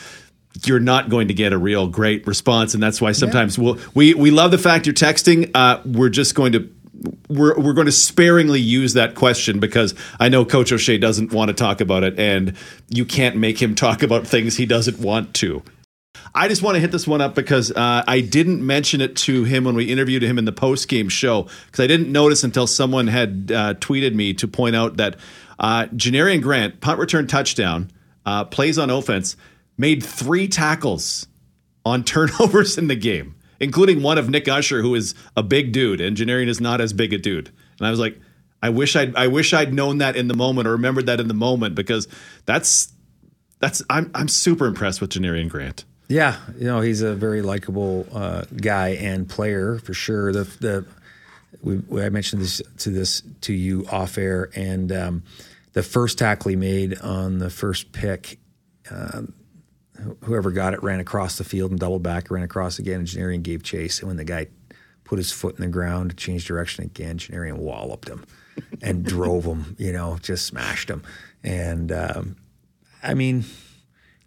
you're 0.65 0.79
not 0.79 1.09
going 1.09 1.27
to 1.29 1.33
get 1.33 1.53
a 1.53 1.57
real 1.57 1.87
great 1.87 2.27
response, 2.27 2.73
and 2.73 2.83
that's 2.83 3.01
why 3.01 3.13
sometimes 3.13 3.57
we'll, 3.57 3.77
we 3.93 4.13
we 4.13 4.31
love 4.31 4.51
the 4.51 4.57
fact 4.57 4.85
you're 4.85 4.93
texting. 4.93 5.51
Uh, 5.55 5.81
we're 5.85 6.09
just 6.09 6.35
going 6.35 6.51
to. 6.53 6.69
We're, 7.29 7.57
we're 7.59 7.73
going 7.73 7.85
to 7.85 7.91
sparingly 7.91 8.59
use 8.59 8.93
that 8.93 9.15
question 9.15 9.59
because 9.59 9.95
I 10.19 10.29
know 10.29 10.45
Coach 10.45 10.71
O'Shea 10.71 10.97
doesn't 10.97 11.31
want 11.31 11.49
to 11.49 11.53
talk 11.53 11.81
about 11.81 12.03
it, 12.03 12.19
and 12.19 12.55
you 12.89 13.05
can't 13.05 13.35
make 13.35 13.62
him 13.62 13.75
talk 13.75 14.03
about 14.03 14.27
things 14.27 14.57
he 14.57 14.65
doesn't 14.65 14.99
want 14.99 15.33
to. 15.35 15.63
I 16.33 16.47
just 16.47 16.62
want 16.62 16.75
to 16.75 16.79
hit 16.79 16.91
this 16.91 17.07
one 17.07 17.21
up 17.21 17.35
because 17.35 17.71
uh, 17.71 18.03
I 18.07 18.21
didn't 18.21 18.65
mention 18.65 19.01
it 19.01 19.15
to 19.17 19.43
him 19.43 19.63
when 19.63 19.75
we 19.75 19.85
interviewed 19.85 20.23
him 20.23 20.38
in 20.38 20.45
the 20.45 20.51
post 20.51 20.88
game 20.88 21.09
show 21.09 21.43
because 21.65 21.79
I 21.79 21.88
didn't 21.88 22.12
notice 22.12 22.43
until 22.43 22.67
someone 22.67 23.07
had 23.07 23.51
uh, 23.53 23.73
tweeted 23.75 24.13
me 24.13 24.33
to 24.35 24.47
point 24.47 24.75
out 24.75 24.97
that 24.97 25.15
uh, 25.57 25.85
Janarian 25.88 26.41
Grant, 26.41 26.81
punt 26.81 26.99
return 26.99 27.27
touchdown, 27.27 27.91
uh, 28.25 28.45
plays 28.45 28.77
on 28.77 28.89
offense, 28.89 29.35
made 29.77 30.03
three 30.03 30.47
tackles 30.47 31.27
on 31.85 32.03
turnovers 32.05 32.77
in 32.77 32.88
the 32.88 32.95
game, 32.95 33.35
including 33.60 34.02
one 34.02 34.17
of 34.17 34.30
Nick 34.30 34.48
Usher, 34.48 34.82
who 34.82 34.95
is 34.95 35.15
a 35.36 35.43
big 35.43 35.72
dude, 35.72 36.00
Janarian 36.00 36.48
is 36.48 36.62
not 36.62 36.82
as 36.82 36.93
big 36.93 37.13
a 37.13 37.17
dude. 37.17 37.52
And 37.80 37.88
I 37.88 37.91
was 37.91 38.00
like, 38.00 38.19
I 38.62 38.69
wish 38.69 38.95
I'd 38.95 39.15
I 39.15 39.28
wish 39.28 39.54
I'd 39.54 39.74
known 39.74 40.00
that 40.00 40.15
in 40.15 40.28
the 40.28 40.34
moment 40.34 40.67
or 40.67 40.72
remembered 40.72 41.06
that 41.06 41.19
in 41.19 41.28
the 41.28 41.34
moment 41.34 41.76
because 41.76 42.08
that's 42.45 42.93
that's 43.60 43.82
I'm 43.89 44.12
I'm 44.13 44.28
super 44.28 44.65
impressed 44.65 45.02
with 45.02 45.12
Janarian 45.12 45.50
Grant. 45.50 45.86
Yeah, 46.08 46.38
you 46.58 46.65
know 46.65 46.82
he's 46.82 47.02
a 47.02 47.13
very 47.13 47.41
likable 47.41 48.08
uh, 48.12 48.43
guy 48.58 48.89
and 48.89 49.30
player 49.30 49.78
for 49.80 49.93
sure. 49.93 50.34
The 50.34 50.43
the 50.60 50.86
we, 51.62 52.04
I 52.04 52.10
mentioned 52.10 52.41
this 52.41 52.62
to 52.80 52.89
this 52.89 53.22
to 53.41 53.54
you 53.54 53.86
off 53.91 54.17
air, 54.17 54.50
and 54.56 54.91
um, 54.91 55.24
the 55.74 55.84
first 55.84 56.17
tackle 56.17 56.50
he 56.50 56.56
made 56.56 57.00
on 57.00 57.38
the 57.38 57.50
first 57.50 57.91
pick, 57.91 58.39
um, 58.91 59.34
whoever 60.23 60.51
got 60.51 60.73
it 60.73 60.83
ran 60.83 60.99
across 60.99 61.38
the 61.38 61.43
field 61.43 61.71
and 61.71 61.79
doubled 61.79 62.03
back, 62.03 62.29
ran 62.31 62.43
across 62.43 62.79
again. 62.79 63.05
Janarian 63.05 63.43
gave 63.43 63.63
chase, 63.63 63.99
and 63.99 64.07
when 64.07 64.17
the 64.17 64.23
guy 64.23 64.47
put 65.03 65.17
his 65.17 65.31
foot 65.31 65.55
in 65.55 65.62
the 65.62 65.67
ground, 65.67 66.17
changed 66.17 66.47
direction 66.47 66.83
again, 66.83 67.17
Janarian 67.17 67.57
walloped 67.57 68.07
him 68.07 68.25
and 68.81 69.03
drove 69.05 69.45
him. 69.45 69.75
You 69.79 69.91
know, 69.91 70.17
just 70.21 70.45
smashed 70.45 70.89
him. 70.89 71.03
And 71.43 71.91
um, 71.91 72.35
I 73.03 73.13
mean, 73.13 73.45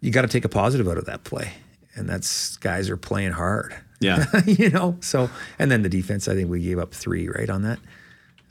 you 0.01 0.11
got 0.11 0.23
to 0.23 0.27
take 0.27 0.45
a 0.45 0.49
positive 0.49 0.87
out 0.87 0.97
of 0.97 1.05
that 1.05 1.23
play, 1.23 1.53
and 1.95 2.09
that's 2.09 2.57
guys 2.57 2.89
are 2.89 2.97
playing 2.97 3.31
hard. 3.31 3.75
Yeah. 4.03 4.25
you 4.45 4.69
know, 4.69 4.97
so, 4.99 5.29
and 5.57 5.71
then 5.71 5.81
the 5.81 5.89
defense, 5.89 6.27
I 6.27 6.35
think 6.35 6.49
we 6.49 6.61
gave 6.61 6.77
up 6.77 6.93
three, 6.93 7.29
right, 7.29 7.49
on 7.49 7.61
that. 7.63 7.79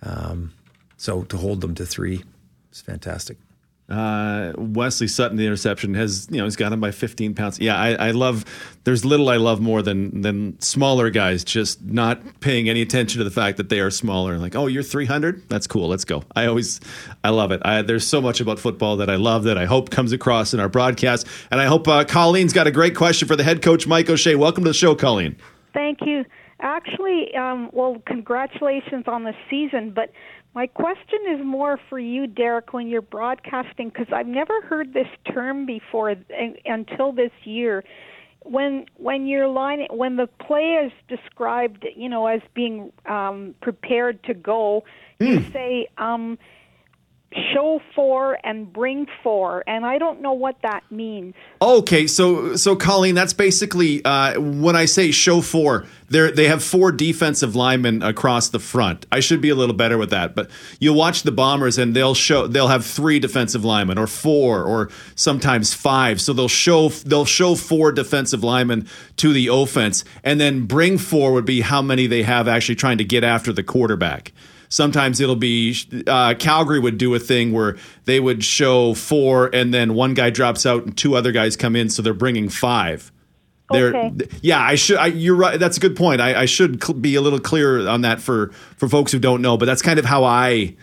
Um, 0.03 0.53
so 0.97 1.23
to 1.25 1.37
hold 1.37 1.61
them 1.61 1.75
to 1.77 1.87
three 1.87 2.25
is 2.73 2.81
fantastic. 2.81 3.37
Uh, 3.89 4.53
Wesley 4.57 5.09
Sutton, 5.09 5.37
the 5.37 5.45
interception 5.45 5.93
has 5.95 6.27
you 6.31 6.39
know 6.39 6.45
he's 6.45 6.57
got 6.57 6.73
him 6.73 6.81
by 6.81 6.93
15 6.93 7.35
pounds. 7.35 7.59
Yeah, 7.59 7.77
I, 7.77 8.09
I, 8.09 8.11
love. 8.13 8.45
There's 8.85 9.05
little 9.05 9.29
I 9.29 9.37
love 9.37 9.61
more 9.61 9.83
than 9.83 10.23
than 10.23 10.59
smaller 10.61 11.11
guys 11.11 11.45
just 11.45 11.83
not 11.83 12.41
paying 12.41 12.71
any 12.71 12.81
attention 12.81 13.19
to 13.19 13.25
the 13.25 13.31
fact 13.31 13.59
that 13.59 13.69
they 13.69 13.81
are 13.81 13.91
smaller. 13.91 14.39
Like, 14.39 14.57
oh, 14.57 14.67
you're 14.67 14.83
300. 14.83 15.49
That's 15.49 15.67
cool. 15.67 15.89
Let's 15.89 16.05
go. 16.05 16.23
I 16.35 16.47
always, 16.47 16.81
I 17.23 17.31
love 17.31 17.53
it. 17.53 17.61
I, 17.65 17.83
there's 17.83 18.07
so 18.07 18.23
much 18.23 18.41
about 18.41 18.59
football 18.59 18.97
that 18.97 19.11
I 19.11 19.17
love 19.17 19.45
that 19.45 19.59
I 19.59 19.67
hope 19.67 19.91
comes 19.91 20.13
across 20.13 20.55
in 20.55 20.61
our 20.61 20.69
broadcast, 20.69 21.27
and 21.51 21.61
I 21.61 21.67
hope 21.67 21.87
uh, 21.87 22.05
Colleen's 22.05 22.53
got 22.53 22.67
a 22.67 22.73
great 22.73 22.97
question 22.97 23.29
for 23.29 23.37
the 23.37 23.45
head 23.45 23.63
coach 23.63 23.87
Mike 23.87 24.09
O'Shea. 24.09 24.37
Welcome 24.37 24.65
to 24.65 24.71
the 24.71 24.75
show, 24.75 24.95
Colleen. 24.95 25.37
Thank 25.75 25.99
you. 26.03 26.25
Actually, 26.61 27.35
um, 27.35 27.69
well, 27.73 28.01
congratulations 28.07 29.05
on 29.09 29.25
the 29.25 29.35
season, 29.51 29.91
but 29.91 30.13
my 30.55 30.67
question 30.67 31.19
is 31.31 31.45
more 31.45 31.79
for 31.89 31.99
you, 31.99 32.27
Derek, 32.27 32.73
when 32.73 32.87
you're 32.89 33.01
broadcasting, 33.01 33.89
because 33.89 34.09
I've 34.13 34.27
never 34.27 34.61
heard 34.63 34.93
this 34.93 35.07
term 35.33 35.65
before 35.65 36.15
until 36.67 37.13
this 37.13 37.33
year. 37.45 37.85
When 38.45 38.87
when 38.97 39.27
you're 39.27 39.47
line 39.47 39.87
when 39.91 40.17
the 40.17 40.27
play 40.27 40.85
is 40.85 40.93
described, 41.09 41.87
you 41.97 42.09
know, 42.09 42.27
as 42.27 42.41
being 42.55 42.93
um, 43.07 43.55
prepared 43.63 44.23
to 44.25 44.35
go, 44.35 44.85
mm. 45.21 45.29
you 45.29 45.41
hmm. 45.41 45.53
say 45.53 45.87
um, 45.97 46.39
show 47.53 47.81
for 47.95 48.39
and 48.45 48.73
bring 48.73 49.07
for 49.23 49.65
and 49.67 49.85
i 49.87 49.99
don't 49.99 50.21
know 50.21 50.33
what 50.33 50.57
that 50.63 50.83
means. 50.91 51.35
Okay 51.61 52.07
so 52.07 52.57
so 52.57 52.77
colleen 52.77 53.15
that's 53.15 53.33
basically 53.33 54.05
uh, 54.05 54.41
when 54.41 54.77
i 54.77 54.85
say 54.85 55.11
show 55.11 55.41
for 55.41 55.87
they 56.09 56.31
they 56.31 56.49
have 56.49 56.63
four 56.63 56.93
defensive 56.93 57.57
linemen 57.57 58.03
across 58.03 58.51
the 58.51 58.59
front. 58.59 59.07
I 59.11 59.21
should 59.21 59.41
be 59.41 59.49
a 59.49 59.55
little 59.55 59.75
better 59.75 59.99
with 59.99 60.11
that 60.11 60.35
but 60.35 60.51
you'll 60.79 60.97
watch 60.97 61.23
the 61.23 61.33
bombers 61.33 61.79
and 61.79 61.95
they'll 61.95 62.15
show 62.15 62.47
they'll 62.47 62.69
have 62.69 62.85
three 62.85 63.19
defensive 63.19 63.65
linemen 63.65 63.99
or 63.99 64.07
four 64.07 64.63
or 64.65 64.91
sometimes 65.15 65.75
five. 65.75 66.21
So 66.21 66.33
they'll 66.33 66.49
show 66.49 66.89
they'll 66.89 67.25
show 67.25 67.55
four 67.55 67.93
defensive 67.93 68.45
linemen 68.45 68.89
to 69.17 69.33
the 69.33 69.49
offense 69.49 70.05
and 70.23 70.41
then 70.41 70.67
bring 70.67 70.99
four 70.99 71.33
would 71.33 71.45
be 71.45 71.61
how 71.61 71.83
many 71.83 72.07
they 72.07 72.23
have 72.23 72.49
actually 72.49 72.77
trying 72.77 72.99
to 72.99 73.05
get 73.05 73.25
after 73.25 73.53
the 73.53 73.63
quarterback 73.63 74.33
Sometimes 74.73 75.21
it'll 75.21 75.37
be 75.37 75.77
uh, 76.07 76.33
Calgary 76.39 76.81
would 76.81 76.97
do 76.97 77.15
a 77.15 77.19
thing 77.19 77.53
where 77.53 77.77
they 78.07 78.19
would 78.19 78.43
show 78.43 78.95
four, 78.95 79.55
and 79.55 79.75
then 79.75 79.93
one 79.93 80.15
guy 80.15 80.31
drops 80.31 80.65
out 80.65 80.87
and 80.87 80.97
two 80.97 81.15
other 81.15 81.31
guys 81.31 81.59
come 81.59 81.77
in, 81.77 81.91
so 81.91 82.01
they're 82.01 82.15
bringing 82.15 82.49
five. 82.49 83.13
They're, 83.71 83.95
okay. 83.95 84.13
Yeah, 84.41 84.61
I 84.61 84.77
should. 84.77 84.97
I, 84.97 85.09
you're 85.09 85.37
right. 85.37 85.61
That's 85.61 85.77
a 85.77 85.81
good 85.81 85.95
point. 85.95 86.23
I, 86.23 86.41
I 86.41 86.45
should 86.47 86.83
cl- 86.83 86.99
be 86.99 87.17
a 87.17 87.21
little 87.21 87.39
clearer 87.39 87.87
on 87.87 88.01
that 88.01 88.23
for 88.23 88.49
for 88.79 88.89
folks 88.89 89.13
who 89.13 89.19
don't 89.19 89.43
know. 89.43 89.59
But 89.59 89.67
that's 89.67 89.83
kind 89.83 89.99
of 89.99 90.07
how 90.07 90.25
I 90.25 90.75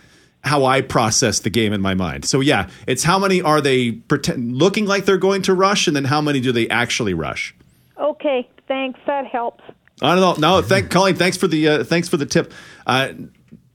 how 0.44 0.66
I 0.66 0.82
process 0.82 1.40
the 1.40 1.50
game 1.50 1.72
in 1.72 1.80
my 1.80 1.94
mind. 1.94 2.24
So 2.26 2.38
yeah, 2.38 2.70
it's 2.86 3.02
how 3.02 3.18
many 3.18 3.42
are 3.42 3.60
they 3.60 3.90
pretend 3.90 4.54
looking 4.54 4.86
like 4.86 5.04
they're 5.04 5.18
going 5.18 5.42
to 5.42 5.52
rush, 5.52 5.88
and 5.88 5.96
then 5.96 6.04
how 6.04 6.20
many 6.20 6.38
do 6.38 6.52
they 6.52 6.68
actually 6.68 7.14
rush? 7.14 7.56
Okay, 7.98 8.48
thanks. 8.68 9.00
That 9.08 9.26
helps. 9.26 9.64
I 10.00 10.14
don't 10.14 10.40
know. 10.40 10.58
No, 10.58 10.62
thank 10.62 10.90
Colleen. 10.90 11.16
Thanks 11.16 11.36
for 11.36 11.48
the 11.48 11.68
uh, 11.68 11.84
thanks 11.84 12.08
for 12.08 12.18
the 12.18 12.26
tip. 12.26 12.52
Uh, 12.86 13.14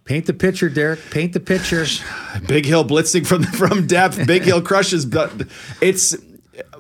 Paint 0.06 0.28
the 0.28 0.34
picture, 0.34 0.70
Derek. 0.70 1.00
Paint 1.10 1.34
the 1.34 1.40
picture. 1.40 1.86
Big 2.48 2.66
Hill 2.66 2.86
blitzing 2.86 3.26
from 3.26 3.44
from 3.44 3.88
depth. 3.88 4.26
Big 4.28 4.44
Hill 4.44 4.62
crushes. 4.62 5.06
But 5.06 5.32
it's 5.82 6.16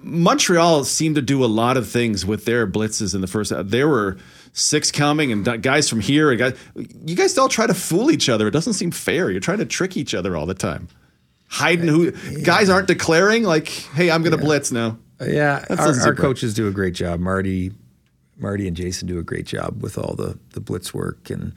Montreal 0.01 0.83
seemed 0.83 1.15
to 1.15 1.21
do 1.21 1.43
a 1.43 1.47
lot 1.47 1.75
of 1.75 1.89
things 1.89 2.25
with 2.25 2.45
their 2.45 2.67
blitzes 2.67 3.15
in 3.15 3.21
the 3.21 3.27
first. 3.27 3.51
Uh, 3.51 3.63
there 3.63 3.87
were 3.87 4.17
six 4.53 4.91
coming 4.91 5.31
and 5.31 5.61
guys 5.63 5.89
from 5.89 6.01
here 6.01 6.29
and 6.29 6.39
guys. 6.39 6.53
You 6.75 7.15
guys 7.15 7.35
all 7.37 7.49
try 7.49 7.65
to 7.65 7.73
fool 7.73 8.11
each 8.11 8.29
other. 8.29 8.47
It 8.47 8.51
doesn't 8.51 8.73
seem 8.73 8.91
fair. 8.91 9.31
You're 9.31 9.39
trying 9.39 9.57
to 9.57 9.65
trick 9.65 9.97
each 9.97 10.13
other 10.13 10.37
all 10.37 10.45
the 10.45 10.53
time. 10.53 10.87
Hiding 11.47 11.87
who 11.87 12.11
yeah. 12.11 12.39
guys 12.43 12.69
aren't 12.69 12.87
declaring 12.87 13.43
like, 13.43 13.69
"Hey, 13.69 14.11
I'm 14.11 14.21
going 14.21 14.35
to 14.35 14.37
yeah. 14.37 14.45
blitz 14.45 14.71
now." 14.71 14.97
Yeah, 15.19 15.65
our, 15.69 15.99
our 16.01 16.13
coaches 16.13 16.53
do 16.53 16.67
a 16.67 16.71
great 16.71 16.93
job. 16.93 17.19
Marty, 17.19 17.71
Marty, 18.37 18.67
and 18.67 18.75
Jason 18.75 19.07
do 19.07 19.17
a 19.17 19.23
great 19.23 19.45
job 19.45 19.81
with 19.81 19.97
all 19.97 20.15
the 20.15 20.37
the 20.51 20.59
blitz 20.59 20.93
work 20.93 21.29
and 21.29 21.53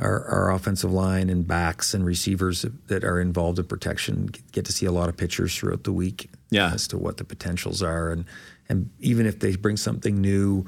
our, 0.00 0.24
our 0.26 0.52
offensive 0.52 0.92
line 0.92 1.28
and 1.28 1.46
backs 1.46 1.92
and 1.92 2.04
receivers 2.04 2.64
that 2.86 3.04
are 3.04 3.20
involved 3.20 3.58
in 3.58 3.64
protection 3.66 4.30
get 4.52 4.64
to 4.64 4.72
see 4.72 4.86
a 4.86 4.92
lot 4.92 5.08
of 5.08 5.16
pictures 5.16 5.56
throughout 5.56 5.84
the 5.84 5.92
week 5.92 6.30
yeah. 6.50 6.72
as 6.72 6.86
to 6.88 6.98
what 6.98 7.16
the 7.16 7.24
potentials 7.24 7.82
are. 7.82 8.10
And, 8.10 8.24
and 8.68 8.90
even 9.00 9.26
if 9.26 9.40
they 9.40 9.56
bring 9.56 9.76
something 9.76 10.20
new, 10.20 10.66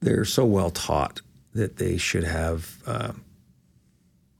they're 0.00 0.24
so 0.24 0.44
well 0.44 0.70
taught 0.70 1.20
that 1.52 1.76
they 1.76 1.96
should 1.96 2.24
have 2.24 2.78
uh, 2.86 3.12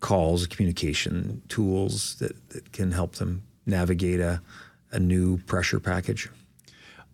calls, 0.01 0.47
communication 0.47 1.43
tools 1.49 2.17
that, 2.17 2.51
that 2.51 2.73
can 2.73 2.93
help 2.93 3.17
them 3.17 3.43
navigate 3.67 4.21
a, 4.21 4.41
a 4.93 4.99
new 4.99 5.39
pressure 5.39 5.81
package. 5.81 6.31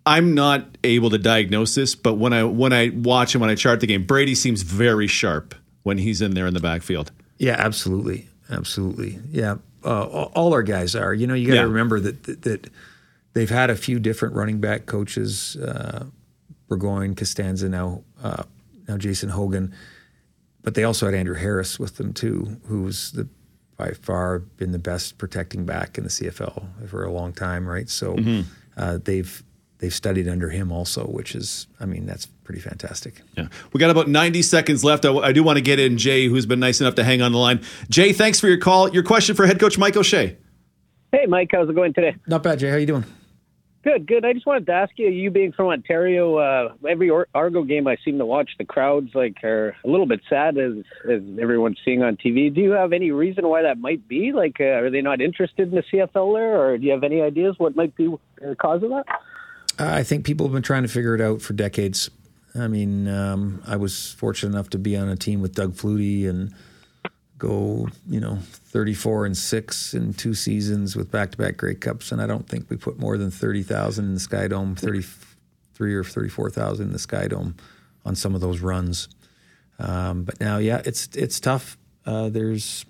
I'm 0.05 0.35
not 0.35 0.67
able 0.83 1.11
to 1.11 1.19
diagnose 1.19 1.75
this, 1.77 1.95
but 1.95 2.15
when 2.15 2.33
I 2.33 2.43
when 2.43 2.73
I 2.73 2.89
watch 2.89 3.37
and 3.37 3.41
when 3.41 3.51
I 3.51 3.55
chart 3.55 3.79
the 3.79 3.87
game, 3.87 4.05
Brady 4.05 4.35
seems 4.35 4.63
very 4.63 5.07
sharp 5.07 5.55
when 5.83 5.99
he's 5.99 6.21
in 6.21 6.35
there 6.35 6.47
in 6.47 6.55
the 6.55 6.61
backfield. 6.61 7.13
Yeah, 7.39 7.57
absolutely, 7.59 8.29
absolutely. 8.51 9.19
Yeah, 9.31 9.57
uh, 9.85 10.05
all 10.05 10.53
our 10.53 10.63
guys 10.63 10.95
are. 10.95 11.13
You 11.13 11.27
know, 11.27 11.35
you 11.35 11.47
got 11.47 11.55
to 11.55 11.61
yeah. 11.61 11.65
remember 11.65 12.01
that, 12.01 12.23
that, 12.25 12.43
that 12.43 12.71
they've 13.33 13.51
had 13.51 13.71
a 13.71 13.77
few 13.77 13.99
different 13.99 14.35
running 14.35 14.61
back 14.61 14.87
coaches. 14.87 15.57
Uh, 15.57 16.07
Burgoyne, 16.69 17.15
Costanza, 17.15 17.69
now 17.69 18.03
uh, 18.23 18.45
now 18.89 18.97
Jason 18.97 19.29
Hogan, 19.29 19.75
but 20.63 20.75
they 20.75 20.85
also 20.85 21.07
had 21.07 21.15
Andrew 21.15 21.35
Harris 21.35 21.79
with 21.79 21.97
them 21.97 22.13
too, 22.13 22.61
who's 22.67 23.13
the 23.13 23.29
by 23.77 23.91
far 23.93 24.39
been 24.39 24.73
the 24.73 24.79
best 24.79 25.19
protecting 25.19 25.65
back 25.65 25.99
in 25.99 26.05
the 26.05 26.11
CFL 26.11 26.89
for 26.89 27.05
a 27.05 27.11
long 27.11 27.33
time, 27.33 27.67
right? 27.67 27.89
So 27.89 28.15
mm-hmm. 28.15 28.43
uh, 28.77 28.99
they've 29.03 29.43
they've 29.83 29.93
studied 29.93 30.29
under 30.29 30.49
him 30.49 30.71
also, 30.71 31.05
which 31.05 31.35
is, 31.35 31.67
I 31.81 31.87
mean, 31.87 32.07
that's 32.07 32.27
pretty 32.27 32.61
fantastic. 32.61 33.21
Yeah. 33.37 33.49
We 33.73 33.81
got 33.81 33.91
about 33.91 34.09
90 34.09 34.41
seconds 34.43 34.85
left. 34.85 35.05
I, 35.05 35.13
I, 35.13 35.33
do 35.33 35.43
want 35.43 35.57
to 35.57 35.61
get 35.61 35.81
in 35.81 35.99
Jay, 35.99 36.27
who's 36.27 36.47
been 36.47 36.61
nice 36.61 36.81
enough 36.81 36.95
to 36.95 37.05
hang 37.05 37.21
on 37.21 37.33
the 37.33 37.39
line. 37.39 37.61
Jay, 37.91 38.13
thanks 38.13 38.39
for 38.39 38.47
your 38.47 38.59
call. 38.59 38.89
Your 38.91 39.03
question 39.03 39.35
for 39.35 39.45
head 39.45 39.59
coach 39.59 39.77
Mike 39.77 39.97
O'Shea. 39.97 40.37
Hey, 41.11 41.27
Mike, 41.27 41.51
how's 41.53 41.69
it 41.69 41.75
going 41.75 41.93
today? 41.93 42.15
Not 42.29 42.45
bad, 42.45 42.61
Jay. 42.61 42.71
How 42.71 42.77
you 42.77 42.87
doing? 42.87 43.05
Good, 43.83 44.07
good. 44.07 44.25
I 44.25 44.33
just 44.33 44.47
wanted 44.47 44.67
to 44.67 44.73
ask 44.73 44.93
you, 44.97 45.09
you 45.09 45.33
being 45.33 45.51
from 45.51 45.67
Ontario, 45.67 46.37
uh, 46.37 46.75
every 46.89 47.11
Argo 47.35 47.65
game 47.65 47.89
I 47.89 47.97
seem 48.05 48.19
to 48.19 48.25
watch, 48.25 48.51
the 48.57 48.65
crowds 48.65 49.11
like 49.13 49.43
are 49.43 49.75
a 49.85 49.89
little 49.89 50.07
bit 50.07 50.21
sad 50.31 50.57
as 50.57 50.75
as 51.11 51.21
everyone's 51.41 51.79
seeing 51.85 52.05
on 52.05 52.17
TV. 52.17 52.55
Do 52.55 52.61
you 52.61 52.71
have 52.71 52.93
any 52.93 53.11
reason 53.11 53.49
why 53.49 53.63
that 53.63 53.79
might 53.79 54.07
be? 54.07 54.31
Like, 54.33 54.59
uh, 54.61 54.65
are 54.65 54.91
they 54.91 55.01
not 55.01 55.21
interested 55.21 55.71
in 55.71 55.75
the 55.75 55.83
CFL 55.93 56.33
there, 56.37 56.61
or 56.61 56.79
do 56.79 56.87
you 56.87 56.93
have 56.93 57.03
any 57.03 57.21
ideas 57.21 57.57
what 57.59 57.75
might 57.75 57.97
be 57.97 58.15
the 58.41 58.55
cause 58.55 58.85
of 58.85 58.91
that? 58.91 59.07
I 59.79 60.03
think 60.03 60.25
people 60.25 60.47
have 60.47 60.53
been 60.53 60.63
trying 60.63 60.83
to 60.83 60.89
figure 60.89 61.15
it 61.15 61.21
out 61.21 61.41
for 61.41 61.53
decades. 61.53 62.11
I 62.55 62.69
mean, 62.69 63.09
um, 63.09 63.63
I 63.67 63.77
was 63.77 64.13
fortunate 64.13 64.51
enough 64.51 64.71
to 64.71 64.79
be 64.79 64.97
on 64.97 65.09
a 65.09 65.17
team 65.17 65.41
with 65.41 65.55
Doug 65.55 65.75
Flutie 65.75 66.29
and 66.29 66.55
go, 67.39 67.89
you 68.09 68.21
know, 68.21 68.39
34 68.43 69.27
and 69.27 69.37
six 69.37 69.95
in 69.95 70.13
two 70.15 70.35
seasons 70.35 70.95
with 70.95 71.11
back-to-back 71.11 71.57
Grey 71.57 71.75
Cups, 71.75 72.13
and 72.13 72.21
I 72.21 72.27
don't 72.27 72.49
think 72.49 72.69
we 72.69 72.77
put 72.77 72.99
more 72.99 73.17
than 73.17 73.31
30,000 73.31 74.05
in 74.05 74.15
the 74.15 74.21
Sky 74.21 74.49
Dome, 74.49 74.77
33 74.77 75.95
or 75.95 76.05
34,000 76.05 76.87
in 76.87 76.93
the 76.93 76.99
Sky 76.99 77.27
Dome 77.27 77.57
on 78.05 78.15
some 78.15 78.35
of 78.35 78.41
those 78.41 78.61
runs. 78.61 79.09
Um, 79.79 80.25
but 80.25 80.39
now, 80.39 80.59
yeah, 80.59 80.83
it's 80.85 81.09
it's 81.15 81.41
tough. 81.41 81.77
Uh, 82.07 82.29
there's 82.29 82.85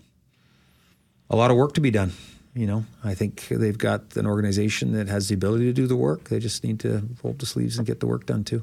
a 1.30 1.36
lot 1.36 1.50
of 1.50 1.56
work 1.56 1.74
to 1.74 1.80
be 1.80 1.90
done 1.90 2.12
you 2.54 2.66
know, 2.66 2.84
I 3.02 3.14
think 3.14 3.48
they've 3.48 3.78
got 3.78 4.16
an 4.16 4.26
organization 4.26 4.92
that 4.92 5.08
has 5.08 5.28
the 5.28 5.34
ability 5.34 5.64
to 5.66 5.72
do 5.72 5.86
the 5.86 5.96
work. 5.96 6.28
They 6.28 6.38
just 6.38 6.62
need 6.64 6.80
to 6.80 7.08
roll 7.22 7.32
up 7.32 7.38
the 7.38 7.46
sleeves 7.46 7.78
and 7.78 7.86
get 7.86 8.00
the 8.00 8.06
work 8.06 8.26
done 8.26 8.44
too. 8.44 8.62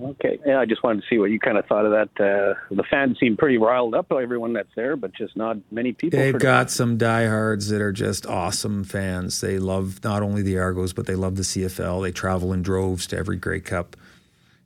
Okay. 0.00 0.38
Yeah, 0.44 0.58
I 0.58 0.64
just 0.64 0.82
wanted 0.82 1.02
to 1.02 1.06
see 1.08 1.18
what 1.18 1.30
you 1.30 1.38
kind 1.38 1.56
of 1.58 1.66
thought 1.66 1.86
of 1.86 1.92
that. 1.92 2.08
Uh, 2.20 2.74
the 2.74 2.82
fans 2.90 3.18
seem 3.20 3.36
pretty 3.36 3.56
riled 3.56 3.94
up, 3.94 4.10
everyone 4.10 4.52
that's 4.52 4.74
there, 4.74 4.96
but 4.96 5.14
just 5.14 5.36
not 5.36 5.58
many 5.70 5.92
people. 5.92 6.18
They've 6.18 6.38
got 6.38 6.70
some 6.70 6.98
diehards 6.98 7.68
that 7.68 7.80
are 7.80 7.92
just 7.92 8.26
awesome 8.26 8.82
fans. 8.82 9.40
They 9.40 9.60
love 9.60 10.02
not 10.02 10.22
only 10.22 10.42
the 10.42 10.58
Argos, 10.58 10.92
but 10.92 11.06
they 11.06 11.14
love 11.14 11.36
the 11.36 11.42
CFL. 11.42 12.02
They 12.02 12.10
travel 12.10 12.52
in 12.52 12.62
droves 12.62 13.06
to 13.08 13.16
every 13.16 13.36
Grey 13.36 13.60
Cup. 13.60 13.96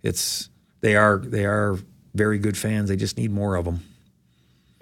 It's 0.03 0.49
they 0.81 0.97
are 0.97 1.19
they 1.19 1.45
are 1.45 1.79
very 2.15 2.39
good 2.39 2.57
fans. 2.57 2.89
They 2.89 2.97
just 2.97 3.19
need 3.19 3.31
more 3.31 3.57
of 3.57 3.67
them. 3.67 3.83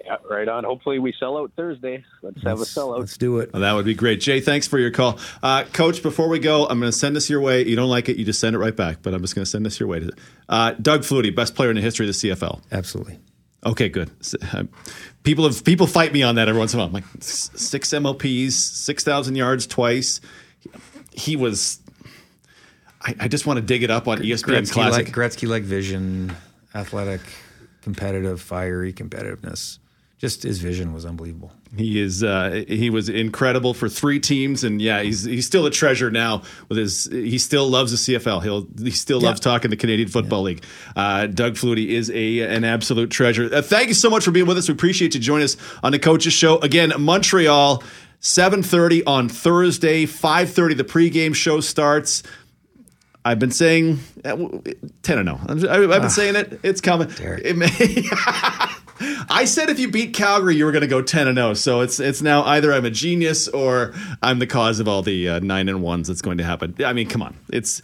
Yeah, 0.05 0.17
right 0.29 0.47
on. 0.47 0.63
Hopefully 0.63 0.99
we 0.99 1.13
sell 1.19 1.35
out 1.37 1.51
Thursday. 1.55 2.05
Let's, 2.21 2.43
have 2.43 2.61
a 2.61 2.63
sellout. 2.63 2.99
Let's 2.99 3.17
do 3.17 3.39
it. 3.39 3.51
Well, 3.51 3.63
that 3.63 3.73
would 3.73 3.85
be 3.85 3.95
great. 3.95 4.19
Jay, 4.21 4.39
thanks 4.39 4.67
for 4.67 4.77
your 4.77 4.91
call. 4.91 5.17
Uh, 5.41 5.63
Coach, 5.73 6.03
before 6.03 6.29
we 6.29 6.37
go, 6.37 6.67
I'm 6.67 6.79
going 6.79 6.91
to 6.91 6.97
send 6.97 7.15
this 7.15 7.27
your 7.27 7.41
way. 7.41 7.65
You 7.65 7.75
don't 7.75 7.89
like 7.89 8.07
it, 8.07 8.17
you 8.17 8.23
just 8.23 8.39
send 8.39 8.55
it 8.55 8.59
right 8.59 8.75
back, 8.75 8.99
but 9.01 9.15
I'm 9.15 9.21
just 9.21 9.33
going 9.33 9.43
to 9.45 9.49
send 9.49 9.65
this 9.65 9.79
your 9.79 9.89
way. 9.89 10.07
Uh, 10.47 10.73
Doug 10.73 11.01
Flutie, 11.01 11.35
best 11.35 11.55
player 11.55 11.71
in 11.71 11.75
the 11.75 11.81
history 11.81 12.07
of 12.07 12.13
the 12.19 12.29
CFL. 12.29 12.61
Absolutely. 12.71 13.19
Okay, 13.65 13.89
good. 13.89 14.11
Uh, 14.53 14.65
People 15.23 15.45
have 15.45 15.63
people 15.63 15.87
fight 15.87 16.13
me 16.13 16.21
on 16.21 16.35
that 16.35 16.47
every 16.47 16.59
once 16.59 16.75
in 16.75 16.79
a 16.79 16.83
while. 16.83 16.87
I'm 16.87 16.93
like 16.93 17.03
six 17.19 17.91
MOPs, 17.91 18.53
six 18.55 19.03
thousand 19.03 19.35
yards 19.37 19.65
twice. 19.65 20.21
He 21.13 21.35
was. 21.35 21.79
I, 23.01 23.15
I 23.21 23.27
just 23.27 23.47
want 23.47 23.57
to 23.57 23.65
dig 23.65 23.81
it 23.81 23.89
up 23.89 24.07
on 24.07 24.19
ESPN 24.19 24.43
Gretzky 24.61 24.71
Classic. 24.73 25.07
like 25.07 25.15
Gretzky 25.15 25.47
like 25.47 25.63
vision, 25.63 26.31
athletic, 26.75 27.21
competitive, 27.81 28.39
fiery 28.39 28.93
competitiveness. 28.93 29.79
Just 30.17 30.43
his 30.43 30.59
vision 30.59 30.93
was 30.93 31.05
unbelievable. 31.05 31.51
He 31.75 31.99
is 31.99 32.23
uh, 32.23 32.63
he 32.69 32.89
was 32.89 33.09
incredible 33.09 33.73
for 33.73 33.89
three 33.89 34.17
teams, 34.19 34.63
and 34.63 34.81
yeah, 34.81 35.01
he's 35.01 35.25
he's 35.25 35.45
still 35.45 35.65
a 35.65 35.69
treasure 35.71 36.09
now. 36.09 36.41
With 36.69 36.77
his 36.77 37.03
he 37.11 37.37
still 37.37 37.67
loves 37.67 37.91
the 37.91 38.15
CFL. 38.15 38.41
He'll 38.41 38.65
he 38.81 38.91
still 38.91 39.19
loves 39.19 39.41
talking 39.41 39.71
the 39.71 39.75
Canadian 39.77 40.07
Football 40.07 40.43
League. 40.43 40.63
Uh, 40.95 41.27
Doug 41.27 41.55
Flutie 41.55 41.89
is 41.89 42.09
a 42.11 42.39
an 42.41 42.63
absolute 42.63 43.11
treasure. 43.11 43.49
Uh, 43.53 43.61
thank 43.61 43.89
you 43.89 43.93
so 43.93 44.09
much 44.09 44.23
for 44.23 44.31
being 44.31 44.45
with 44.47 44.57
us. 44.57 44.69
We 44.69 44.73
appreciate 44.73 45.15
you 45.15 45.19
joining 45.19 45.43
us 45.43 45.57
on 45.83 45.91
the 45.91 45.99
Coaches 45.99 46.31
Show 46.31 46.59
again. 46.59 46.93
Montreal, 46.97 47.83
seven 48.21 48.63
thirty 48.63 49.03
on 49.03 49.27
Thursday, 49.27 50.05
five 50.05 50.49
thirty. 50.49 50.75
The 50.75 50.85
pregame 50.85 51.35
show 51.35 51.59
starts. 51.59 52.23
I've 53.25 53.39
been 53.39 53.51
saying 53.51 53.99
uh, 54.23 54.37
ten 55.03 55.17
and 55.17 55.27
zero. 55.59 55.73
I've 55.73 55.91
I've 55.91 56.01
been 56.01 56.09
saying 56.09 56.35
it. 56.37 56.59
It's 56.63 56.79
coming. 56.79 57.09
It 57.19 57.57
may- 57.57 57.67
I 58.99 59.45
said 59.45 59.69
if 59.69 59.79
you 59.79 59.89
beat 59.89 60.13
Calgary, 60.13 60.55
you 60.55 60.65
were 60.65 60.71
going 60.71 60.81
to 60.81 60.87
go 60.87 61.01
ten 61.01 61.27
and 61.27 61.37
zero. 61.37 61.53
So 61.53 61.81
it's 61.81 61.99
it's 61.99 62.21
now 62.21 62.43
either 62.43 62.73
I'm 62.73 62.85
a 62.85 62.91
genius 62.91 63.47
or 63.47 63.93
I'm 64.21 64.39
the 64.39 64.47
cause 64.47 64.79
of 64.79 64.87
all 64.87 65.01
the 65.01 65.29
uh, 65.29 65.39
nine 65.39 65.67
and 65.69 65.81
ones 65.81 66.07
that's 66.07 66.21
going 66.21 66.37
to 66.37 66.43
happen. 66.43 66.75
I 66.85 66.93
mean, 66.93 67.07
come 67.07 67.21
on, 67.21 67.35
it's 67.51 67.81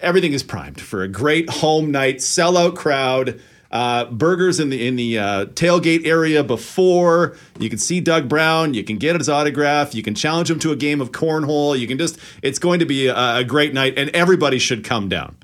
everything 0.00 0.32
is 0.32 0.42
primed 0.42 0.80
for 0.80 1.02
a 1.02 1.08
great 1.08 1.50
home 1.50 1.90
night, 1.90 2.16
sellout 2.16 2.76
crowd. 2.76 3.40
Uh, 3.72 4.06
burgers 4.06 4.58
in 4.58 4.68
the 4.70 4.84
in 4.84 4.96
the 4.96 5.16
uh, 5.16 5.44
tailgate 5.46 6.04
area 6.04 6.42
before 6.42 7.36
you 7.60 7.68
can 7.68 7.78
see 7.78 8.00
Doug 8.00 8.28
Brown. 8.28 8.74
You 8.74 8.82
can 8.82 8.98
get 8.98 9.14
his 9.14 9.28
autograph. 9.28 9.94
You 9.94 10.02
can 10.02 10.16
challenge 10.16 10.50
him 10.50 10.58
to 10.60 10.72
a 10.72 10.76
game 10.76 11.00
of 11.00 11.12
cornhole. 11.12 11.78
You 11.78 11.86
can 11.86 11.96
just. 11.96 12.18
It's 12.42 12.58
going 12.58 12.80
to 12.80 12.84
be 12.84 13.06
a, 13.06 13.36
a 13.36 13.44
great 13.44 13.72
night, 13.72 13.94
and 13.96 14.10
everybody 14.10 14.58
should 14.58 14.82
come 14.82 15.08
down. 15.08 15.36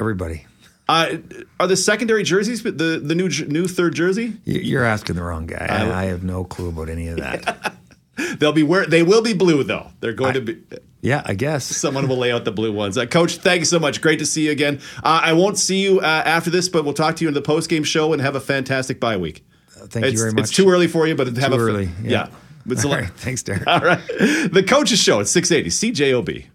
Everybody. 0.00 0.46
Uh, 0.88 1.16
are 1.58 1.66
the 1.66 1.76
secondary 1.76 2.22
jerseys 2.24 2.62
the 2.62 3.00
the 3.02 3.14
new 3.14 3.28
new 3.48 3.66
third 3.66 3.94
jersey? 3.94 4.34
You- 4.44 4.60
You're 4.60 4.84
asking 4.84 5.16
the 5.16 5.22
wrong 5.22 5.46
guy. 5.46 5.66
I, 5.68 6.02
I 6.02 6.04
have 6.06 6.22
no 6.24 6.44
clue 6.44 6.68
about 6.68 6.88
any 6.88 7.08
of 7.08 7.16
that. 7.18 7.74
They'll 8.38 8.52
be 8.52 8.62
wear. 8.62 8.86
They 8.86 9.02
will 9.02 9.22
be 9.22 9.32
blue 9.32 9.64
though. 9.64 9.90
They're 10.00 10.12
going 10.12 10.34
to 10.34 10.40
be. 10.42 10.62
yeah, 11.00 11.22
I 11.24 11.34
guess. 11.34 11.64
Someone 11.64 12.06
will 12.06 12.18
lay 12.18 12.30
out 12.30 12.44
the 12.44 12.52
blue 12.52 12.72
ones. 12.72 12.96
Uh, 12.98 13.06
Coach, 13.06 13.38
thank 13.38 13.60
you 13.60 13.64
so 13.64 13.78
much. 13.80 14.00
Great 14.02 14.18
to 14.20 14.26
see 14.26 14.44
you 14.46 14.52
again. 14.52 14.80
Uh, 15.02 15.20
I 15.24 15.32
won't 15.32 15.58
see 15.58 15.82
you 15.82 16.00
uh, 16.00 16.04
after 16.24 16.50
this, 16.50 16.68
but 16.68 16.84
we'll 16.84 16.94
talk 16.94 17.16
to 17.16 17.24
you 17.24 17.28
in 17.28 17.34
the 17.34 17.42
post 17.42 17.68
game 17.70 17.82
show 17.82 18.12
and 18.12 18.22
have 18.22 18.36
a 18.36 18.40
fantastic 18.40 19.00
bye 19.00 19.16
week. 19.16 19.44
Thank 19.68 20.06
it's, 20.06 20.12
you 20.14 20.18
very 20.20 20.32
much. 20.32 20.44
It's 20.44 20.52
too 20.52 20.68
early 20.70 20.86
for 20.86 21.06
you, 21.08 21.14
but 21.16 21.26
have 21.36 21.50
Too 21.50 21.56
a 21.56 21.60
early, 21.60 21.84
Yeah. 22.02 22.10
yeah. 22.10 22.28
It's 22.66 22.84
All 22.84 22.90
lot- 22.92 23.00
right, 23.00 23.10
thanks, 23.16 23.42
Derek. 23.42 23.64
All 23.66 23.80
right. 23.80 24.00
The 24.08 24.64
Coaches 24.66 24.98
Show 25.00 25.20
at 25.20 25.26
680 25.28 25.92
CJOB. 25.92 26.46